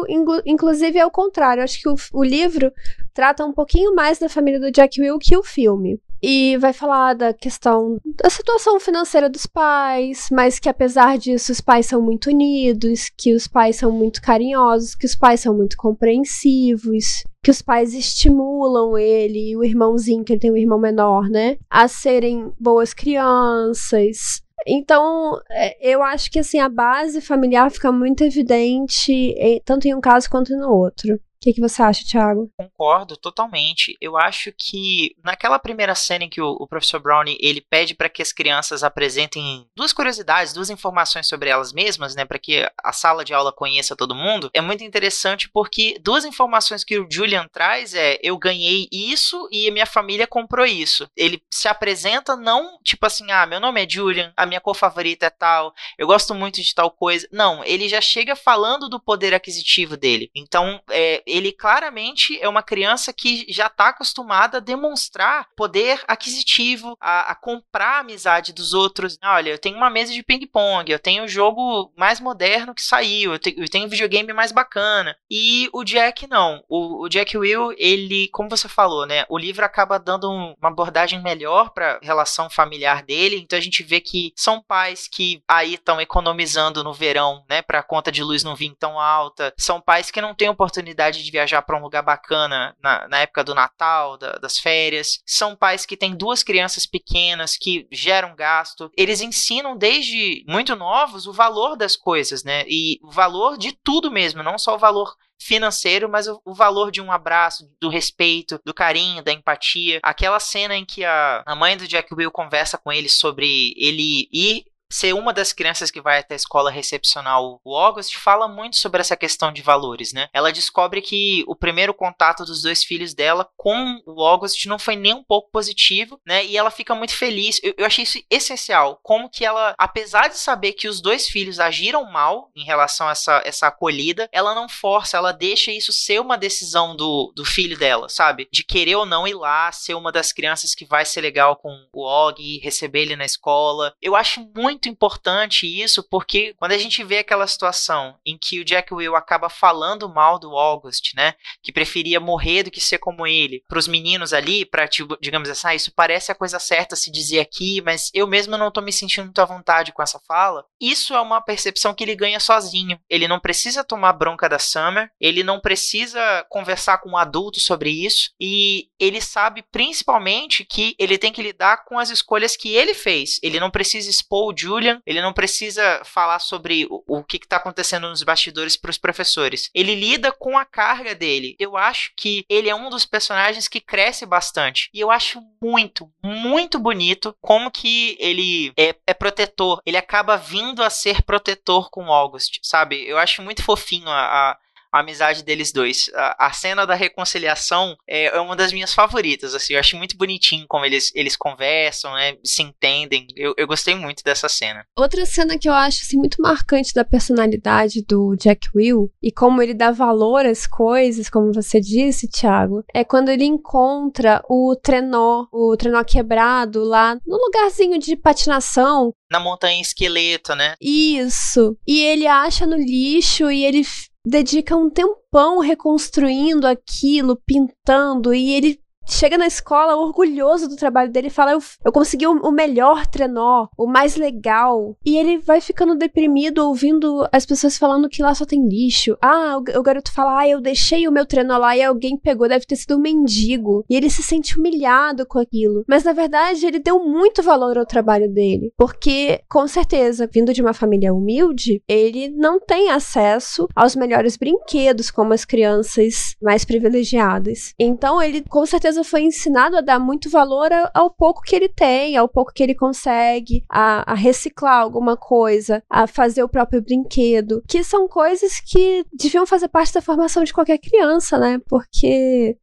inclusive, 0.46 1.00
é 1.00 1.06
o 1.06 1.12
contrário. 1.12 1.62
Eu 1.62 1.64
acho 1.64 1.82
que 1.82 1.88
o, 1.88 1.96
o 2.14 2.24
livro 2.24 2.72
trata 3.14 3.46
um 3.46 3.54
pouquinho 3.54 3.96
mais 3.96 4.20
da 4.20 4.28
família 4.28 4.60
do 4.60 4.72
Jack 4.72 5.00
Will 5.00 5.18
que 5.18 5.38
o 5.38 5.44
filme. 5.44 6.00
E 6.22 6.58
vai 6.58 6.74
falar 6.74 7.14
da 7.14 7.34
questão 7.34 7.98
da 8.06 8.30
situação 8.30 8.80
financeira 8.80 9.30
dos 9.30 9.46
pais, 9.46 10.28
mas 10.32 10.60
que 10.60 10.70
apesar 10.70 11.18
disso 11.18 11.52
os 11.52 11.62
pais 11.62 11.86
são 11.86 12.02
muito 12.02 12.30
unidos, 12.30 13.10
que 13.16 13.34
os 13.34 13.48
pais 13.48 13.76
são 13.76 13.92
muito 13.92 14.22
carinhosos, 14.22 14.96
que 14.96 15.06
os 15.06 15.16
pais 15.16 15.42
são 15.42 15.56
muito 15.56 15.78
compreensivos, 15.78 17.24
que 17.44 17.52
os 17.52 17.62
pais 17.62 17.94
estimulam 17.94 18.98
ele 18.98 19.52
e 19.52 19.58
o 19.58 19.64
irmãozinho, 19.64 20.24
que 20.24 20.34
ele 20.34 20.40
tem 20.40 20.52
um 20.52 20.58
irmão 20.58 20.80
menor, 20.80 21.30
né, 21.30 21.58
a 21.70 21.88
serem 21.88 22.52
boas 22.60 22.94
crianças, 22.94 24.42
então, 24.66 25.40
é, 25.50 25.94
eu 25.94 26.02
acho 26.04 26.32
que 26.32 26.40
assim 26.40 26.60
a 26.60 26.68
base 26.68 27.22
familiar 27.22 27.70
fica 27.72 27.92
muito 27.92 28.24
evidente, 28.24 29.36
tanto 29.64 29.88
em 29.88 29.94
um 29.94 30.02
caso 30.02 30.30
quanto 30.30 30.56
no 30.58 30.70
outro. 30.70 31.20
O 31.38 31.40
que, 31.40 31.54
que 31.54 31.62
você 31.62 31.84
acha, 31.84 32.04
Thiago? 32.04 32.52
Concordo 32.58 33.16
totalmente. 33.16 33.96
Eu 34.02 34.18
acho 34.18 34.52
que 34.58 35.16
naquela 35.24 35.60
primeira 35.60 35.94
cena 35.94 36.24
em 36.24 36.30
que 36.30 36.42
o, 36.42 36.50
o 36.60 36.68
professor 36.68 37.00
Brownie 37.00 37.38
ele 37.40 37.62
pede 37.62 37.94
para 37.94 38.10
que 38.10 38.24
as 38.24 38.34
crianças 38.34 38.84
apresentem 38.84 39.68
duas 39.76 39.94
curiosidades, 39.94 40.52
duas 40.52 40.72
informações 40.72 41.28
sobre 41.28 41.50
elas 41.50 41.72
mesmas, 41.72 42.16
né, 42.16 42.26
para 42.26 42.40
que 42.40 42.68
a 42.84 42.92
sala 42.92 43.24
de 43.24 43.36
aula 43.36 43.54
conheça 43.54 43.96
todo 43.96 44.16
mundo, 44.16 44.50
é 44.52 44.62
muito 44.62 44.84
interessante 44.84 45.48
porque 45.48 46.00
duas 46.02 46.26
informações 46.26 46.84
que 46.84 46.98
o 46.98 47.08
Julian 47.10 47.48
traz 47.52 47.94
é 47.94 48.18
eu 48.24 48.36
ganhei 48.38 48.88
isso 48.92 49.48
e 49.52 49.70
minha 49.70 49.86
família 49.86 50.26
comprou 50.26 50.66
isso. 50.66 51.08
Ele 51.16 51.40
se 51.54 51.68
apresenta 51.68 52.36
não 52.36 52.80
tipo 52.84 53.06
assim, 53.06 53.32
ah, 53.32 53.46
meu 53.46 53.60
nome 53.60 53.84
é 53.84 53.88
Julian, 53.88 54.34
a 54.36 54.46
minha 54.46 54.60
cor 54.60 54.76
favorita 54.76 55.28
é 55.28 55.30
tal, 55.30 55.72
eu 56.00 56.08
gosto 56.08 56.34
muito 56.34 56.60
de 56.62 56.74
tal 56.74 56.90
coisa. 56.90 57.28
Não, 57.32 57.64
ele 57.64 57.88
já 57.88 58.02
chega 58.02 58.36
falando 58.36 58.90
do 58.90 59.00
poder 59.00 59.36
aquisitivo 59.36 59.96
dele. 59.96 60.32
Então, 60.36 60.82
é, 60.90 61.22
ele 61.28 61.52
claramente 61.52 62.40
é 62.42 62.48
uma 62.48 62.64
criança 62.64 63.14
que 63.14 63.46
já 63.50 63.68
está 63.68 63.90
acostumada 63.90 64.58
a 64.58 64.62
demonstrar 64.62 65.48
poder 65.56 66.02
aquisitivo, 66.08 66.98
a, 67.00 67.32
a, 67.32 67.36
comprar 67.36 67.98
a 67.98 68.00
amizade 68.00 68.54
dos 68.54 68.74
outros. 68.74 69.18
Olha, 69.24 69.52
eu 69.52 69.58
tenho 69.58 69.78
uma 69.78 69.90
mesa 69.90 70.14
de 70.14 70.24
ping-pong, 70.24 70.92
eu 70.92 71.00
tenho 71.00 71.24
o 71.24 71.28
jogo 71.28 71.92
mais 71.96 72.20
moderno 72.20 72.74
que 72.74 72.82
saiu, 72.82 73.34
eu, 73.34 73.40
te, 73.40 73.54
eu 73.58 73.70
tenho 73.70 73.86
um 73.86 73.90
videogame 73.90 74.32
mais 74.34 74.52
bacana. 74.52 75.16
E 75.30 75.70
o 75.74 75.84
Jack 75.84 76.28
não. 76.28 76.64
O, 76.68 77.06
o, 77.06 77.10
Jack 77.10 77.38
Will, 77.38 77.74
ele, 77.78 78.30
como 78.32 78.50
você 78.50 78.68
falou, 78.68 79.06
né? 79.06 79.26
O 79.30 79.38
livro 79.38 79.66
acaba 79.66 80.00
dando 80.00 80.30
um, 80.30 80.56
uma 80.60 80.70
abordagem 80.70 81.22
melhor 81.22 81.72
para 81.72 82.00
relação 82.02 82.50
familiar 82.50 83.04
dele. 83.04 83.38
Então 83.38 83.58
a 83.58 83.62
gente 83.62 83.84
vê 83.84 84.00
que 84.00 84.32
são 84.36 84.62
pais 84.62 85.08
que 85.08 85.42
aí 85.48 85.76
estão 85.76 86.00
economizando 86.00 86.84
no 86.84 86.94
verão, 86.94 87.44
né? 87.50 87.62
Para 87.62 87.80
a 87.80 87.84
conta 87.84 88.12
de 88.12 88.24
luz 88.24 88.44
não 88.44 88.56
vir 88.56 88.76
tão 88.80 89.00
alta. 89.00 89.54
São 89.58 89.82
pais 89.82 90.12
que 90.12 90.22
não 90.22 90.34
têm 90.34 90.50
oportunidade 90.50 91.17
de 91.24 91.32
viajar 91.32 91.62
para 91.62 91.78
um 91.78 91.82
lugar 91.82 92.02
bacana 92.02 92.76
na, 92.82 93.08
na 93.08 93.20
época 93.20 93.44
do 93.44 93.56
Natal, 93.56 94.18
da, 94.18 94.34
das 94.34 94.58
férias. 94.58 95.22
São 95.26 95.56
pais 95.56 95.86
que 95.86 95.98
têm 95.98 96.16
duas 96.16 96.44
crianças 96.44 96.86
pequenas 96.86 97.58
que 97.58 97.88
geram 97.92 98.36
gasto. 98.36 98.92
Eles 98.98 99.22
ensinam 99.22 99.78
desde 99.78 100.44
muito 100.48 100.76
novos 100.76 101.28
o 101.28 101.34
valor 101.34 101.76
das 101.76 101.96
coisas, 101.96 102.44
né? 102.44 102.64
E 102.68 103.00
o 103.04 103.12
valor 103.12 103.58
de 103.58 103.72
tudo 103.84 104.12
mesmo, 104.12 104.44
não 104.44 104.58
só 104.58 104.76
o 104.76 104.80
valor 104.80 105.16
financeiro, 105.40 106.10
mas 106.10 106.28
o, 106.28 106.42
o, 106.44 106.54
valor 106.54 106.92
de 106.92 107.02
um 107.02 107.12
abraço, 107.12 107.70
do 107.80 107.90
respeito, 107.90 108.60
do 108.66 108.74
carinho, 108.74 109.24
da 109.24 109.32
empatia. 109.32 110.00
Aquela 110.04 110.40
cena 110.40 110.76
em 110.76 110.86
que 110.86 111.06
a, 111.06 111.44
a 111.46 111.56
mãe 111.56 111.78
do 111.78 111.88
Jack 111.88 112.14
Will 112.14 112.32
conversa 112.32 112.78
com 112.78 112.92
ele 112.92 113.10
sobre 113.10 113.74
ele 113.78 114.28
ir 114.32 114.66
ser 114.90 115.14
uma 115.14 115.34
das 115.34 115.54
crianças 115.54 115.92
que 115.92 116.02
vai 116.02 116.20
até 116.20 116.34
a 116.34 116.38
escola 116.38 116.72
recepcionar 116.72 117.42
o 117.42 117.76
August 117.76 118.16
fala 118.18 118.48
muito 118.48 118.78
sobre 118.78 119.02
essa 119.02 119.16
questão 119.16 119.52
de 119.52 119.62
valores, 119.62 120.14
né? 120.14 120.30
Ela 120.34 120.52
descobre 120.52 121.02
que 121.02 121.44
o 121.48 121.56
primeiro 121.56 121.94
contato 121.94 122.46
dos 122.46 122.62
dois 122.62 122.84
filhos 122.84 123.14
dela 123.14 123.48
com 123.56 124.02
o 124.06 124.24
August 124.24 124.66
não 124.66 124.80
foi 124.80 124.96
nem 124.96 125.14
um 125.14 125.24
pouco 125.24 125.50
positivo, 125.52 126.20
né? 126.26 126.46
E 126.46 126.58
ela 126.58 126.72
fica 126.72 126.96
muito 126.96 127.14
feliz. 127.14 127.60
Eu, 127.64 127.74
eu 127.78 127.86
achei 127.86 128.04
isso 128.04 128.20
essencial. 128.30 129.00
Como 129.04 129.30
que 129.30 129.46
ela, 129.46 129.76
apesar 129.78 130.28
de 130.28 130.38
saber 130.38 130.74
que 130.74 130.88
os 130.88 131.02
dois 131.02 131.28
filhos 131.28 131.60
agiram 131.60 132.10
mal 132.12 132.50
em 132.56 132.64
relação 132.64 133.08
a 133.08 133.12
essa, 133.12 133.42
essa 133.46 133.68
acolhida, 133.68 134.30
ela 134.32 134.56
não 134.56 134.70
força, 134.70 135.18
ela 135.18 135.32
deixa 135.32 135.72
isso 135.72 135.92
ser 135.92 136.20
uma 136.20 136.38
decisão 136.38 136.96
do, 136.96 137.32
do 137.36 137.46
filho 137.46 137.78
dela, 137.78 138.10
sabe? 138.10 138.48
De 138.52 138.64
querer 138.64 138.96
ou 138.96 139.06
não 139.06 139.28
ir 139.28 139.34
lá, 139.34 139.72
ser 139.72 139.94
uma 139.96 140.12
das 140.12 140.32
crianças 140.32 140.74
que 140.74 140.86
vai 140.86 141.06
ser 141.06 141.22
legal 141.22 141.56
com 141.56 141.70
o 141.94 142.04
Og, 142.04 142.60
receber 142.60 143.02
ele 143.02 143.16
na 143.16 143.26
escola. 143.26 143.94
Eu 144.02 144.16
acho 144.16 144.48
muito 144.56 144.77
muito 144.78 144.90
importante 144.90 145.66
isso, 145.66 146.04
porque 146.04 146.54
quando 146.58 146.72
a 146.72 146.78
gente 146.78 147.04
vê 147.04 147.18
aquela 147.18 147.48
situação 147.48 148.16
em 148.24 148.38
que 148.38 148.60
o 148.60 148.66
Jack 148.66 148.94
Will 148.94 149.16
acaba 149.16 149.50
falando 149.50 150.08
mal 150.08 150.38
do 150.38 150.56
August, 150.56 151.16
né, 151.16 151.34
que 151.64 151.72
preferia 151.72 152.20
morrer 152.20 152.64
do 152.64 152.72
que 152.72 152.80
ser 152.80 153.00
como 153.00 153.26
ele, 153.26 153.64
para 153.68 153.80
os 153.80 153.88
meninos 153.88 154.34
ali, 154.34 154.66
para 154.66 154.88
tipo, 154.88 155.18
digamos 155.20 155.50
assim, 155.50 155.68
ah, 155.68 155.76
isso 155.76 155.92
parece 155.96 156.32
a 156.32 156.36
coisa 156.36 156.60
certa 156.60 156.96
se 156.96 157.12
dizer 157.12 157.40
aqui, 157.40 157.82
mas 157.82 158.12
eu 158.14 158.28
mesmo 158.28 158.56
não 158.56 158.70
tô 158.70 158.80
me 158.80 158.94
sentindo 158.94 159.26
muito 159.26 159.42
à 159.42 159.46
vontade 159.46 159.92
com 159.92 160.04
essa 160.04 160.20
fala. 160.28 160.64
Isso 160.80 161.16
é 161.16 161.20
uma 161.20 161.42
percepção 161.42 161.94
que 161.96 162.04
ele 162.04 162.16
ganha 162.16 162.40
sozinho. 162.40 163.00
Ele 163.10 163.28
não 163.28 163.40
precisa 163.40 163.84
tomar 163.84 164.14
bronca 164.14 164.48
da 164.48 164.60
Summer, 164.60 165.10
ele 165.20 165.44
não 165.44 165.60
precisa 165.60 166.46
conversar 166.50 167.00
com 167.00 167.10
um 167.10 167.18
adulto 167.18 167.60
sobre 167.60 167.90
isso 167.90 168.32
e 168.40 168.90
ele 169.00 169.20
sabe 169.22 169.64
principalmente 169.72 170.64
que 170.64 170.96
ele 171.00 171.18
tem 171.18 171.34
que 171.34 171.42
lidar 171.42 171.84
com 171.86 171.98
as 171.98 172.12
escolhas 172.12 172.56
que 172.56 172.76
ele 172.76 172.94
fez. 172.94 173.40
Ele 173.42 173.60
não 173.60 173.72
precisa 173.72 174.10
expor 174.10 174.50
o 174.50 174.54
Julian, 174.68 175.02
ele 175.06 175.22
não 175.22 175.34
precisa 175.34 176.02
falar 176.04 176.40
sobre 176.40 176.86
o, 176.90 177.04
o 177.08 177.24
que 177.24 177.38
está 177.38 177.58
acontecendo 177.58 178.10
nos 178.10 178.24
bastidores 178.24 178.76
para 178.76 178.92
os 178.92 178.98
professores. 178.98 179.70
Ele 179.74 179.96
lida 179.96 180.32
com 180.32 180.58
a 180.58 180.66
carga 180.66 181.16
dele. 181.16 181.56
Eu 181.58 181.78
acho 181.78 182.12
que 182.16 182.46
ele 182.50 182.70
é 182.70 182.76
um 182.76 182.90
dos 182.90 183.06
personagens 183.06 183.68
que 183.68 183.80
cresce 183.80 184.26
bastante. 184.26 184.90
E 184.94 185.00
eu 185.00 185.10
acho 185.10 185.42
muito, 185.62 186.12
muito 186.24 186.78
bonito 186.80 187.36
como 187.42 187.72
que 187.72 188.18
ele 188.20 188.74
é, 188.78 188.96
é 189.08 189.14
protetor. 189.14 189.82
Ele 189.86 189.98
acaba 189.98 190.38
vindo 190.38 190.84
a 190.84 190.90
ser 190.90 191.22
protetor 191.24 191.90
com 191.90 192.12
August, 192.12 192.60
sabe? 192.62 193.08
Eu 193.08 193.18
acho 193.18 193.42
muito 193.42 193.64
fofinho 193.64 194.10
a, 194.10 194.52
a 194.52 194.58
a 194.92 195.00
amizade 195.00 195.44
deles 195.44 195.72
dois. 195.72 196.10
A, 196.14 196.48
a, 196.48 196.52
cena 196.52 196.86
da 196.86 196.96
reconciliação 196.96 197.96
é, 198.08 198.26
é, 198.26 198.40
uma 198.40 198.56
das 198.56 198.72
minhas 198.74 198.94
favoritas, 198.94 199.54
assim, 199.54 199.74
eu 199.74 199.80
acho 199.80 199.98
muito 199.98 200.18
bonitinho 200.18 200.66
como 200.68 200.86
eles, 200.86 201.12
eles 201.16 201.36
conversam, 201.36 202.14
né, 202.14 202.36
se 202.44 202.62
entendem, 202.62 203.28
eu, 203.36 203.54
eu 203.58 203.68
gostei 203.68 203.96
muito 203.96 204.24
dessa 204.24 204.50
cena. 204.50 204.86
Outra 204.98 205.26
cena 205.26 205.58
que 205.58 205.70
eu 205.70 205.74
acho, 205.74 206.02
assim, 206.04 206.18
muito 206.18 206.42
marcante 206.42 206.94
da 206.94 207.06
personalidade 207.06 208.04
do 208.04 208.36
Jack 208.36 208.70
Will, 208.76 209.12
e 209.22 209.32
como 209.32 209.62
ele 209.62 209.74
dá 209.74 209.92
valor 209.92 210.46
às 210.46 210.66
coisas, 210.66 211.30
como 211.30 211.54
você 211.54 211.80
disse, 211.80 212.28
Thiago, 212.28 212.84
é 212.94 213.04
quando 213.04 213.30
ele 213.30 213.46
encontra 213.46 214.42
o 214.50 214.76
trenó, 214.76 215.46
o 215.52 215.76
trenó 215.78 216.04
quebrado 216.04 216.84
lá 216.84 217.16
no 217.26 217.38
lugarzinho 217.38 218.00
de 218.00 218.16
patinação, 218.16 219.14
na 219.30 219.40
montanha 219.40 219.82
esqueleto, 219.82 220.56
né? 220.56 220.76
Isso. 220.82 221.78
E 221.86 222.04
ele 222.04 222.28
acha 222.28 222.66
no 222.66 222.78
lixo 222.78 223.52
e 223.52 223.66
ele 223.66 223.84
dedica 224.28 224.76
um 224.76 224.90
tempão 224.90 225.60
reconstruindo 225.60 226.68
aquilo, 226.68 227.42
pintando, 227.46 228.34
e 228.34 228.52
ele 228.52 228.80
chega 229.08 229.38
na 229.38 229.48
escola 229.48 229.96
orgulhoso 229.96 230.68
do 230.68 230.76
trabalho 230.76 231.12
dele 231.12 231.28
e 231.28 231.32
fala: 231.32 231.54
Eu, 231.54 231.60
eu 231.84 231.92
consegui 231.92 232.28
o, 232.28 232.32
o, 232.32 232.52
melhor 232.52 233.08
trenó, 233.08 233.68
o 233.78 233.88
mais 233.88 234.16
legal. 234.16 234.96
E 235.06 235.18
ele 235.18 235.38
vai 235.38 235.62
ficando 235.62 235.96
deprimido 235.96 236.60
ouvindo 236.60 237.28
as 237.32 237.46
pessoas 237.46 237.78
falando 237.78 238.10
que 238.10 238.22
lá 238.22 238.36
só 238.36 238.46
tem 238.46 238.68
lixo. 238.68 239.18
Ah, 239.22 239.58
o, 239.58 239.80
o 239.80 239.84
garoto 239.84 240.12
fala: 240.12 240.40
Ah, 240.40 240.48
eu 240.48 240.62
deixei 240.62 241.08
o 241.08 241.12
meu 241.12 241.26
trenó 241.26 241.58
lá 241.58 241.76
e 241.76 241.84
alguém 241.84 242.18
pegou, 242.18 242.48
deve 242.48 242.66
ter 242.66 242.76
sido 242.76 242.98
um 242.98 243.02
mendigo. 243.02 243.86
E 243.90 243.96
ele 243.96 244.10
se 244.10 244.22
sente 244.22 244.58
humilhado 244.58 245.26
com 245.26 245.40
aquilo. 245.40 245.84
Mas 245.88 246.04
na 246.04 246.14
verdade, 246.14 246.66
ele 246.66 246.80
deu 246.80 247.00
muito 247.04 247.42
valor 247.42 247.78
ao 247.78 247.86
trabalho 247.86 248.32
dele. 248.32 248.72
Porque, 248.78 249.42
com 249.50 249.68
certeza, 249.68 250.30
vindo 250.32 250.54
de 250.54 250.62
uma 250.62 250.74
família 250.74 251.14
humilde, 251.14 251.82
ele 251.88 252.30
não 252.30 252.60
tem 252.60 252.90
acesso 252.90 253.68
aos 253.76 253.96
melhores 253.96 254.36
brinquedos 254.36 255.10
como 255.10 255.34
as 255.34 255.46
crianças 255.46 256.36
mais 256.42 256.66
privilegiadas. 256.66 257.74
Então, 257.80 258.22
ele 258.22 258.44
com 258.48 258.66
certeza 258.66 258.97
foi 259.04 259.22
ensinado 259.22 259.78
a 259.78 259.82
dar 259.82 260.00
muito 260.00 260.30
valor 260.30 260.70
ao 260.94 261.10
pouco 261.10 261.42
que 261.42 261.56
ele 261.56 261.70
tem, 261.70 262.16
ao 262.18 262.28
pouco 262.28 262.52
que 262.54 262.64
ele 262.64 262.76
consegue, 262.76 263.64
a, 263.70 264.12
a 264.12 264.16
reciclar 264.16 264.82
alguma 264.82 265.18
coisa, 265.18 265.84
a 265.90 266.08
fazer 266.08 266.44
o 266.44 266.50
próprio 266.50 266.82
brinquedo, 266.82 267.64
que 267.68 267.84
são 267.84 268.08
coisas 268.08 268.60
que 268.60 269.06
deviam 269.14 269.46
fazer 269.46 269.68
parte 269.68 269.94
da 269.94 270.02
formação 270.02 270.44
de 270.44 270.54
qualquer 270.54 270.78
criança, 270.78 271.38
né? 271.38 271.60
Porque 271.68 272.58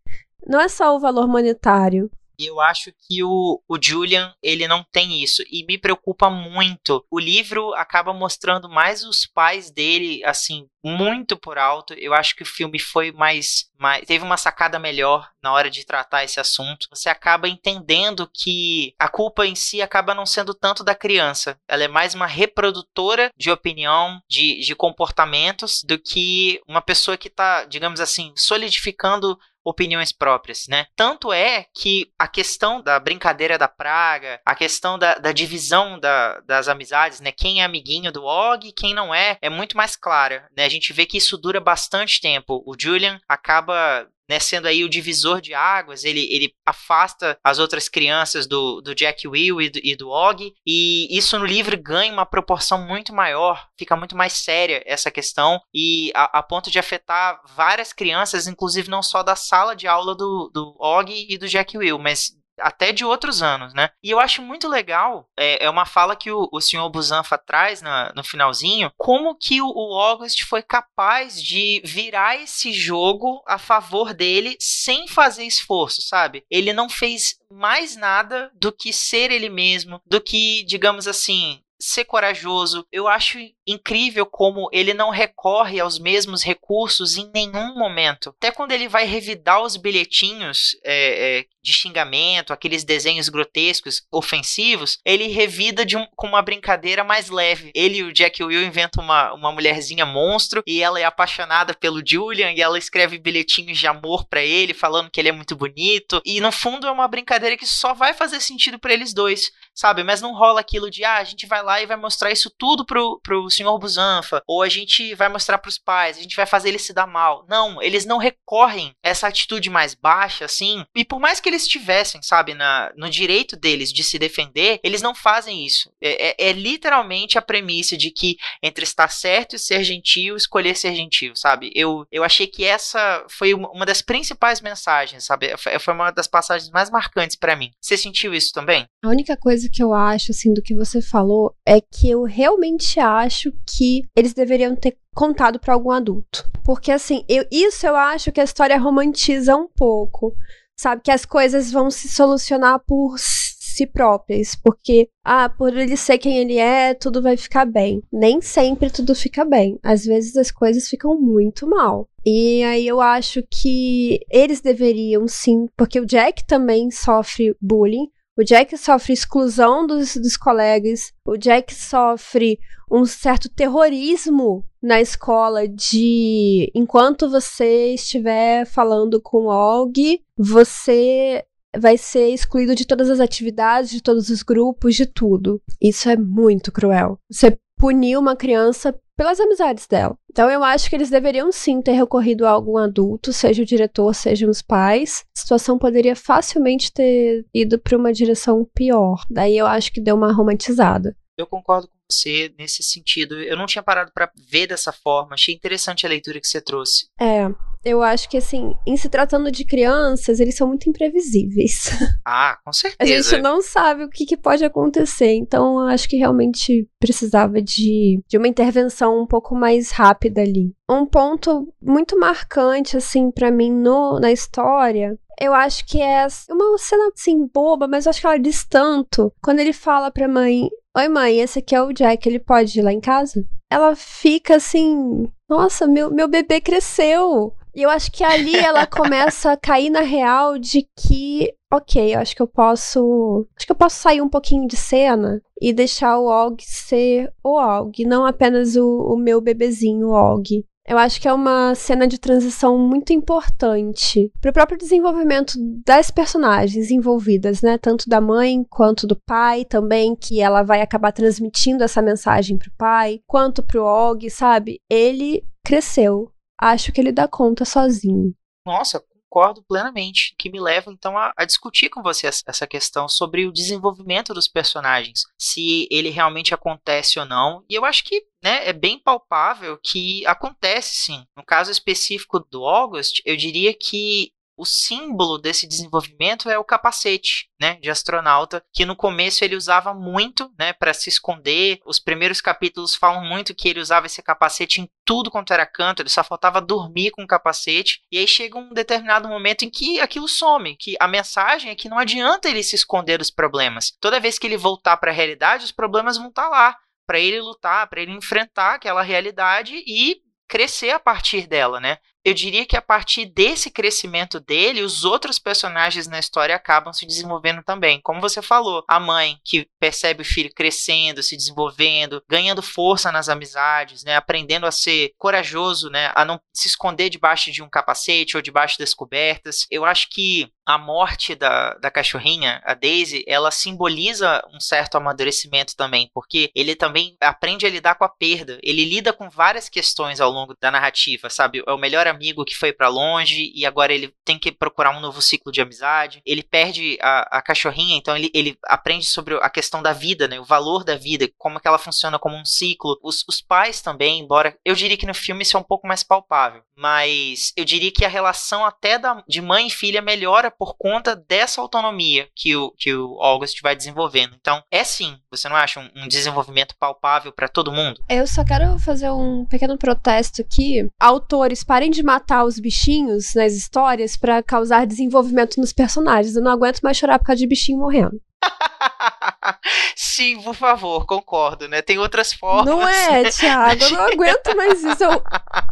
não 0.46 0.60
é 0.60 0.68
só 0.68 0.94
o 0.96 1.00
valor 1.00 1.26
monetário. 1.26 2.10
E 2.38 2.46
eu 2.46 2.60
acho 2.60 2.92
que 3.06 3.22
o, 3.22 3.62
o 3.68 3.78
Julian, 3.80 4.34
ele 4.42 4.66
não 4.66 4.84
tem 4.92 5.22
isso. 5.22 5.42
E 5.50 5.64
me 5.66 5.78
preocupa 5.78 6.28
muito. 6.30 7.04
O 7.10 7.18
livro 7.18 7.74
acaba 7.74 8.12
mostrando 8.12 8.68
mais 8.68 9.04
os 9.04 9.26
pais 9.26 9.70
dele, 9.70 10.22
assim, 10.24 10.68
muito 10.84 11.36
por 11.36 11.56
alto. 11.56 11.94
Eu 11.94 12.12
acho 12.12 12.36
que 12.36 12.42
o 12.42 12.46
filme 12.46 12.78
foi 12.78 13.10
mais, 13.10 13.70
mais. 13.78 14.06
Teve 14.06 14.22
uma 14.22 14.36
sacada 14.36 14.78
melhor 14.78 15.30
na 15.42 15.52
hora 15.52 15.70
de 15.70 15.84
tratar 15.86 16.24
esse 16.24 16.38
assunto. 16.38 16.88
Você 16.90 17.08
acaba 17.08 17.48
entendendo 17.48 18.28
que 18.32 18.94
a 18.98 19.08
culpa 19.08 19.46
em 19.46 19.54
si 19.54 19.80
acaba 19.80 20.14
não 20.14 20.26
sendo 20.26 20.54
tanto 20.54 20.84
da 20.84 20.94
criança. 20.94 21.58
Ela 21.66 21.84
é 21.84 21.88
mais 21.88 22.14
uma 22.14 22.26
reprodutora 22.26 23.30
de 23.36 23.50
opinião, 23.50 24.20
de, 24.28 24.60
de 24.60 24.74
comportamentos, 24.74 25.82
do 25.82 25.98
que 25.98 26.60
uma 26.68 26.82
pessoa 26.82 27.16
que 27.16 27.28
está, 27.28 27.64
digamos 27.64 28.00
assim, 28.00 28.32
solidificando 28.36 29.38
opiniões 29.64 30.12
próprias, 30.12 30.66
né? 30.68 30.86
Tanto 30.94 31.32
é 31.32 31.66
que 31.74 32.12
a 32.18 32.28
questão 32.28 32.82
da 32.82 33.00
brincadeira 33.00 33.56
da 33.56 33.68
praga, 33.68 34.40
a 34.44 34.54
questão 34.54 34.98
da, 34.98 35.14
da 35.14 35.32
divisão 35.32 35.98
da, 35.98 36.40
das 36.40 36.68
amizades, 36.68 37.20
né? 37.20 37.32
Quem 37.32 37.60
é 37.60 37.64
amiguinho 37.64 38.12
do 38.12 38.24
Og 38.24 38.68
e 38.68 38.72
quem 38.72 38.94
não 38.94 39.14
é, 39.14 39.38
é 39.40 39.48
muito 39.48 39.76
mais 39.76 39.96
clara, 39.96 40.48
né? 40.56 40.64
A 40.64 40.68
gente 40.68 40.92
vê 40.92 41.06
que 41.06 41.18
isso 41.18 41.38
dura 41.38 41.60
bastante 41.60 42.20
tempo. 42.20 42.62
O 42.66 42.74
Julian 42.78 43.18
acaba 43.28 44.06
né, 44.28 44.38
sendo 44.38 44.66
aí 44.66 44.84
o 44.84 44.88
divisor 44.88 45.40
de 45.40 45.54
águas, 45.54 46.04
ele, 46.04 46.26
ele 46.30 46.52
afasta 46.66 47.38
as 47.44 47.58
outras 47.58 47.88
crianças 47.88 48.46
do, 48.46 48.80
do 48.80 48.94
Jack 48.94 49.26
Will 49.28 49.60
e 49.60 49.70
do, 49.70 49.80
e 49.82 49.96
do 49.96 50.08
Og, 50.08 50.52
e 50.66 51.06
isso 51.10 51.38
no 51.38 51.44
livro 51.44 51.80
ganha 51.80 52.12
uma 52.12 52.26
proporção 52.26 52.86
muito 52.86 53.14
maior, 53.14 53.66
fica 53.78 53.96
muito 53.96 54.16
mais 54.16 54.32
séria 54.34 54.82
essa 54.86 55.10
questão, 55.10 55.60
e 55.74 56.10
a, 56.14 56.38
a 56.38 56.42
ponto 56.42 56.70
de 56.70 56.78
afetar 56.78 57.40
várias 57.54 57.92
crianças, 57.92 58.46
inclusive 58.46 58.90
não 58.90 59.02
só 59.02 59.22
da 59.22 59.36
sala 59.36 59.74
de 59.74 59.86
aula 59.86 60.14
do, 60.14 60.50
do 60.52 60.74
Og 60.78 61.10
e 61.10 61.36
do 61.38 61.48
Jack 61.48 61.76
Will, 61.76 61.98
mas 61.98 62.32
até 62.58 62.92
de 62.92 63.04
outros 63.04 63.42
anos, 63.42 63.74
né? 63.74 63.90
E 64.02 64.10
eu 64.10 64.20
acho 64.20 64.42
muito 64.42 64.68
legal, 64.68 65.28
é, 65.36 65.64
é 65.64 65.70
uma 65.70 65.86
fala 65.86 66.16
que 66.16 66.30
o, 66.30 66.48
o 66.52 66.60
senhor 66.60 66.88
Busanfa 66.90 67.38
traz 67.38 67.82
na, 67.82 68.12
no 68.14 68.22
finalzinho, 68.22 68.92
como 68.96 69.36
que 69.36 69.60
o, 69.60 69.66
o 69.66 69.98
August 69.98 70.44
foi 70.44 70.62
capaz 70.62 71.42
de 71.42 71.80
virar 71.84 72.36
esse 72.36 72.72
jogo 72.72 73.42
a 73.46 73.58
favor 73.58 74.14
dele 74.14 74.56
sem 74.60 75.08
fazer 75.08 75.44
esforço, 75.44 76.02
sabe? 76.02 76.44
Ele 76.50 76.72
não 76.72 76.88
fez 76.88 77.38
mais 77.50 77.96
nada 77.96 78.50
do 78.54 78.72
que 78.72 78.92
ser 78.92 79.30
ele 79.30 79.48
mesmo, 79.48 80.00
do 80.06 80.20
que, 80.20 80.64
digamos 80.64 81.06
assim, 81.06 81.60
ser 81.80 82.04
corajoso. 82.04 82.86
Eu 82.90 83.06
acho 83.08 83.38
incrível 83.66 84.26
como 84.26 84.68
ele 84.72 84.92
não 84.92 85.10
recorre 85.10 85.80
aos 85.80 85.98
mesmos 85.98 86.42
recursos 86.42 87.16
em 87.16 87.30
nenhum 87.34 87.74
momento. 87.74 88.30
Até 88.30 88.50
quando 88.50 88.72
ele 88.72 88.88
vai 88.88 89.04
revidar 89.06 89.62
os 89.62 89.76
bilhetinhos 89.76 90.76
é, 90.84 91.38
é, 91.38 91.44
de 91.62 91.72
xingamento, 91.72 92.52
aqueles 92.52 92.84
desenhos 92.84 93.28
grotescos, 93.28 94.02
ofensivos, 94.12 94.98
ele 95.04 95.28
revida 95.28 95.84
um, 95.96 96.06
com 96.14 96.26
uma 96.26 96.42
brincadeira 96.42 97.02
mais 97.02 97.30
leve. 97.30 97.70
Ele 97.74 97.98
e 97.98 98.02
o 98.02 98.12
Jack 98.12 98.42
Will 98.42 98.62
inventam 98.62 99.02
uma, 99.02 99.32
uma 99.32 99.52
mulherzinha 99.52 100.04
monstro 100.04 100.62
e 100.66 100.82
ela 100.82 101.00
é 101.00 101.04
apaixonada 101.04 101.74
pelo 101.74 102.02
Julian 102.06 102.52
e 102.52 102.60
ela 102.60 102.78
escreve 102.78 103.18
bilhetinhos 103.18 103.78
de 103.78 103.86
amor 103.86 104.26
para 104.26 104.42
ele, 104.42 104.74
falando 104.74 105.10
que 105.10 105.20
ele 105.20 105.28
é 105.28 105.32
muito 105.32 105.56
bonito. 105.56 106.20
E 106.24 106.40
no 106.40 106.52
fundo 106.52 106.86
é 106.86 106.90
uma 106.90 107.08
brincadeira 107.08 107.56
que 107.56 107.66
só 107.66 107.94
vai 107.94 108.12
fazer 108.12 108.40
sentido 108.40 108.78
para 108.78 108.92
eles 108.92 109.14
dois, 109.14 109.50
sabe? 109.74 110.04
Mas 110.04 110.20
não 110.20 110.34
rola 110.34 110.60
aquilo 110.60 110.90
de, 110.90 111.04
ah, 111.04 111.16
a 111.16 111.24
gente 111.24 111.46
vai 111.46 111.62
lá 111.62 111.80
e 111.80 111.86
vai 111.86 111.96
mostrar 111.96 112.30
isso 112.30 112.52
tudo 112.58 112.84
pro, 112.84 113.20
pro 113.22 113.48
senhor 113.54 113.78
Busanfa, 113.78 114.42
ou 114.46 114.62
a 114.62 114.68
gente 114.68 115.14
vai 115.14 115.28
mostrar 115.28 115.58
pros 115.58 115.78
pais, 115.78 116.18
a 116.18 116.22
gente 116.22 116.36
vai 116.36 116.46
fazer 116.46 116.68
ele 116.68 116.78
se 116.78 116.92
dar 116.92 117.06
mal. 117.06 117.44
Não, 117.48 117.82
eles 117.82 118.04
não 118.04 118.18
recorrem 118.18 118.92
a 119.02 119.08
essa 119.08 119.28
atitude 119.28 119.70
mais 119.70 119.94
baixa, 119.94 120.44
assim, 120.44 120.84
e 120.94 121.04
por 121.04 121.20
mais 121.20 121.40
que 121.40 121.48
eles 121.48 121.66
tivessem, 121.66 122.22
sabe, 122.22 122.54
na, 122.54 122.92
no 122.96 123.08
direito 123.08 123.56
deles 123.56 123.92
de 123.92 124.02
se 124.02 124.18
defender, 124.18 124.80
eles 124.82 125.02
não 125.02 125.14
fazem 125.14 125.64
isso. 125.64 125.90
É, 126.00 126.46
é, 126.46 126.50
é 126.50 126.52
literalmente 126.52 127.38
a 127.38 127.42
premissa 127.42 127.96
de 127.96 128.10
que 128.10 128.36
entre 128.62 128.84
estar 128.84 129.08
certo 129.08 129.56
e 129.56 129.58
ser 129.58 129.84
gentil, 129.84 130.36
escolher 130.36 130.76
ser 130.76 130.94
gentil, 130.94 131.36
sabe? 131.36 131.70
Eu, 131.74 132.06
eu 132.10 132.24
achei 132.24 132.46
que 132.46 132.64
essa 132.64 133.24
foi 133.28 133.54
uma 133.54 133.86
das 133.86 134.02
principais 134.02 134.60
mensagens, 134.60 135.24
sabe? 135.24 135.54
Foi 135.56 135.94
uma 135.94 136.10
das 136.10 136.26
passagens 136.26 136.70
mais 136.70 136.90
marcantes 136.90 137.36
para 137.36 137.56
mim. 137.56 137.70
Você 137.80 137.96
sentiu 137.96 138.34
isso 138.34 138.52
também? 138.52 138.86
A 139.02 139.08
única 139.08 139.36
coisa 139.36 139.68
que 139.72 139.82
eu 139.82 139.92
acho, 139.92 140.32
assim, 140.32 140.52
do 140.52 140.62
que 140.62 140.74
você 140.74 141.00
falou 141.00 141.54
é 141.66 141.80
que 141.80 142.10
eu 142.10 142.24
realmente 142.24 142.98
acho 142.98 143.43
que 143.66 144.02
eles 144.16 144.34
deveriam 144.34 144.76
ter 144.76 144.96
contado 145.14 145.58
para 145.58 145.74
algum 145.74 145.90
adulto. 145.90 146.48
Porque, 146.64 146.90
assim, 146.90 147.24
eu, 147.28 147.44
isso 147.50 147.86
eu 147.86 147.96
acho 147.96 148.32
que 148.32 148.40
a 148.40 148.44
história 148.44 148.78
romantiza 148.78 149.56
um 149.56 149.68
pouco 149.68 150.34
sabe? 150.76 151.02
Que 151.02 151.10
as 151.10 151.24
coisas 151.24 151.70
vão 151.70 151.90
se 151.90 152.08
solucionar 152.08 152.80
por 152.80 153.16
si 153.18 153.86
próprias, 153.86 154.54
porque, 154.54 155.08
ah, 155.24 155.48
por 155.48 155.76
ele 155.76 155.96
ser 155.96 156.18
quem 156.18 156.38
ele 156.38 156.58
é, 156.58 156.94
tudo 156.94 157.20
vai 157.20 157.36
ficar 157.36 157.64
bem. 157.64 158.02
Nem 158.12 158.40
sempre 158.40 158.90
tudo 158.90 159.14
fica 159.14 159.44
bem. 159.44 159.78
Às 159.82 160.04
vezes 160.04 160.36
as 160.36 160.50
coisas 160.50 160.88
ficam 160.88 161.20
muito 161.20 161.66
mal. 161.66 162.08
E 162.24 162.62
aí 162.62 162.86
eu 162.86 163.00
acho 163.00 163.42
que 163.50 164.20
eles 164.30 164.60
deveriam 164.60 165.26
sim, 165.26 165.68
porque 165.76 166.00
o 166.00 166.06
Jack 166.06 166.46
também 166.46 166.90
sofre 166.90 167.54
bullying. 167.60 168.08
O 168.36 168.42
Jack 168.42 168.76
sofre 168.76 169.12
exclusão 169.12 169.86
dos, 169.86 170.16
dos 170.16 170.36
colegas. 170.36 171.12
O 171.26 171.36
Jack 171.36 171.72
sofre 171.72 172.58
um 172.90 173.04
certo 173.04 173.48
terrorismo 173.48 174.64
na 174.82 175.00
escola 175.00 175.68
de 175.68 176.70
enquanto 176.74 177.30
você 177.30 177.94
estiver 177.94 178.66
falando 178.66 179.20
com 179.20 179.46
Og, 179.46 180.20
você 180.36 181.44
vai 181.76 181.96
ser 181.96 182.28
excluído 182.28 182.74
de 182.74 182.84
todas 182.84 183.08
as 183.08 183.20
atividades, 183.20 183.90
de 183.90 184.02
todos 184.02 184.28
os 184.28 184.42
grupos, 184.42 184.94
de 184.94 185.06
tudo. 185.06 185.60
Isso 185.80 186.08
é 186.08 186.16
muito 186.16 186.70
cruel. 186.72 187.18
Você 187.30 187.56
punir 187.78 188.16
uma 188.18 188.36
criança 188.36 188.94
pelas 189.16 189.38
amizades 189.38 189.86
dela. 189.86 190.16
Então 190.30 190.50
eu 190.50 190.64
acho 190.64 190.90
que 190.90 190.96
eles 190.96 191.10
deveriam 191.10 191.52
sim 191.52 191.80
ter 191.80 191.92
recorrido 191.92 192.46
a 192.46 192.50
algum 192.50 192.76
adulto, 192.76 193.32
seja 193.32 193.62
o 193.62 193.66
diretor, 193.66 194.14
seja 194.14 194.48
os 194.48 194.60
pais. 194.60 195.24
A 195.36 195.40
situação 195.40 195.78
poderia 195.78 196.16
facilmente 196.16 196.92
ter 196.92 197.44
ido 197.54 197.78
para 197.78 197.96
uma 197.96 198.12
direção 198.12 198.68
pior. 198.74 199.24
Daí 199.30 199.56
eu 199.56 199.66
acho 199.66 199.92
que 199.92 200.00
deu 200.00 200.16
uma 200.16 200.32
romantizada. 200.32 201.16
Eu 201.38 201.46
concordo 201.46 201.88
você 202.10 202.52
nesse 202.58 202.82
sentido. 202.82 203.40
Eu 203.40 203.56
não 203.56 203.66
tinha 203.66 203.82
parado 203.82 204.10
para 204.14 204.30
ver 204.50 204.66
dessa 204.66 204.92
forma. 204.92 205.34
Achei 205.34 205.54
interessante 205.54 206.06
a 206.06 206.08
leitura 206.08 206.40
que 206.40 206.46
você 206.46 206.60
trouxe. 206.60 207.06
É, 207.20 207.48
eu 207.84 208.02
acho 208.02 208.28
que, 208.28 208.38
assim, 208.38 208.74
em 208.86 208.96
se 208.96 209.08
tratando 209.08 209.50
de 209.50 209.64
crianças, 209.64 210.40
eles 210.40 210.56
são 210.56 210.66
muito 210.66 210.88
imprevisíveis. 210.88 211.90
Ah, 212.26 212.56
com 212.64 212.72
certeza. 212.72 213.02
A 213.02 213.22
gente 213.22 213.42
não 213.42 213.60
sabe 213.60 214.02
o 214.02 214.08
que, 214.08 214.24
que 214.24 214.36
pode 214.36 214.64
acontecer, 214.64 215.34
então 215.34 215.78
acho 215.80 216.08
que 216.08 216.16
realmente 216.16 216.88
precisava 216.98 217.60
de, 217.60 218.22
de 218.26 218.38
uma 218.38 218.48
intervenção 218.48 219.20
um 219.20 219.26
pouco 219.26 219.54
mais 219.54 219.90
rápida 219.90 220.40
ali. 220.40 220.72
Um 220.88 221.04
ponto 221.04 221.68
muito 221.82 222.18
marcante, 222.18 222.96
assim, 222.96 223.30
para 223.30 223.50
mim 223.50 223.70
no, 223.70 224.18
na 224.18 224.32
história 224.32 225.18
eu 225.40 225.52
acho 225.52 225.84
que 225.86 226.00
é 226.00 226.26
uma 226.50 226.78
cena 226.78 227.10
assim 227.14 227.46
boba, 227.46 227.88
mas 227.88 228.06
eu 228.06 228.10
acho 228.10 228.20
que 228.20 228.26
ela 228.26 228.38
diz 228.38 228.64
tanto. 228.64 229.32
Quando 229.42 229.58
ele 229.58 229.72
fala 229.72 230.10
pra 230.10 230.28
mãe: 230.28 230.68
Oi, 230.96 231.08
mãe, 231.08 231.40
esse 231.40 231.58
aqui 231.58 231.74
é 231.74 231.82
o 231.82 231.92
Jack, 231.92 232.28
ele 232.28 232.38
pode 232.38 232.78
ir 232.78 232.82
lá 232.82 232.92
em 232.92 233.00
casa? 233.00 233.44
Ela 233.68 233.96
fica 233.96 234.54
assim: 234.54 235.28
Nossa, 235.48 235.88
meu, 235.88 236.08
meu 236.08 236.28
bebê 236.28 236.60
cresceu. 236.60 237.52
E 237.74 237.82
eu 237.82 237.90
acho 237.90 238.12
que 238.12 238.22
ali 238.22 238.54
ela 238.54 238.86
começa 238.86 239.50
a 239.50 239.56
cair 239.56 239.90
na 239.90 240.02
real 240.02 240.56
de 240.56 240.86
que, 240.96 241.52
ok, 241.72 242.14
eu 242.14 242.20
acho 242.20 242.36
que 242.36 242.40
eu 242.40 242.46
posso. 242.46 243.44
Acho 243.56 243.66
que 243.66 243.72
eu 243.72 243.76
posso 243.76 243.96
sair 243.96 244.22
um 244.22 244.28
pouquinho 244.28 244.68
de 244.68 244.76
cena 244.76 245.42
e 245.60 245.72
deixar 245.72 246.16
o 246.16 246.26
Og 246.26 246.62
ser 246.62 247.32
o 247.42 247.58
Og, 247.58 248.04
não 248.06 248.24
apenas 248.24 248.76
o, 248.76 248.86
o 248.86 249.16
meu 249.16 249.40
bebezinho 249.40 250.10
Og. 250.10 250.64
Eu 250.86 250.98
acho 250.98 251.18
que 251.18 251.26
é 251.26 251.32
uma 251.32 251.74
cena 251.74 252.06
de 252.06 252.18
transição 252.18 252.78
muito 252.78 253.10
importante 253.10 254.30
para 254.38 254.50
o 254.50 254.52
próprio 254.52 254.76
desenvolvimento 254.76 255.54
das 255.84 256.10
personagens 256.10 256.90
envolvidas, 256.90 257.62
né? 257.62 257.78
Tanto 257.78 258.06
da 258.06 258.20
mãe 258.20 258.62
quanto 258.68 259.06
do 259.06 259.16
pai 259.26 259.64
também, 259.64 260.14
que 260.14 260.42
ela 260.42 260.62
vai 260.62 260.82
acabar 260.82 261.10
transmitindo 261.10 261.82
essa 261.82 262.02
mensagem 262.02 262.58
para 262.58 262.68
o 262.68 262.76
pai, 262.76 263.20
quanto 263.26 263.62
para 263.62 263.80
o 263.80 263.84
Og, 263.84 264.28
sabe? 264.28 264.78
Ele 264.90 265.42
cresceu. 265.64 266.30
Acho 266.60 266.92
que 266.92 267.00
ele 267.00 267.12
dá 267.12 267.26
conta 267.26 267.64
sozinho. 267.64 268.34
Nossa, 268.66 269.02
concordo 269.34 269.64
plenamente, 269.64 270.32
que 270.38 270.48
me 270.48 270.60
leva 270.60 270.92
então 270.92 271.18
a, 271.18 271.32
a, 271.36 271.44
discutir 271.44 271.88
com 271.88 272.02
você 272.02 272.28
essa 272.28 272.66
questão 272.68 273.08
sobre 273.08 273.46
o 273.46 273.52
desenvolvimento 273.52 274.32
dos 274.32 274.46
personagens, 274.46 275.24
se 275.36 275.88
ele 275.90 276.08
realmente 276.08 276.54
acontece 276.54 277.18
ou 277.18 277.26
não. 277.26 277.64
E 277.68 277.74
eu 277.74 277.84
acho 277.84 278.04
que 278.04 278.24
né, 278.42 278.68
é 278.68 278.72
bem 278.72 278.98
palpável 278.98 279.78
que 279.82 280.24
acontece 280.26 280.94
sim. 280.94 281.24
No 281.36 281.42
caso 281.42 281.72
específico 281.72 282.38
do 282.38 282.64
August, 282.64 283.20
eu 283.24 283.36
diria 283.36 283.74
que 283.74 284.30
o 284.56 284.64
símbolo 284.64 285.38
desse 285.38 285.66
desenvolvimento 285.66 286.48
é 286.48 286.58
o 286.58 286.64
capacete, 286.64 287.48
né, 287.60 287.74
de 287.76 287.90
astronauta, 287.90 288.62
que 288.72 288.84
no 288.84 288.94
começo 288.96 289.44
ele 289.44 289.56
usava 289.56 289.92
muito, 289.92 290.52
né, 290.58 290.72
para 290.72 290.94
se 290.94 291.08
esconder. 291.08 291.80
Os 291.84 291.98
primeiros 291.98 292.40
capítulos 292.40 292.94
falam 292.94 293.24
muito 293.24 293.54
que 293.54 293.68
ele 293.68 293.80
usava 293.80 294.06
esse 294.06 294.22
capacete 294.22 294.80
em 294.80 294.88
tudo 295.04 295.30
quanto 295.30 295.52
era 295.52 295.66
canto, 295.66 296.02
ele 296.02 296.08
só 296.08 296.22
faltava 296.22 296.60
dormir 296.60 297.10
com 297.10 297.22
o 297.22 297.26
capacete. 297.26 298.00
E 298.10 298.18
aí 298.18 298.26
chega 298.26 298.58
um 298.58 298.72
determinado 298.72 299.28
momento 299.28 299.64
em 299.64 299.70
que 299.70 300.00
aquilo 300.00 300.28
some, 300.28 300.76
que 300.76 300.96
a 301.00 301.08
mensagem 301.08 301.70
é 301.70 301.74
que 301.74 301.88
não 301.88 301.98
adianta 301.98 302.48
ele 302.48 302.62
se 302.62 302.76
esconder 302.76 303.18
dos 303.18 303.30
problemas. 303.30 303.92
Toda 304.00 304.20
vez 304.20 304.38
que 304.38 304.46
ele 304.46 304.56
voltar 304.56 304.96
para 304.96 305.10
a 305.10 305.14
realidade, 305.14 305.64
os 305.64 305.72
problemas 305.72 306.16
vão 306.16 306.28
estar 306.28 306.44
tá 306.44 306.48
lá 306.48 306.76
para 307.06 307.18
ele 307.18 307.40
lutar, 307.40 307.86
para 307.88 308.00
ele 308.00 308.12
enfrentar 308.12 308.74
aquela 308.74 309.02
realidade 309.02 309.82
e 309.86 310.22
crescer 310.48 310.90
a 310.90 311.00
partir 311.00 311.46
dela, 311.46 311.80
né? 311.80 311.98
Eu 312.24 312.32
diria 312.32 312.64
que 312.64 312.76
a 312.76 312.82
partir 312.82 313.26
desse 313.26 313.70
crescimento 313.70 314.40
dele, 314.40 314.82
os 314.82 315.04
outros 315.04 315.38
personagens 315.38 316.06
na 316.06 316.18
história 316.18 316.56
acabam 316.56 316.92
se 316.92 317.06
desenvolvendo 317.06 317.62
também. 317.62 318.00
Como 318.02 318.20
você 318.20 318.40
falou, 318.40 318.82
a 318.88 318.98
mãe 318.98 319.38
que 319.44 319.68
percebe 319.78 320.22
o 320.22 320.24
filho 320.24 320.50
crescendo, 320.54 321.22
se 321.22 321.36
desenvolvendo, 321.36 322.22
ganhando 322.28 322.62
força 322.62 323.12
nas 323.12 323.28
amizades, 323.28 324.04
né, 324.04 324.16
aprendendo 324.16 324.66
a 324.66 324.72
ser 324.72 325.12
corajoso, 325.18 325.90
né, 325.90 326.10
a 326.14 326.24
não 326.24 326.40
se 326.52 326.66
esconder 326.66 327.10
debaixo 327.10 327.52
de 327.52 327.62
um 327.62 327.68
capacete 327.68 328.36
ou 328.36 328.42
debaixo 328.42 328.78
das 328.78 328.94
cobertas. 328.94 329.66
Eu 329.70 329.84
acho 329.84 330.08
que 330.10 330.48
a 330.66 330.78
morte 330.78 331.34
da, 331.34 331.74
da 331.74 331.90
cachorrinha, 331.90 332.62
a 332.64 332.72
Daisy, 332.72 333.22
ela 333.26 333.50
simboliza 333.50 334.42
um 334.52 334.58
certo 334.58 334.96
amadurecimento 334.96 335.76
também, 335.76 336.10
porque 336.14 336.50
ele 336.54 336.74
também 336.74 337.16
aprende 337.20 337.66
a 337.66 337.70
lidar 337.70 337.96
com 337.96 338.04
a 338.04 338.08
perda. 338.08 338.58
Ele 338.62 338.84
lida 338.84 339.12
com 339.12 339.28
várias 339.28 339.68
questões 339.68 340.20
ao 340.20 340.30
longo 340.30 340.56
da 340.58 340.70
narrativa, 340.70 341.28
sabe? 341.28 341.62
É 341.66 341.72
o 341.72 341.78
melhor 341.78 342.06
amigo 342.14 342.44
que 342.44 342.54
foi 342.54 342.72
para 342.72 342.88
longe 342.88 343.52
e 343.54 343.66
agora 343.66 343.92
ele 343.92 344.14
tem 344.24 344.38
que 344.38 344.52
procurar 344.52 344.96
um 344.96 345.00
novo 345.00 345.20
ciclo 345.20 345.52
de 345.52 345.60
amizade. 345.60 346.22
Ele 346.24 346.42
perde 346.42 346.98
a, 347.00 347.38
a 347.38 347.42
cachorrinha, 347.42 347.96
então 347.96 348.16
ele, 348.16 348.30
ele 348.34 348.58
aprende 348.66 349.06
sobre 349.06 349.34
a 349.34 349.50
questão 349.50 349.82
da 349.82 349.92
vida, 349.92 350.28
né? 350.28 350.38
O 350.38 350.44
valor 350.44 350.84
da 350.84 350.96
vida, 350.96 351.28
como 351.36 351.60
que 351.60 351.68
ela 351.68 351.78
funciona 351.78 352.18
como 352.18 352.36
um 352.36 352.44
ciclo. 352.44 352.98
Os, 353.02 353.24
os 353.28 353.40
pais 353.40 353.80
também, 353.80 354.20
embora 354.20 354.56
eu 354.64 354.74
diria 354.74 354.96
que 354.96 355.06
no 355.06 355.14
filme 355.14 355.42
isso 355.42 355.56
é 355.56 355.60
um 355.60 355.64
pouco 355.64 355.86
mais 355.86 356.02
palpável, 356.02 356.62
mas 356.76 357.52
eu 357.56 357.64
diria 357.64 357.92
que 357.92 358.04
a 358.04 358.08
relação 358.08 358.64
até 358.64 358.98
da, 358.98 359.22
de 359.28 359.40
mãe 359.40 359.66
e 359.66 359.70
filha 359.70 360.02
melhora 360.02 360.50
por 360.50 360.76
conta 360.76 361.16
dessa 361.16 361.60
autonomia 361.60 362.28
que 362.34 362.54
o, 362.56 362.70
que 362.76 362.94
o 362.94 363.20
August 363.20 363.60
vai 363.62 363.74
desenvolvendo. 363.74 364.36
Então, 364.40 364.62
é 364.70 364.84
sim, 364.84 365.18
você 365.30 365.48
não 365.48 365.56
acha 365.56 365.80
um, 365.80 365.90
um 365.96 366.08
desenvolvimento 366.08 366.74
palpável 366.78 367.32
para 367.32 367.48
todo 367.48 367.72
mundo? 367.72 368.00
Eu 368.08 368.26
só 368.26 368.44
quero 368.44 368.78
fazer 368.78 369.10
um 369.10 369.44
pequeno 369.46 369.76
protesto 369.78 370.42
aqui. 370.42 370.88
Autores, 371.00 371.64
parem 371.64 371.90
de 371.90 372.02
matar 372.04 372.44
os 372.44 372.58
bichinhos 372.58 373.34
nas 373.34 373.52
histórias 373.52 374.16
para 374.16 374.42
causar 374.42 374.86
desenvolvimento 374.86 375.60
nos 375.60 375.72
personagens. 375.72 376.36
Eu 376.36 376.42
não 376.42 376.52
aguento 376.52 376.80
mais 376.80 376.96
chorar 376.96 377.18
por 377.18 377.26
causa 377.26 377.38
de 377.38 377.46
bichinho 377.46 377.78
morrendo. 377.78 378.20
Sim, 379.96 380.40
por 380.42 380.54
favor, 380.54 381.06
concordo, 381.06 381.68
né? 381.68 381.82
Tem 381.82 381.98
outras 381.98 382.32
formas. 382.32 382.66
Não 382.66 382.86
é, 382.86 383.24
Thiago, 383.30 383.82
eu 383.82 383.90
não 383.90 384.00
aguento 384.00 384.56
mais 384.56 384.82
isso. 384.82 385.02
Eu... 385.02 385.22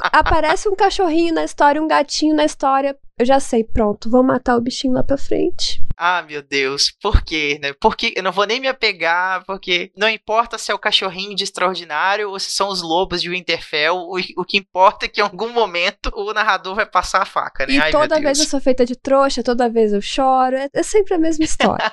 Aparece 0.00 0.68
um 0.68 0.76
cachorrinho 0.76 1.34
na 1.34 1.44
história, 1.44 1.82
um 1.82 1.88
gatinho 1.88 2.34
na 2.34 2.44
história. 2.44 2.96
Eu 3.22 3.26
já 3.26 3.38
sei, 3.38 3.62
pronto, 3.62 4.10
vou 4.10 4.24
matar 4.24 4.56
o 4.56 4.60
bichinho 4.60 4.94
lá 4.94 5.04
pra 5.04 5.16
frente. 5.16 5.80
Ah, 5.96 6.22
meu 6.22 6.42
Deus, 6.42 6.90
por 7.00 7.22
quê, 7.22 7.56
né? 7.62 7.72
Porque 7.80 8.12
eu 8.16 8.22
não 8.24 8.32
vou 8.32 8.44
nem 8.44 8.58
me 8.58 8.66
apegar, 8.66 9.44
porque 9.46 9.92
não 9.96 10.08
importa 10.08 10.58
se 10.58 10.72
é 10.72 10.74
o 10.74 10.78
cachorrinho 10.78 11.36
de 11.36 11.44
extraordinário 11.44 12.30
ou 12.30 12.38
se 12.40 12.50
são 12.50 12.68
os 12.68 12.82
lobos 12.82 13.22
de 13.22 13.30
Winterfell, 13.30 13.94
o, 13.94 14.18
o 14.38 14.44
que 14.44 14.58
importa 14.58 15.06
é 15.06 15.08
que 15.08 15.20
em 15.20 15.22
algum 15.22 15.52
momento 15.52 16.10
o 16.16 16.32
narrador 16.32 16.74
vai 16.74 16.84
passar 16.84 17.22
a 17.22 17.24
faca, 17.24 17.64
né? 17.64 17.74
E 17.74 17.78
Ai, 17.78 17.92
toda 17.92 18.20
vez 18.20 18.40
eu 18.40 18.46
sou 18.46 18.60
feita 18.60 18.84
de 18.84 18.96
trouxa, 18.96 19.40
toda 19.40 19.70
vez 19.70 19.92
eu 19.92 20.02
choro, 20.02 20.56
é, 20.56 20.68
é 20.74 20.82
sempre 20.82 21.14
a 21.14 21.18
mesma 21.18 21.44
história. 21.44 21.92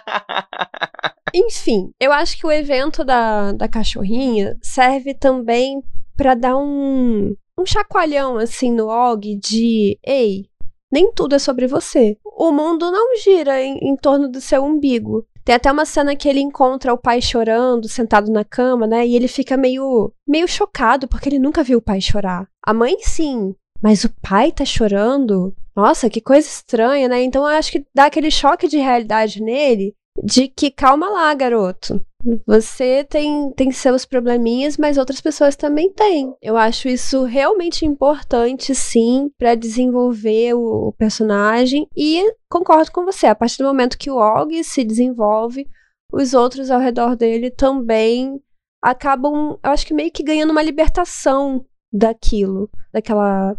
Enfim, 1.32 1.91
eu 1.99 2.11
acho 2.11 2.39
que 2.39 2.47
o 2.47 2.51
evento 2.51 3.03
da, 3.03 3.51
da 3.51 3.67
cachorrinha 3.67 4.57
serve 4.63 5.13
também 5.13 5.80
para 6.17 6.34
dar 6.34 6.57
um, 6.57 7.36
um 7.55 7.65
chacoalhão 7.67 8.38
assim 8.38 8.71
no 8.71 8.88
Og 8.88 9.36
de 9.36 9.99
ei, 10.03 10.48
nem 10.91 11.11
tudo 11.11 11.35
é 11.35 11.39
sobre 11.39 11.67
você. 11.67 12.17
O 12.25 12.51
mundo 12.51 12.91
não 12.91 13.17
gira 13.17 13.61
em, 13.61 13.77
em 13.81 13.95
torno 13.95 14.27
do 14.29 14.41
seu 14.41 14.63
umbigo. 14.63 15.25
Tem 15.43 15.55
até 15.55 15.71
uma 15.71 15.85
cena 15.85 16.15
que 16.15 16.27
ele 16.27 16.39
encontra 16.39 16.93
o 16.93 16.97
pai 16.97 17.21
chorando, 17.21 17.87
sentado 17.87 18.31
na 18.31 18.43
cama, 18.43 18.85
né? 18.85 19.07
E 19.07 19.15
ele 19.15 19.27
fica 19.27 19.57
meio, 19.57 20.13
meio 20.27 20.47
chocado, 20.47 21.07
porque 21.07 21.29
ele 21.29 21.39
nunca 21.39 21.63
viu 21.63 21.79
o 21.79 21.81
pai 21.81 22.01
chorar. 22.01 22.47
A 22.63 22.73
mãe, 22.73 22.97
sim. 23.01 23.55
Mas 23.81 24.03
o 24.03 24.09
pai 24.21 24.51
tá 24.51 24.65
chorando? 24.65 25.55
Nossa, 25.75 26.09
que 26.09 26.21
coisa 26.21 26.47
estranha, 26.47 27.07
né? 27.07 27.23
Então 27.23 27.41
eu 27.43 27.57
acho 27.57 27.71
que 27.71 27.85
dá 27.95 28.05
aquele 28.05 28.29
choque 28.29 28.67
de 28.67 28.77
realidade 28.77 29.41
nele 29.41 29.95
de 30.23 30.47
que 30.47 30.69
calma 30.69 31.09
lá, 31.09 31.33
garoto. 31.33 32.03
Você 32.45 33.03
tem, 33.05 33.51
tem 33.53 33.72
seus 33.72 34.05
probleminhas, 34.05 34.78
mas 34.78 34.97
outras 34.97 35.22
pessoas 35.22 35.55
também 35.55 35.91
têm. 35.93 36.36
Eu 36.41 36.57
acho 36.57 36.89
isso 36.89 37.24
realmente 37.24 37.86
importante, 37.86 38.76
sim, 38.76 39.32
para 39.38 39.55
desenvolver 39.55 40.53
o, 40.53 40.89
o, 40.89 40.93
personagem. 40.93 41.88
E 41.95 42.22
concordo 42.49 42.91
com 42.91 43.05
você, 43.05 43.28
a 43.28 43.36
partir 43.36 43.59
do 43.59 43.65
momento 43.65 43.97
que 43.97 44.11
o 44.11 44.17
Og 44.17 44.63
se 44.63 44.84
desenvolve, 44.84 45.65
os 46.11 46.34
outros 46.34 46.70
ao 46.70 46.80
redor 46.80 47.15
dele 47.15 47.49
também 47.49 48.41
acabam, 48.82 49.57
eu 49.63 49.72
acho 49.72 49.86
que 49.86 49.93
meio 49.93 50.11
que 50.11 50.24
ganhando 50.24 50.51
uma 50.51 50.63
libertação 50.63 51.65
daquilo, 51.91 52.70
daquela 52.91 53.55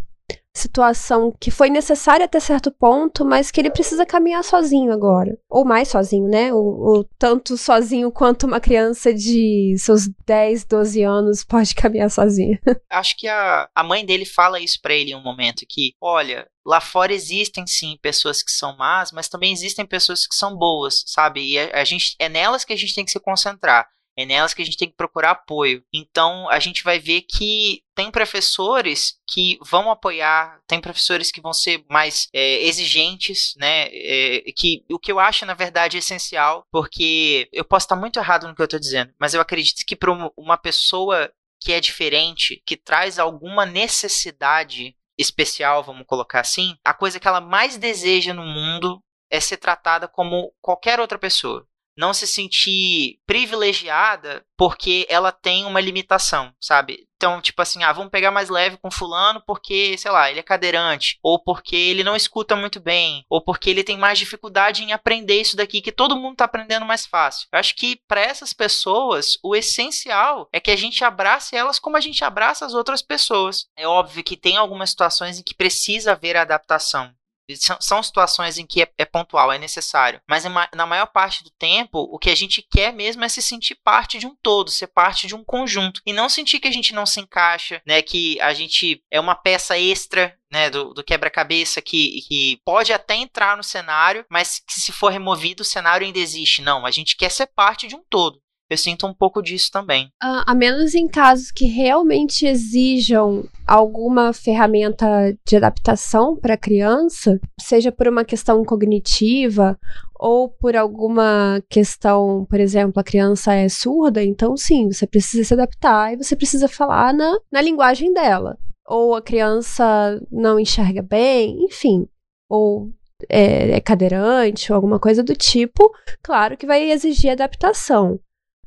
situação 0.61 1.35
que 1.41 1.51
foi 1.51 1.71
necessária 1.71 2.25
até 2.25 2.39
certo 2.39 2.71
ponto, 2.71 3.25
mas 3.25 3.51
que 3.51 3.61
ele 3.61 3.71
precisa 3.71 4.07
caminhar 4.07 4.45
sozinho 4.45 4.93
agora. 4.93 5.37
Ou 5.49 5.65
mais 5.65 5.89
sozinho, 5.89 6.29
né? 6.29 6.53
O, 6.53 7.05
tanto 7.19 7.57
sozinho 7.57 8.13
quanto 8.13 8.47
uma 8.47 8.61
criança 8.61 9.13
de 9.13 9.75
seus 9.79 10.09
10, 10.27 10.65
12 10.65 11.03
anos 11.03 11.45
pode 11.45 11.75
caminhar 11.77 12.11
sozinha. 12.11 12.61
Acho 12.91 13.17
que 13.17 13.27
a, 13.27 13.69
a 13.75 13.83
mãe 13.83 14.05
dele 14.05 14.25
fala 14.25 14.61
isso 14.61 14.81
para 14.81 14.95
ele 14.95 15.13
em 15.13 15.17
um 15.17 15.23
momento 15.23 15.65
que, 15.69 15.95
olha, 16.01 16.47
lá 16.65 16.81
fora 16.81 17.13
existem 17.13 17.67
sim 17.67 17.99
pessoas 18.03 18.43
que 18.43 18.53
são 18.53 18.77
más, 18.77 19.13
mas 19.13 19.29
também 19.29 19.53
existem 19.53 19.87
pessoas 19.87 20.27
que 20.27 20.35
são 20.35 20.57
boas, 20.57 21.03
sabe? 21.07 21.41
E 21.41 21.59
a, 21.59 21.81
a 21.81 21.85
gente 21.85 22.15
é 22.19 22.29
nelas 22.29 22.65
que 22.65 22.73
a 22.73 22.77
gente 22.77 22.95
tem 22.95 23.05
que 23.05 23.11
se 23.11 23.21
concentrar. 23.21 23.89
É 24.21 24.27
nelas 24.27 24.53
que 24.53 24.61
a 24.61 24.64
gente 24.64 24.77
tem 24.77 24.89
que 24.89 24.97
procurar 24.97 25.31
apoio. 25.31 25.83
Então 25.93 26.49
a 26.51 26.59
gente 26.59 26.85
vai 26.85 26.99
ver 26.99 27.23
que 27.23 27.83
tem 27.95 28.11
professores 28.11 29.14
que 29.27 29.59
vão 29.62 29.91
apoiar, 29.91 30.61
tem 30.66 30.81
professores 30.81 31.33
que 31.33 31.41
vão 31.41 31.55
ser 31.55 31.85
mais 31.89 32.29
é, 32.35 32.62
exigentes, 32.64 33.55
né? 33.57 33.89
É, 33.91 34.43
que 34.55 34.85
o 34.91 34.99
que 34.99 35.11
eu 35.11 35.18
acho 35.18 35.47
na 35.47 35.55
verdade 35.55 35.97
é 35.97 36.01
essencial, 36.01 36.66
porque 36.71 37.49
eu 37.53 37.64
posso 37.64 37.85
estar 37.85 37.97
muito 37.97 38.18
errado 38.18 38.47
no 38.47 38.55
que 38.55 38.61
eu 38.61 38.64
estou 38.64 38.79
dizendo, 38.79 39.12
mas 39.18 39.33
eu 39.33 39.41
acredito 39.41 39.85
que 39.87 39.97
para 39.97 40.12
uma 40.37 40.59
pessoa 40.59 41.33
que 41.59 41.73
é 41.73 41.81
diferente, 41.81 42.62
que 42.66 42.77
traz 42.77 43.18
alguma 43.18 43.64
necessidade 43.66 44.95
especial, 45.18 45.83
vamos 45.83 46.07
colocar 46.07 46.41
assim, 46.41 46.75
a 46.85 46.95
coisa 46.95 47.21
que 47.21 47.29
ela 47.29 47.41
mais 47.41 47.77
deseja 47.77 48.33
no 48.33 48.45
mundo 48.45 49.03
é 49.31 49.39
ser 49.41 49.59
tratada 49.59 50.09
como 50.09 50.53
qualquer 50.61 51.01
outra 51.01 51.18
pessoa 51.18 51.66
não 51.97 52.14
se 52.14 52.26
sentir 52.26 53.18
privilegiada 53.26 54.45
porque 54.57 55.07
ela 55.09 55.32
tem 55.32 55.64
uma 55.64 55.80
limitação, 55.80 56.53
sabe? 56.61 57.09
Então, 57.16 57.38
tipo 57.38 57.61
assim, 57.61 57.82
ah, 57.82 57.93
vamos 57.93 58.11
pegar 58.11 58.30
mais 58.30 58.49
leve 58.49 58.78
com 58.78 58.91
fulano 58.91 59.43
porque, 59.47 59.99
sei 59.99 60.11
lá, 60.11 60.30
ele 60.30 60.41
é 60.41 60.43
cadeirante, 60.43 61.18
ou 61.22 61.38
porque 61.38 61.76
ele 61.76 62.03
não 62.03 62.16
escuta 62.16 62.57
muito 62.57 62.80
bem, 62.80 63.26
ou 63.28 63.43
porque 63.43 63.68
ele 63.68 63.84
tem 63.84 63.99
mais 63.99 64.18
dificuldade 64.18 64.82
em 64.82 64.93
aprender 64.93 65.38
isso 65.38 65.55
daqui 65.55 65.82
que 65.82 65.93
todo 65.93 66.16
mundo 66.16 66.36
tá 66.36 66.47
aprendendo 66.47 66.86
mais 66.86 67.05
fácil. 67.05 67.47
Eu 67.53 67.59
acho 67.59 67.76
que 67.76 67.97
para 68.09 68.22
essas 68.22 68.55
pessoas, 68.55 69.38
o 69.43 69.55
essencial 69.55 70.49
é 70.51 70.59
que 70.59 70.70
a 70.70 70.76
gente 70.76 71.05
abrace 71.05 71.55
elas 71.55 71.78
como 71.78 71.99
a 71.99 72.01
gente 72.01 72.24
abraça 72.24 72.64
as 72.64 72.72
outras 72.72 73.03
pessoas. 73.03 73.66
É 73.76 73.86
óbvio 73.86 74.24
que 74.24 74.34
tem 74.34 74.57
algumas 74.57 74.88
situações 74.88 75.38
em 75.38 75.43
que 75.43 75.55
precisa 75.55 76.12
haver 76.12 76.38
adaptação. 76.38 77.14
São, 77.57 78.03
situações 78.03 78.59
em 78.59 78.67
que 78.67 78.83
é, 78.83 78.89
é, 78.99 79.05
pontual, 79.05 79.53
é 79.53 79.59
necessário. 79.59 80.21
Mas 80.29 80.45
na 80.75 80.87
maior 80.87 81.07
parte 81.07 81.45
do 81.45 81.51
tempo, 81.51 81.99
o 82.11 82.19
que 82.19 82.31
a 82.31 82.35
gente 82.35 82.63
quer 82.63 82.93
mesmo 82.93 83.25
é 83.25 83.29
se 83.29 83.43
sentir 83.43 83.79
parte 83.83 84.19
de 84.19 84.27
um 84.27 84.37
todo, 84.43 84.71
ser 84.71 84.89
parte 84.89 85.27
de 85.27 85.35
um 85.35 85.45
conjunto. 85.45 86.01
E 86.07 86.13
não 86.13 86.29
sentir 86.29 86.61
que 86.61 86.69
a 86.69 86.73
gente 86.73 86.95
não 86.95 87.07
se 87.07 87.21
encaixa, 87.21 87.83
né? 87.87 88.03
Que 88.03 88.41
a 88.41 88.53
gente 88.53 89.03
é 89.11 89.21
uma 89.21 89.35
peça 89.35 89.79
extra 89.79 90.37
né, 90.51 90.69
do, 90.69 90.93
do 90.93 91.05
quebra-cabeça 91.05 91.81
que, 91.81 92.23
que 92.23 92.61
pode 92.65 92.93
até 92.93 93.15
entrar 93.15 93.57
no 93.57 93.63
cenário, 93.63 94.27
mas 94.29 94.59
que 94.59 94.81
se 94.81 94.91
for 94.91 95.13
removido, 95.13 95.63
o 95.63 95.67
cenário 95.67 96.05
ainda 96.05 96.19
existe. 96.19 96.61
Não, 96.61 96.85
a 96.85 96.91
gente 96.91 97.17
quer 97.17 97.31
ser 97.31 97.47
parte 97.47 97.87
de 97.87 97.95
um 97.95 98.03
todo. 98.11 98.43
Eu 98.71 98.79
sinto 98.79 99.05
um 99.05 99.12
pouco 99.12 99.43
disso 99.43 99.68
também. 99.73 100.07
Uh, 100.23 100.47
a 100.47 100.55
menos 100.55 100.95
em 100.95 101.09
casos 101.09 101.51
que 101.51 101.66
realmente 101.66 102.47
exijam 102.47 103.45
alguma 103.66 104.33
ferramenta 104.33 105.37
de 105.45 105.57
adaptação 105.57 106.37
para 106.37 106.55
a 106.55 106.57
criança, 106.57 107.41
seja 107.61 107.91
por 107.91 108.07
uma 108.07 108.25
questão 108.25 108.64
cognitiva 108.64 109.77
ou 110.14 110.49
por 110.49 110.77
alguma 110.77 111.61
questão, 111.68 112.47
por 112.49 112.61
exemplo, 112.61 113.01
a 113.01 113.05
criança 113.05 113.53
é 113.55 113.68
surda, 113.68 114.23
então 114.23 114.57
sim, 114.57 114.93
você 114.93 115.05
precisa 115.05 115.43
se 115.43 115.55
adaptar 115.55 116.12
e 116.12 116.16
você 116.16 116.37
precisa 116.37 116.68
falar 116.68 117.12
na, 117.12 117.41
na 117.51 117.61
linguagem 117.61 118.12
dela. 118.12 118.57
Ou 118.87 119.16
a 119.16 119.23
criança 119.23 120.23
não 120.31 120.61
enxerga 120.61 121.03
bem, 121.03 121.64
enfim. 121.64 122.07
Ou 122.49 122.93
é, 123.29 123.73
é 123.73 123.81
cadeirante 123.81 124.71
ou 124.71 124.77
alguma 124.77 125.01
coisa 125.01 125.25
do 125.25 125.35
tipo, 125.35 125.93
claro 126.23 126.57
que 126.57 126.66
vai 126.66 126.89
exigir 126.89 127.33
adaptação. 127.33 128.21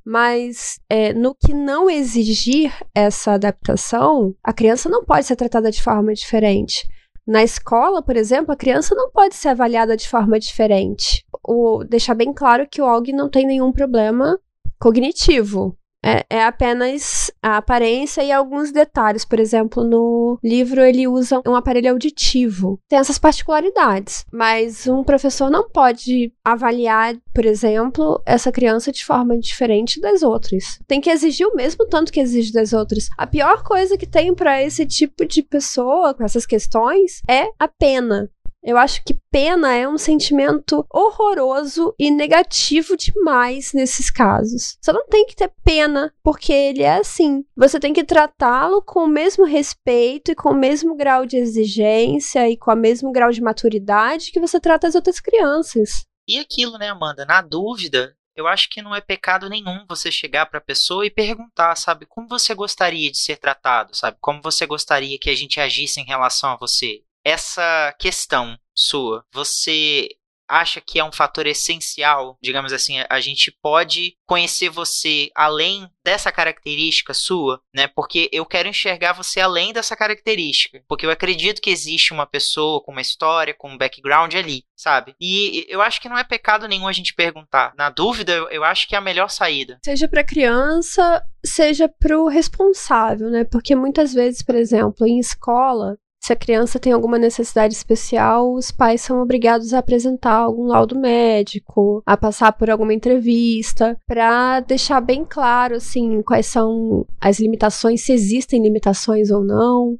Mas 0.05 0.79
é, 0.89 1.13
no 1.13 1.33
que 1.33 1.53
não 1.53 1.89
exigir 1.89 2.73
essa 2.93 3.33
adaptação, 3.33 4.35
a 4.43 4.51
criança 4.51 4.89
não 4.89 5.05
pode 5.05 5.25
ser 5.25 5.35
tratada 5.35 5.71
de 5.71 5.81
forma 5.81 6.13
diferente. 6.13 6.87
Na 7.25 7.41
escola, 7.41 8.03
por 8.03 8.17
exemplo, 8.17 8.51
a 8.51 8.57
criança 8.57 8.93
não 8.93 9.09
pode 9.09 9.35
ser 9.35 9.49
avaliada 9.49 9.95
de 9.95 10.09
forma 10.09 10.37
diferente. 10.37 11.25
O, 11.47 11.83
deixar 11.85 12.15
bem 12.15 12.33
claro 12.33 12.67
que 12.69 12.81
o 12.81 12.85
Og 12.85 13.13
não 13.13 13.29
tem 13.29 13.45
nenhum 13.45 13.71
problema 13.71 14.37
cognitivo. 14.77 15.77
É, 16.03 16.25
é, 16.29 16.43
apenas 16.43 17.31
a 17.41 17.57
aparência 17.57 18.21
e 18.23 18.31
alguns 18.31 18.71
detalhes. 18.71 19.23
Por 19.23 19.39
exemplo, 19.39 19.83
no 19.83 20.37
livro 20.43 20.81
ele 20.81 21.07
usa 21.07 21.41
um 21.47 21.55
aparelho 21.55 21.91
auditivo. 21.91 22.79
Tem 22.89 22.99
essas 22.99 23.17
particularidades. 23.17 24.25
Mas 24.31 24.85
um 24.87 25.03
professor 25.03 25.49
não 25.49 25.69
pode 25.69 26.33
avaliar, 26.43 27.15
por 27.33 27.45
exemplo, 27.45 28.21
essa 28.25 28.51
criança 28.51 28.91
de 28.91 29.05
forma 29.05 29.37
diferente 29.37 30.01
das 30.01 30.23
outras. 30.23 30.79
Tem 30.87 30.99
que 30.99 31.09
exigir 31.09 31.47
o 31.47 31.55
mesmo 31.55 31.87
tanto 31.87 32.11
que 32.11 32.19
exige 32.19 32.51
das 32.51 32.73
outras. 32.73 33.07
A 33.17 33.25
pior 33.25 33.63
coisa 33.63 33.97
que 33.97 34.07
tem 34.07 34.33
para 34.33 34.61
esse 34.61 34.85
tipo 34.85 35.25
de 35.25 35.41
pessoa 35.41 36.13
com 36.13 36.23
essas 36.23 36.45
questões 36.45 37.21
é 37.29 37.45
a 37.59 37.67
pena. 37.67 38.29
Eu 38.63 38.77
acho 38.77 39.03
que 39.03 39.13
pena 39.29 39.73
é 39.73 39.85
um 39.85 39.97
sentimento 39.97 40.85
horroroso 40.89 41.93
e 41.99 42.09
negativo 42.09 42.95
demais 42.95 43.73
nesses 43.73 44.09
casos. 44.09 44.77
Você 44.81 44.93
não 44.93 45.05
tem 45.05 45.25
que 45.25 45.35
ter 45.35 45.51
pena, 45.65 46.13
porque 46.23 46.53
ele 46.53 46.81
é 46.81 46.95
assim. 46.95 47.43
Você 47.57 47.77
tem 47.77 47.91
que 47.91 48.05
tratá-lo 48.05 48.81
com 48.81 49.03
o 49.03 49.07
mesmo 49.07 49.43
respeito 49.43 50.31
e 50.31 50.35
com 50.35 50.51
o 50.51 50.55
mesmo 50.55 50.95
grau 50.95 51.25
de 51.25 51.35
exigência 51.35 52.49
e 52.49 52.55
com 52.55 52.71
o 52.71 52.75
mesmo 52.75 53.11
grau 53.11 53.31
de 53.31 53.41
maturidade 53.41 54.31
que 54.31 54.39
você 54.39 54.61
trata 54.61 54.87
as 54.87 54.95
outras 54.95 55.19
crianças. 55.19 56.05
E 56.25 56.39
aquilo, 56.39 56.77
né, 56.77 56.87
Amanda? 56.87 57.25
Na 57.25 57.41
dúvida, 57.41 58.15
eu 58.33 58.47
acho 58.47 58.69
que 58.69 58.81
não 58.81 58.95
é 58.95 59.01
pecado 59.01 59.49
nenhum 59.49 59.85
você 59.89 60.09
chegar 60.09 60.45
para 60.45 60.59
a 60.59 60.63
pessoa 60.63 61.05
e 61.05 61.11
perguntar, 61.11 61.75
sabe, 61.75 62.05
como 62.05 62.29
você 62.29 62.55
gostaria 62.55 63.11
de 63.11 63.17
ser 63.17 63.37
tratado, 63.37 63.93
sabe? 63.93 64.17
Como 64.21 64.41
você 64.41 64.65
gostaria 64.65 65.19
que 65.19 65.29
a 65.29 65.35
gente 65.35 65.59
agisse 65.59 65.99
em 65.99 66.05
relação 66.05 66.51
a 66.51 66.57
você? 66.57 67.01
Essa 67.23 67.93
questão 67.99 68.57
sua, 68.75 69.23
você 69.31 70.09
acha 70.47 70.81
que 70.81 70.99
é 70.99 71.03
um 71.03 71.11
fator 71.11 71.47
essencial, 71.47 72.37
digamos 72.41 72.73
assim, 72.73 72.97
a 73.09 73.19
gente 73.19 73.51
pode 73.61 74.15
conhecer 74.25 74.69
você 74.69 75.29
além 75.35 75.89
dessa 76.03 76.31
característica 76.31 77.13
sua, 77.13 77.61
né? 77.73 77.87
Porque 77.87 78.29
eu 78.31 78.45
quero 78.45 78.67
enxergar 78.67 79.13
você 79.13 79.39
além 79.39 79.73
dessa 79.73 79.95
característica, 79.95 80.83
porque 80.87 81.05
eu 81.05 81.11
acredito 81.11 81.61
que 81.61 81.69
existe 81.69 82.13
uma 82.13 82.25
pessoa 82.25 82.81
com 82.83 82.91
uma 82.91 83.01
história, 83.01 83.53
com 83.53 83.69
um 83.69 83.77
background 83.77 84.35
ali, 84.35 84.63
sabe? 84.75 85.15
E 85.19 85.65
eu 85.69 85.81
acho 85.81 86.01
que 86.01 86.09
não 86.09 86.17
é 86.17 86.23
pecado 86.23 86.67
nenhum 86.67 86.87
a 86.87 86.93
gente 86.93 87.15
perguntar. 87.15 87.73
Na 87.77 87.89
dúvida, 87.89 88.33
eu 88.51 88.63
acho 88.63 88.87
que 88.87 88.95
é 88.95 88.97
a 88.97 89.01
melhor 89.01 89.29
saída. 89.29 89.79
Seja 89.83 90.07
para 90.07 90.23
criança, 90.23 91.23
seja 91.45 91.87
para 91.87 92.19
o 92.19 92.27
responsável, 92.27 93.29
né? 93.29 93.43
Porque 93.43 93.75
muitas 93.75 94.13
vezes, 94.13 94.43
por 94.43 94.55
exemplo, 94.55 95.07
em 95.07 95.19
escola, 95.19 95.97
se 96.23 96.31
a 96.31 96.37
criança 96.37 96.79
tem 96.79 96.93
alguma 96.93 97.19
necessidade 97.19 97.73
especial, 97.73 98.53
os 98.53 98.71
pais 98.71 99.01
são 99.01 99.21
obrigados 99.21 99.73
a 99.73 99.79
apresentar 99.79 100.35
algum 100.35 100.67
laudo 100.67 100.97
médico, 100.97 102.01
a 102.05 102.15
passar 102.15 102.53
por 102.53 102.69
alguma 102.69 102.93
entrevista, 102.93 103.97
para 104.07 104.61
deixar 104.61 105.01
bem 105.01 105.25
claro 105.25 105.75
assim 105.75 106.21
quais 106.21 106.45
são 106.45 107.05
as 107.19 107.41
limitações, 107.41 108.05
se 108.05 108.13
existem 108.13 108.63
limitações 108.63 109.31
ou 109.31 109.43
não, 109.43 109.99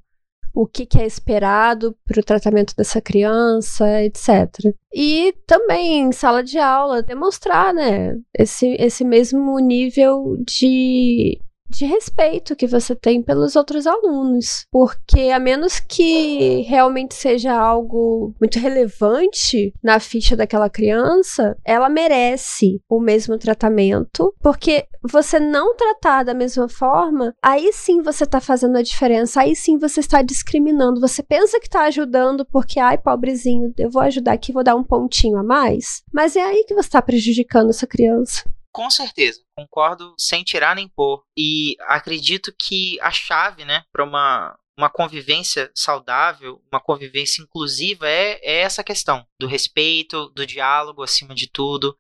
o 0.54 0.66
que, 0.66 0.86
que 0.86 0.98
é 0.98 1.06
esperado 1.06 1.94
para 2.06 2.22
o 2.22 2.24
tratamento 2.24 2.74
dessa 2.74 3.02
criança, 3.02 4.02
etc. 4.02 4.74
E 4.94 5.34
também 5.46 6.04
em 6.04 6.12
sala 6.14 6.42
de 6.42 6.58
aula 6.58 7.04
demonstrar, 7.04 7.74
né, 7.74 8.18
esse, 8.34 8.78
esse 8.80 9.04
mesmo 9.04 9.60
nível 9.60 10.38
de 10.48 11.38
de 11.70 11.86
respeito 11.86 12.56
que 12.56 12.68
você 12.68 12.96
tem 12.96 13.22
pelos 13.22 13.56
outros 13.56 13.88
alunos. 13.88 14.66
Porque 14.72 15.32
a 15.32 15.40
menos 15.40 15.80
que 15.80 16.62
realmente 16.62 17.16
seja 17.16 17.54
algo 17.54 18.34
muito 18.40 18.60
relevante 18.60 19.74
na 19.84 20.00
ficha 20.00 20.36
daquela 20.36 20.70
criança, 20.70 21.58
ela 21.66 21.90
merece 21.90 22.82
o 22.90 23.00
mesmo 23.00 23.38
tratamento, 23.38 24.34
porque 24.42 24.86
você 25.02 25.40
não 25.40 25.76
tratar 25.76 26.24
da 26.24 26.34
mesma 26.34 26.70
forma, 26.70 27.34
aí 27.42 27.72
sim 27.74 28.02
você 28.02 28.24
está 28.24 28.40
fazendo 28.40 28.78
a 28.78 28.82
diferença, 28.82 29.42
aí 29.42 29.56
sim 29.56 29.78
você 29.78 30.00
está 30.00 30.22
discriminando. 30.22 31.02
Você 31.02 31.22
pensa 31.22 31.60
que 31.60 31.68
está 31.68 31.84
ajudando 31.84 32.46
porque, 32.46 32.80
ai, 32.80 32.98
pobrezinho, 32.98 33.74
eu 33.78 33.90
vou 33.90 34.02
ajudar 34.02 34.34
aqui, 34.34 34.54
vou 34.54 34.64
dar 34.64 34.76
um 34.76 34.84
pontinho 34.84 35.38
a 35.38 35.44
mais. 35.44 36.04
Mas 36.14 36.36
é 36.36 36.42
aí 36.42 36.64
que 36.66 36.74
você 36.74 36.88
está 36.88 37.02
prejudicando 37.02 37.70
essa 37.70 37.88
criança. 37.88 38.44
Com 38.74 38.90
certeza, 38.90 39.40
concordo 39.56 40.16
sem 40.18 40.44
tirar 40.44 40.76
nem 40.76 40.88
pôr. 40.88 41.24
E 41.38 41.76
acredito 41.82 42.52
que 42.58 43.00
a 43.02 43.12
chave, 43.12 43.64
né, 43.64 43.84
para 43.92 44.04
uma 44.04 44.58
uma 44.76 44.90
convivência 44.90 45.72
saudável, 45.76 46.60
uma 46.72 46.82
convivência 46.82 47.44
inclusiva 47.44 48.10
é, 48.10 48.40
é 48.42 48.62
essa 48.62 48.84
questão 48.84 49.24
do 49.40 49.46
respeito, 49.46 50.30
do 50.30 50.48
diálogo 50.48 51.04
acima 51.04 51.36
de 51.36 51.48
tudo, 51.48 51.96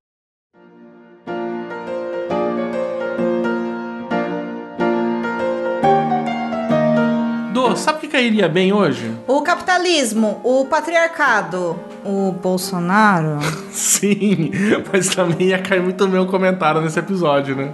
sabe 7.75 7.97
o 7.97 8.01
que 8.01 8.07
cairia 8.07 8.47
bem 8.47 8.73
hoje? 8.73 9.11
O 9.27 9.41
capitalismo, 9.41 10.39
o 10.43 10.65
patriarcado, 10.65 11.79
o 12.03 12.31
Bolsonaro. 12.31 13.39
Sim, 13.71 14.51
mas 14.91 15.07
também 15.09 15.49
ia 15.49 15.59
cair 15.59 15.81
muito 15.81 16.07
bem 16.07 16.19
o 16.19 16.25
comentário 16.25 16.81
nesse 16.81 16.99
episódio, 16.99 17.55
né? 17.55 17.73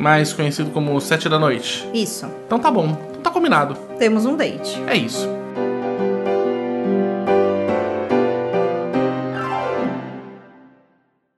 Mais 0.00 0.32
conhecido 0.32 0.70
como 0.70 0.98
Sete 1.00 1.28
da 1.28 1.38
Noite. 1.38 1.86
Isso. 1.92 2.26
Então 2.46 2.58
tá 2.58 2.70
bom, 2.70 2.96
então 3.10 3.22
tá 3.22 3.30
combinado. 3.30 3.74
Temos 3.98 4.24
um 4.24 4.34
date. 4.34 4.80
É 4.86 4.96
isso. 4.96 5.28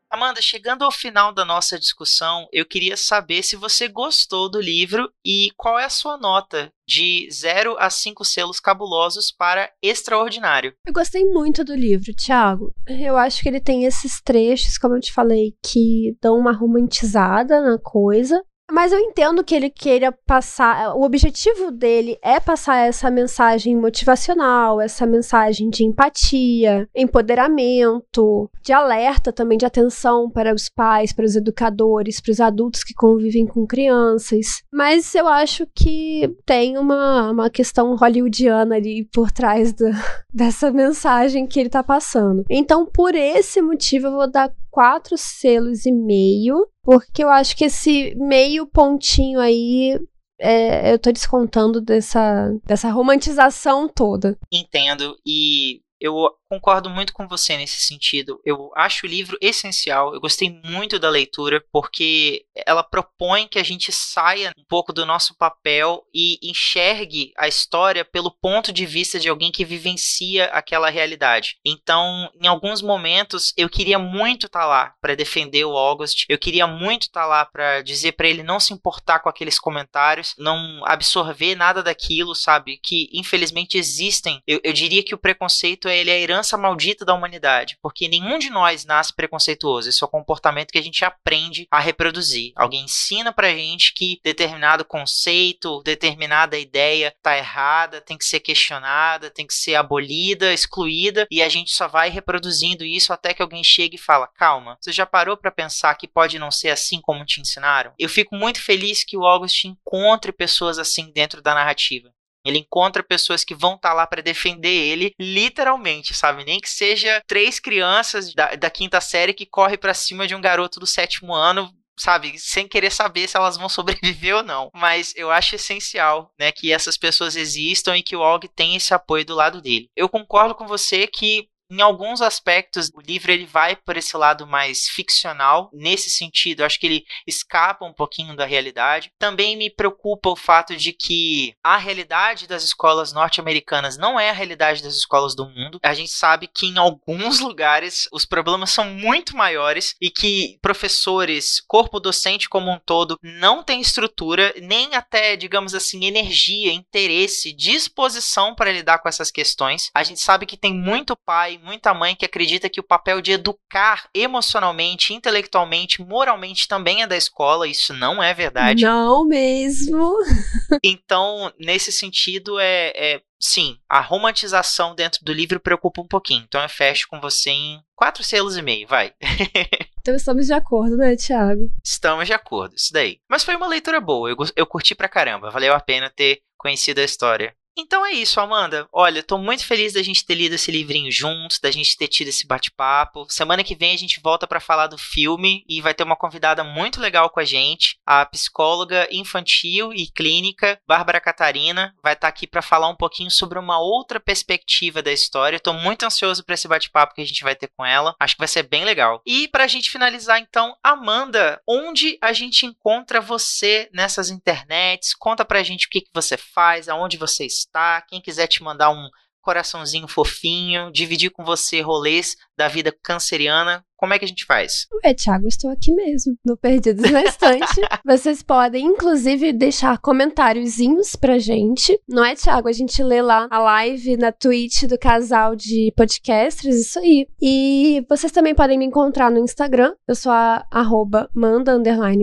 Amanda, 0.08 0.40
chegando 0.40 0.84
ao 0.84 0.92
final 0.92 1.34
da 1.34 1.44
nossa 1.44 1.76
discussão, 1.76 2.46
eu 2.52 2.64
queria 2.64 2.96
saber 2.96 3.42
se 3.42 3.56
você 3.56 3.88
gostou 3.88 4.48
do 4.48 4.60
livro 4.60 5.10
e 5.26 5.50
qual 5.56 5.78
é 5.78 5.84
a 5.84 5.90
sua 5.90 6.16
nota 6.16 6.70
de 6.86 7.28
0 7.32 7.76
a 7.78 7.90
5 7.90 8.24
selos 8.24 8.60
cabulosos 8.60 9.32
para 9.32 9.70
extraordinário. 9.82 10.74
Eu 10.86 10.92
gostei 10.92 11.24
muito 11.24 11.64
do 11.64 11.74
livro, 11.74 12.14
Thiago. 12.14 12.72
Eu 12.86 13.16
acho 13.16 13.42
que 13.42 13.48
ele 13.48 13.60
tem 13.60 13.84
esses 13.84 14.20
trechos, 14.20 14.78
como 14.78 14.94
eu 14.94 15.00
te 15.00 15.12
falei, 15.12 15.56
que 15.64 16.16
dão 16.20 16.38
uma 16.38 16.52
romantizada 16.52 17.60
na 17.60 17.78
coisa. 17.78 18.40
Mas 18.72 18.90
eu 18.90 18.98
entendo 18.98 19.44
que 19.44 19.54
ele 19.54 19.68
queira 19.68 20.10
passar. 20.10 20.96
O 20.96 21.02
objetivo 21.02 21.70
dele 21.70 22.18
é 22.22 22.40
passar 22.40 22.78
essa 22.78 23.10
mensagem 23.10 23.76
motivacional, 23.76 24.80
essa 24.80 25.04
mensagem 25.04 25.68
de 25.68 25.84
empatia, 25.84 26.88
empoderamento, 26.96 28.50
de 28.62 28.72
alerta 28.72 29.30
também, 29.30 29.58
de 29.58 29.66
atenção 29.66 30.30
para 30.30 30.54
os 30.54 30.70
pais, 30.70 31.12
para 31.12 31.26
os 31.26 31.36
educadores, 31.36 32.18
para 32.18 32.32
os 32.32 32.40
adultos 32.40 32.82
que 32.82 32.94
convivem 32.94 33.46
com 33.46 33.66
crianças. 33.66 34.62
Mas 34.72 35.14
eu 35.14 35.28
acho 35.28 35.66
que 35.74 36.34
tem 36.46 36.78
uma, 36.78 37.30
uma 37.30 37.50
questão 37.50 37.94
hollywoodiana 37.94 38.76
ali 38.76 39.06
por 39.12 39.30
trás 39.30 39.74
dessa 40.32 40.70
mensagem 40.70 41.46
que 41.46 41.60
ele 41.60 41.68
tá 41.68 41.82
passando. 41.82 42.42
Então, 42.48 42.86
por 42.86 43.14
esse 43.14 43.60
motivo, 43.60 44.06
eu 44.06 44.12
vou 44.12 44.30
dar 44.30 44.50
quatro 44.72 45.18
selos 45.18 45.84
e 45.84 45.92
meio, 45.92 46.66
porque 46.82 47.22
eu 47.22 47.28
acho 47.28 47.54
que 47.54 47.66
esse 47.66 48.14
meio 48.16 48.66
pontinho 48.66 49.38
aí 49.38 50.00
é, 50.40 50.94
eu 50.94 50.98
tô 50.98 51.12
descontando 51.12 51.80
dessa, 51.80 52.50
dessa 52.64 52.90
romantização 52.90 53.86
toda. 53.86 54.36
Entendo. 54.50 55.16
E 55.24 55.81
eu 56.02 56.28
concordo 56.48 56.90
muito 56.90 57.12
com 57.12 57.28
você 57.28 57.56
nesse 57.56 57.80
sentido. 57.82 58.40
Eu 58.44 58.72
acho 58.74 59.06
o 59.06 59.08
livro 59.08 59.38
essencial. 59.40 60.12
Eu 60.12 60.20
gostei 60.20 60.50
muito 60.64 60.98
da 60.98 61.08
leitura 61.08 61.64
porque 61.72 62.44
ela 62.66 62.82
propõe 62.82 63.46
que 63.46 63.58
a 63.58 63.62
gente 63.62 63.92
saia 63.92 64.52
um 64.58 64.64
pouco 64.68 64.92
do 64.92 65.06
nosso 65.06 65.36
papel 65.36 66.04
e 66.12 66.38
enxergue 66.42 67.32
a 67.38 67.46
história 67.46 68.04
pelo 68.04 68.32
ponto 68.32 68.72
de 68.72 68.84
vista 68.84 69.18
de 69.20 69.28
alguém 69.28 69.52
que 69.52 69.64
vivencia 69.64 70.46
aquela 70.46 70.90
realidade. 70.90 71.56
Então, 71.64 72.28
em 72.34 72.48
alguns 72.48 72.82
momentos, 72.82 73.54
eu 73.56 73.68
queria 73.68 73.98
muito 73.98 74.46
estar 74.46 74.62
tá 74.62 74.66
lá 74.66 74.94
para 75.00 75.14
defender 75.14 75.64
o 75.64 75.76
August. 75.76 76.24
Eu 76.28 76.38
queria 76.38 76.66
muito 76.66 77.02
estar 77.02 77.22
tá 77.22 77.26
lá 77.26 77.44
para 77.44 77.80
dizer 77.80 78.12
para 78.12 78.28
ele 78.28 78.42
não 78.42 78.58
se 78.58 78.74
importar 78.74 79.20
com 79.20 79.28
aqueles 79.28 79.58
comentários, 79.58 80.34
não 80.36 80.82
absorver 80.84 81.54
nada 81.54 81.80
daquilo, 81.80 82.34
sabe? 82.34 82.78
Que 82.82 83.08
infelizmente 83.12 83.78
existem. 83.78 84.42
Eu, 84.46 84.60
eu 84.64 84.72
diria 84.72 85.04
que 85.04 85.14
o 85.14 85.18
preconceito 85.18 85.91
ele 85.94 86.10
é 86.10 86.14
a 86.14 86.18
herança 86.18 86.56
maldita 86.56 87.04
da 87.04 87.14
humanidade, 87.14 87.78
porque 87.82 88.08
nenhum 88.08 88.38
de 88.38 88.50
nós 88.50 88.84
nasce 88.84 89.14
preconceituoso. 89.14 89.88
Esse 89.88 90.02
é 90.02 90.06
o 90.06 90.10
comportamento 90.10 90.70
que 90.70 90.78
a 90.78 90.82
gente 90.82 91.04
aprende 91.04 91.66
a 91.70 91.78
reproduzir. 91.78 92.52
Alguém 92.56 92.84
ensina 92.84 93.32
pra 93.32 93.50
gente 93.50 93.94
que 93.94 94.20
determinado 94.22 94.84
conceito, 94.84 95.82
determinada 95.82 96.58
ideia 96.58 97.14
tá 97.22 97.36
errada, 97.36 98.00
tem 98.00 98.18
que 98.18 98.24
ser 98.24 98.40
questionada, 98.40 99.30
tem 99.30 99.46
que 99.46 99.54
ser 99.54 99.74
abolida, 99.74 100.52
excluída, 100.52 101.26
e 101.30 101.42
a 101.42 101.48
gente 101.48 101.70
só 101.72 101.88
vai 101.88 102.08
reproduzindo 102.08 102.84
isso 102.84 103.12
até 103.12 103.34
que 103.34 103.42
alguém 103.42 103.64
chegue 103.64 103.96
e 103.96 104.00
fala: 104.00 104.26
"Calma, 104.26 104.76
você 104.80 104.92
já 104.92 105.06
parou 105.06 105.36
para 105.36 105.50
pensar 105.50 105.94
que 105.94 106.08
pode 106.08 106.38
não 106.38 106.50
ser 106.50 106.70
assim 106.70 107.00
como 107.00 107.24
te 107.24 107.40
ensinaram?". 107.40 107.92
Eu 107.98 108.08
fico 108.08 108.36
muito 108.36 108.60
feliz 108.62 109.04
que 109.04 109.16
o 109.16 109.26
August 109.26 109.64
encontre 109.64 110.32
pessoas 110.32 110.78
assim 110.78 111.10
dentro 111.12 111.42
da 111.42 111.54
narrativa 111.54 112.12
Ele 112.44 112.58
encontra 112.58 113.02
pessoas 113.02 113.44
que 113.44 113.54
vão 113.54 113.74
estar 113.74 113.90
tá 113.90 113.94
lá 113.94 114.06
para 114.06 114.22
defender 114.22 114.68
ele, 114.68 115.12
literalmente, 115.18 116.14
sabe? 116.14 116.44
Nem 116.44 116.60
que 116.60 116.68
seja 116.68 117.22
três 117.26 117.58
crianças 117.58 118.34
da, 118.34 118.54
da 118.54 118.70
quinta 118.70 119.00
série 119.00 119.34
que 119.34 119.46
corre 119.46 119.76
para 119.76 119.94
cima 119.94 120.26
de 120.26 120.34
um 120.34 120.40
garoto 120.40 120.80
do 120.80 120.86
sétimo 120.86 121.34
ano 121.34 121.72
sabe, 122.02 122.38
sem 122.38 122.66
querer 122.66 122.90
saber 122.90 123.28
se 123.28 123.36
elas 123.36 123.56
vão 123.56 123.68
sobreviver 123.70 124.36
ou 124.36 124.42
não. 124.42 124.70
Mas 124.74 125.14
eu 125.16 125.30
acho 125.30 125.54
essencial, 125.54 126.32
né, 126.38 126.50
que 126.52 126.72
essas 126.72 126.96
pessoas 126.96 127.36
existam 127.36 127.96
e 127.96 128.02
que 128.02 128.16
o 128.16 128.20
Og 128.20 128.48
tenha 128.48 128.76
esse 128.76 128.92
apoio 128.94 129.24
do 129.24 129.34
lado 129.34 129.60
dele. 129.60 129.88
Eu 129.96 130.08
concordo 130.08 130.54
com 130.54 130.66
você 130.66 131.06
que 131.06 131.48
em 131.72 131.80
alguns 131.80 132.20
aspectos, 132.20 132.90
o 132.94 133.00
livro 133.00 133.32
ele 133.32 133.46
vai 133.46 133.74
por 133.74 133.96
esse 133.96 134.14
lado 134.14 134.46
mais 134.46 134.88
ficcional. 134.88 135.70
Nesse 135.72 136.10
sentido, 136.10 136.64
acho 136.64 136.78
que 136.78 136.86
ele 136.86 137.04
escapa 137.26 137.86
um 137.86 137.94
pouquinho 137.94 138.36
da 138.36 138.44
realidade. 138.44 139.10
Também 139.18 139.56
me 139.56 139.70
preocupa 139.70 140.28
o 140.28 140.36
fato 140.36 140.76
de 140.76 140.92
que 140.92 141.54
a 141.64 141.78
realidade 141.78 142.46
das 142.46 142.62
escolas 142.62 143.14
norte-americanas 143.14 143.96
não 143.96 144.20
é 144.20 144.28
a 144.28 144.34
realidade 144.34 144.82
das 144.82 144.94
escolas 144.94 145.34
do 145.34 145.48
mundo. 145.48 145.80
A 145.82 145.94
gente 145.94 146.10
sabe 146.10 146.46
que 146.46 146.66
em 146.66 146.76
alguns 146.76 147.40
lugares 147.40 148.06
os 148.12 148.26
problemas 148.26 148.70
são 148.70 148.84
muito 148.84 149.34
maiores 149.34 149.96
e 149.98 150.10
que 150.10 150.58
professores, 150.60 151.58
corpo 151.66 151.98
docente 151.98 152.50
como 152.50 152.70
um 152.70 152.78
todo, 152.78 153.18
não 153.22 153.62
tem 153.62 153.80
estrutura, 153.80 154.52
nem 154.60 154.94
até, 154.94 155.36
digamos 155.36 155.74
assim, 155.74 156.04
energia, 156.04 156.70
interesse, 156.70 157.52
disposição 157.54 158.54
para 158.54 158.72
lidar 158.72 158.98
com 158.98 159.08
essas 159.08 159.30
questões. 159.30 159.90
A 159.94 160.02
gente 160.02 160.20
sabe 160.20 160.44
que 160.44 160.56
tem 160.56 160.74
muito 160.74 161.16
pai, 161.16 161.58
muita 161.62 161.94
mãe 161.94 162.14
que 162.14 162.24
acredita 162.24 162.68
que 162.68 162.80
o 162.80 162.86
papel 162.86 163.20
de 163.20 163.32
educar 163.32 164.08
emocionalmente, 164.14 165.14
intelectualmente, 165.14 166.02
moralmente 166.02 166.66
também 166.66 167.02
é 167.02 167.06
da 167.06 167.16
escola. 167.16 167.68
Isso 167.68 167.94
não 167.94 168.22
é 168.22 168.34
verdade. 168.34 168.82
Não 168.82 169.24
mesmo. 169.24 170.16
então, 170.82 171.52
nesse 171.58 171.92
sentido, 171.92 172.58
é, 172.58 172.92
é 172.94 173.22
sim, 173.40 173.76
a 173.88 174.00
romantização 174.00 174.94
dentro 174.94 175.24
do 175.24 175.32
livro 175.32 175.58
preocupa 175.58 176.00
um 176.00 176.06
pouquinho. 176.06 176.44
Então 176.46 176.62
eu 176.62 176.68
fecho 176.68 177.08
com 177.08 177.20
você 177.20 177.50
em 177.50 177.82
quatro 177.94 178.22
selos 178.22 178.56
e 178.56 178.62
meio, 178.62 178.86
vai. 178.86 179.12
então 180.00 180.14
estamos 180.14 180.46
de 180.46 180.52
acordo, 180.52 180.96
né, 180.96 181.16
Thiago? 181.16 181.70
Estamos 181.84 182.26
de 182.26 182.32
acordo, 182.32 182.74
isso 182.76 182.92
daí. 182.92 183.18
Mas 183.28 183.44
foi 183.44 183.56
uma 183.56 183.66
leitura 183.66 184.00
boa, 184.00 184.30
eu, 184.30 184.36
eu 184.54 184.66
curti 184.66 184.94
pra 184.94 185.08
caramba, 185.08 185.50
valeu 185.50 185.74
a 185.74 185.80
pena 185.80 186.08
ter 186.08 186.40
conhecido 186.56 187.00
a 187.00 187.04
história. 187.04 187.54
Então 187.76 188.04
é 188.04 188.12
isso, 188.12 188.38
Amanda. 188.38 188.86
Olha, 188.92 189.22
tô 189.22 189.38
muito 189.38 189.64
feliz 189.64 189.94
da 189.94 190.02
gente 190.02 190.26
ter 190.26 190.34
lido 190.34 190.54
esse 190.54 190.70
livrinho 190.70 191.10
juntos, 191.10 191.58
da 191.58 191.70
gente 191.70 191.96
ter 191.96 192.06
tido 192.06 192.28
esse 192.28 192.46
bate-papo. 192.46 193.26
Semana 193.30 193.64
que 193.64 193.74
vem 193.74 193.94
a 193.94 193.98
gente 193.98 194.20
volta 194.20 194.46
para 194.46 194.60
falar 194.60 194.88
do 194.88 194.98
filme 194.98 195.64
e 195.66 195.80
vai 195.80 195.94
ter 195.94 196.02
uma 196.02 196.16
convidada 196.16 196.62
muito 196.62 197.00
legal 197.00 197.30
com 197.30 197.40
a 197.40 197.44
gente, 197.44 197.98
a 198.04 198.26
psicóloga 198.26 199.08
infantil 199.10 199.92
e 199.92 200.06
clínica 200.06 200.78
Bárbara 200.86 201.20
Catarina, 201.20 201.94
vai 202.02 202.12
estar 202.12 202.26
tá 202.26 202.28
aqui 202.28 202.46
para 202.46 202.60
falar 202.60 202.88
um 202.88 202.96
pouquinho 202.96 203.30
sobre 203.30 203.58
uma 203.58 203.80
outra 203.80 204.20
perspectiva 204.20 205.02
da 205.02 205.12
história. 205.12 205.58
Tô 205.58 205.72
muito 205.72 206.04
ansioso 206.04 206.44
para 206.44 206.54
esse 206.54 206.68
bate-papo 206.68 207.14
que 207.14 207.22
a 207.22 207.26
gente 207.26 207.42
vai 207.42 207.56
ter 207.56 207.70
com 207.74 207.86
ela. 207.86 208.14
Acho 208.20 208.34
que 208.34 208.40
vai 208.40 208.48
ser 208.48 208.64
bem 208.64 208.84
legal. 208.84 209.22
E 209.26 209.48
pra 209.48 209.66
gente 209.66 209.90
finalizar 209.90 210.38
então, 210.38 210.76
Amanda, 210.82 211.60
onde 211.66 212.18
a 212.20 212.34
gente 212.34 212.66
encontra 212.66 213.18
você 213.18 213.88
nessas 213.94 214.28
internets? 214.28 215.14
Conta 215.14 215.42
pra 215.42 215.62
gente 215.62 215.86
o 215.86 215.90
que 215.90 216.02
que 216.02 216.10
você 216.12 216.36
faz, 216.36 216.88
aonde 216.88 217.16
você 217.16 217.46
está 217.46 217.61
está. 217.62 218.00
Quem 218.02 218.20
quiser 218.20 218.46
te 218.46 218.62
mandar 218.62 218.90
um 218.90 219.08
coraçãozinho 219.42 220.06
fofinho, 220.06 220.90
dividir 220.92 221.30
com 221.30 221.44
você 221.44 221.80
rolês 221.80 222.36
da 222.56 222.68
vida 222.68 222.94
canceriana, 223.02 223.84
como 223.96 224.14
é 224.14 224.18
que 224.18 224.24
a 224.24 224.28
gente 224.28 224.44
faz? 224.44 224.86
É, 225.04 225.14
Thiago, 225.14 225.46
estou 225.46 225.70
aqui 225.70 225.92
mesmo, 225.92 226.36
no 226.44 226.56
Perdidos 226.56 227.08
na 227.10 227.22
Estante. 227.22 227.80
Vocês 228.04 228.42
podem, 228.42 228.84
inclusive, 228.84 229.52
deixar 229.52 229.96
comentáriozinhos 229.98 231.14
pra 231.14 231.38
gente. 231.38 231.96
Não 232.08 232.24
é, 232.24 232.34
Thiago? 232.34 232.68
A 232.68 232.72
gente 232.72 233.00
lê 233.00 233.22
lá 233.22 233.46
a 233.48 233.58
live 233.60 234.16
na 234.16 234.32
Twitch 234.32 234.84
do 234.84 234.98
casal 234.98 235.54
de 235.54 235.92
podcasters, 235.96 236.76
isso 236.76 236.98
aí. 236.98 237.28
E 237.40 238.04
vocês 238.08 238.32
também 238.32 238.56
podem 238.56 238.76
me 238.76 238.84
encontrar 238.84 239.30
no 239.30 239.38
Instagram. 239.38 239.94
Eu 240.08 240.16
sou 240.16 240.32
a 240.32 240.66
arroba 240.70 241.30
manda 241.32 241.78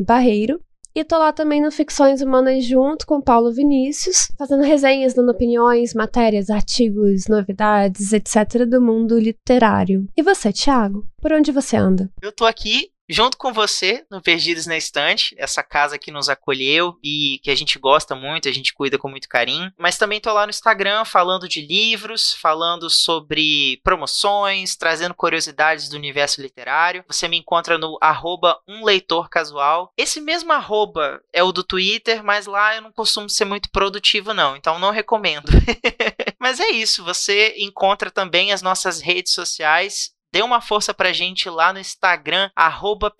barreiro. 0.05 0.61
E 0.95 1.03
tô 1.03 1.17
lá 1.17 1.31
também 1.31 1.61
no 1.61 1.71
Ficções 1.71 2.21
Humanas 2.21 2.65
junto 2.65 3.05
com 3.05 3.21
Paulo 3.21 3.53
Vinícius, 3.53 4.27
fazendo 4.37 4.63
resenhas, 4.63 5.13
dando 5.13 5.31
opiniões, 5.31 5.93
matérias, 5.93 6.49
artigos, 6.49 7.27
novidades, 7.27 8.11
etc. 8.11 8.65
do 8.67 8.81
mundo 8.81 9.17
literário. 9.19 10.07
E 10.17 10.23
você, 10.23 10.51
Thiago? 10.51 11.05
Por 11.21 11.31
onde 11.31 11.51
você 11.51 11.77
anda? 11.77 12.09
Eu 12.21 12.31
tô 12.31 12.45
aqui 12.45 12.89
junto 13.10 13.38
com 13.38 13.51
você 13.51 14.05
no 14.10 14.22
Perdidos 14.22 14.68
na 14.68 14.78
Estante, 14.78 15.36
essa 15.38 15.64
casa 15.64 15.97
que 15.97 16.12
nos 16.12 16.30
acolheu 16.30 16.95
e 17.03 17.39
que 17.43 17.49
a 17.49 17.55
gente 17.55 17.80
gosta 17.80 18.16
muito, 18.16 18.47
a 18.47 18.51
gente 18.51 18.74
cuida 18.74 18.97
com 18.97 19.10
muito 19.10 19.28
carinho. 19.28 19.74
Mas 19.78 19.97
também 19.97 20.22
tô 20.22 20.32
lá 20.32 20.45
no 20.45 20.51
Instagram 20.51 21.03
falando 21.03 21.49
de 21.49 21.62
livros, 21.62 22.34
falando 22.34 22.89
sobre 22.89 23.82
promoções, 23.84 24.76
trazendo 24.76 25.16
curiosidades 25.16 25.89
do 25.89 25.97
universo 25.97 26.39
literário. 26.41 27.03
Você 27.07 27.28
me 27.28 27.38
encontra 27.38 27.78
no 27.78 27.97
arroba 27.99 28.60
um 28.68 28.86
leitor 28.86 29.28
casual. 29.30 29.91
Esse 29.97 30.22
mesmo 30.22 30.53
arroba 30.53 31.22
é 31.34 31.43
o 31.43 31.51
do 31.51 31.64
Twitter, 31.64 32.24
mas 32.24 32.45
lá 32.45 32.76
eu 32.76 32.82
não 32.82 32.91
costumo 32.91 33.30
ser 33.30 33.45
muito 33.45 33.72
produtivo 33.72 34.34
não, 34.34 34.55
então 34.55 34.78
não 34.78 34.91
recomendo. 34.91 35.49
mas 36.39 36.60
é 36.60 36.70
isso, 36.70 37.03
você 37.03 37.55
encontra 37.57 38.12
também 38.12 38.51
as 38.51 38.62
nossas 38.62 39.01
redes 39.01 39.34
sociais 39.34 40.12
dê 40.32 40.41
uma 40.41 40.61
força 40.61 40.93
pra 40.93 41.13
gente 41.13 41.49
lá 41.49 41.73
no 41.73 41.80
Instagram, 41.80 42.49
arroba 42.55 43.11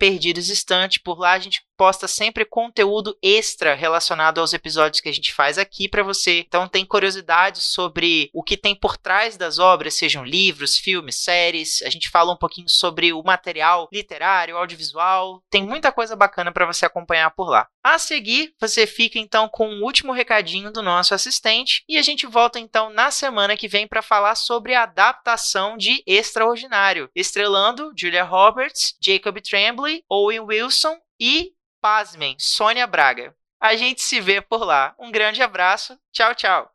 Estante. 0.48 1.00
Por 1.00 1.18
lá 1.18 1.32
a 1.32 1.38
gente 1.38 1.62
posta 1.80 2.06
sempre 2.06 2.44
conteúdo 2.44 3.16
extra 3.22 3.74
relacionado 3.74 4.38
aos 4.38 4.52
episódios 4.52 5.00
que 5.00 5.08
a 5.08 5.12
gente 5.14 5.32
faz 5.32 5.56
aqui 5.56 5.88
para 5.88 6.02
você. 6.02 6.40
Então 6.40 6.68
tem 6.68 6.84
curiosidades 6.84 7.64
sobre 7.64 8.28
o 8.34 8.42
que 8.42 8.54
tem 8.54 8.74
por 8.74 8.98
trás 8.98 9.38
das 9.38 9.58
obras, 9.58 9.94
sejam 9.94 10.22
livros, 10.22 10.76
filmes, 10.76 11.16
séries. 11.24 11.80
A 11.80 11.88
gente 11.88 12.10
fala 12.10 12.34
um 12.34 12.36
pouquinho 12.36 12.68
sobre 12.68 13.14
o 13.14 13.22
material 13.22 13.88
literário, 13.90 14.58
audiovisual. 14.58 15.42
Tem 15.48 15.62
muita 15.62 15.90
coisa 15.90 16.14
bacana 16.14 16.52
para 16.52 16.66
você 16.66 16.84
acompanhar 16.84 17.30
por 17.30 17.48
lá. 17.48 17.66
A 17.82 17.98
seguir, 17.98 18.52
você 18.60 18.86
fica 18.86 19.18
então 19.18 19.48
com 19.48 19.66
o 19.66 19.82
último 19.82 20.12
recadinho 20.12 20.70
do 20.70 20.82
nosso 20.82 21.14
assistente 21.14 21.82
e 21.88 21.96
a 21.96 22.02
gente 22.02 22.26
volta 22.26 22.60
então 22.60 22.90
na 22.90 23.10
semana 23.10 23.56
que 23.56 23.68
vem 23.68 23.88
para 23.88 24.02
falar 24.02 24.34
sobre 24.34 24.74
a 24.74 24.82
adaptação 24.82 25.78
de 25.78 26.02
Extraordinário, 26.06 27.08
estrelando 27.16 27.90
Julia 27.96 28.22
Roberts, 28.22 28.94
Jacob 29.00 29.40
Tremblay, 29.40 30.04
Owen 30.10 30.40
Wilson 30.40 30.98
e 31.18 31.54
pasmem, 31.80 32.36
Sônia 32.38 32.86
Braga. 32.86 33.34
A 33.60 33.76
gente 33.76 34.02
se 34.02 34.20
vê 34.20 34.40
por 34.40 34.64
lá. 34.64 34.94
Um 34.98 35.10
grande 35.10 35.42
abraço. 35.42 35.98
Tchau, 36.12 36.34
tchau. 36.34 36.70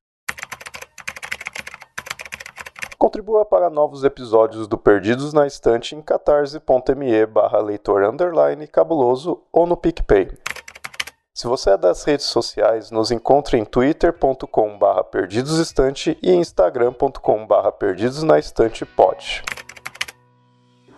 Contribua 2.98 3.46
para 3.46 3.70
novos 3.70 4.04
episódios 4.04 4.68
do 4.68 4.78
Perdidos 4.78 5.34
na 5.34 5.46
Estante 5.46 5.96
em 5.96 6.02
catarse.me 6.02 7.26
barra 7.26 7.60
leitor 7.60 8.04
underline 8.04 8.68
cabuloso 8.68 9.44
ou 9.52 9.68
no 9.68 9.78
PicPay. 9.78 10.32
Se 11.34 11.48
você 11.48 11.72
é 11.72 11.78
das 11.78 12.04
redes 12.06 12.28
sociais, 12.28 12.92
nos 12.92 13.12
encontre 13.12 13.58
em 13.58 13.66
twitter.com 13.66 14.78
barra 14.78 15.04
perdidosestante 15.04 16.18
e 16.22 16.32
instagram.com 16.32 17.46
barra 17.46 17.72
perdidosnaestantepod. 17.74 19.44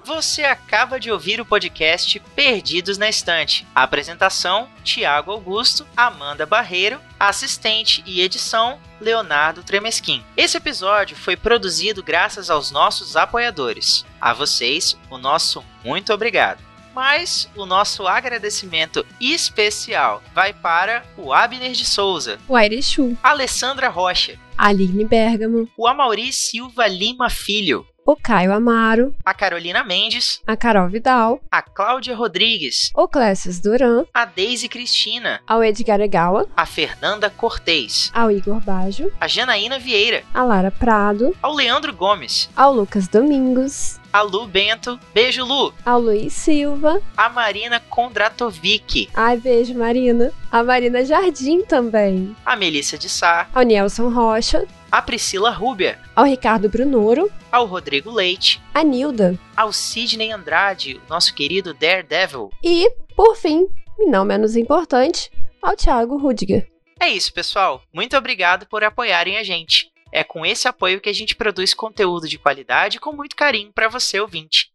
Você 0.08 0.46
acaba 0.46 1.02
de 1.02 1.12
ouvir 1.12 1.42
o 1.42 1.46
podcast 1.46 2.18
Perdidos 2.34 2.98
na 2.98 3.10
Estante. 3.10 3.68
A 3.76 3.84
apresentação: 3.84 4.70
Tiago 4.82 5.32
Augusto, 5.32 5.86
Amanda 5.98 6.46
Barreiro, 6.46 6.98
assistente 7.20 8.02
e 8.06 8.22
edição: 8.22 8.80
Leonardo 9.02 9.64
Tremesquim. 9.64 10.24
Esse 10.38 10.56
episódio 10.56 11.18
foi 11.18 11.36
produzido 11.36 12.02
graças 12.02 12.50
aos 12.50 12.72
nossos 12.72 13.18
apoiadores. 13.18 14.06
A 14.22 14.32
vocês, 14.32 14.98
o 15.12 15.18
nosso 15.18 15.62
muito 15.84 16.14
obrigado. 16.14 16.64
Mas 16.96 17.50
o 17.54 17.66
nosso 17.66 18.08
agradecimento 18.08 19.06
especial 19.20 20.24
vai 20.34 20.54
para 20.54 21.04
o 21.18 21.34
Abner 21.34 21.74
de 21.74 21.86
Souza, 21.86 22.40
o 22.48 22.56
Airechu, 22.56 23.18
Alessandra 23.22 23.90
Rocha, 23.90 24.40
Aline 24.58 25.04
Bergamo, 25.04 25.70
o 25.76 25.86
Amauri 25.86 26.32
Silva 26.32 26.88
Lima 26.88 27.30
Filho, 27.30 27.86
o 28.08 28.16
Caio 28.16 28.54
Amaro, 28.54 29.14
a 29.26 29.34
Carolina 29.34 29.84
Mendes, 29.84 30.42
a 30.48 30.56
Carol 30.56 30.88
Vidal, 30.88 31.42
a 31.52 31.62
Cláudia 31.62 32.16
Rodrigues, 32.16 32.90
o 32.96 33.06
Clécius 33.06 33.60
Duran, 33.60 34.06
a 34.14 34.24
Deise 34.24 34.70
Cristina, 34.70 35.42
ao 35.46 35.62
Edgar 35.62 36.00
Egawa, 36.00 36.48
a 36.56 36.66
Fernanda 36.66 37.30
Cortez, 37.30 38.10
ao 38.14 38.32
Igor 38.32 38.62
Bajo, 38.62 39.12
a 39.20 39.28
Janaína 39.28 39.78
Vieira, 39.78 40.24
a 40.34 40.42
Lara 40.42 40.72
Prado, 40.72 41.36
ao 41.42 41.54
Leandro 41.54 41.94
Gomes, 41.94 42.50
ao 42.56 42.72
Lucas 42.74 43.10
Domingos, 43.10 44.00
a 44.12 44.22
Lu 44.22 44.48
Bento, 44.48 45.00
beijo 45.14 45.46
Lu, 45.46 45.74
ao 45.86 46.00
Luiz 46.00 46.34
Silva, 46.34 47.02
a 47.16 47.30
Marina 47.30 47.80
Kondratovic, 47.80 49.10
ai 49.14 49.38
beijo 49.38 49.74
Marina, 49.74 50.32
a 50.52 50.64
Marina 50.64 51.04
Jardim 51.06 51.62
também, 51.62 52.36
a 52.46 52.56
Melissa 52.56 52.98
de 52.98 53.10
Sá, 53.10 53.48
ao 53.54 53.64
Nelson 53.64 54.10
Rocha, 54.10 54.68
a 54.92 55.02
Priscila 55.02 55.50
Rúbia, 55.50 56.00
ao 56.16 56.26
Ricardo 56.26 56.70
Brunoro, 56.70 57.32
ao 57.52 57.66
Rodrigo 57.66 58.12
Leite, 58.12 58.62
a 58.74 58.84
Nilda, 58.84 59.38
ao 59.56 59.72
Sidney 59.74 60.32
Andrade, 60.32 61.00
nosso 61.10 61.34
querido 61.34 61.74
Daredevil, 61.74 62.50
e, 62.64 62.90
por 63.16 63.36
fim, 63.36 63.68
e 64.00 64.10
não 64.10 64.24
menos 64.24 64.56
importante, 64.56 65.32
ao 65.62 65.76
Thiago 65.76 66.18
Rudiger. 66.18 66.68
É 67.00 67.10
isso, 67.10 67.32
pessoal. 67.32 67.82
Muito 67.94 68.18
obrigado 68.18 68.66
por 68.66 68.84
apoiarem 68.84 69.38
a 69.38 69.44
gente. 69.44 69.92
É 70.18 70.24
com 70.24 70.44
esse 70.44 70.68
apoio 70.68 71.00
que 71.00 71.10
a 71.10 71.14
gente 71.14 71.36
produz 71.36 71.76
conteúdo 71.76 72.28
de 72.28 72.40
qualidade 72.40 73.00
com 73.00 73.14
muito 73.14 73.36
carinho 73.36 73.72
para 73.72 73.88
você 73.88 74.20
ouvinte. 74.20 74.72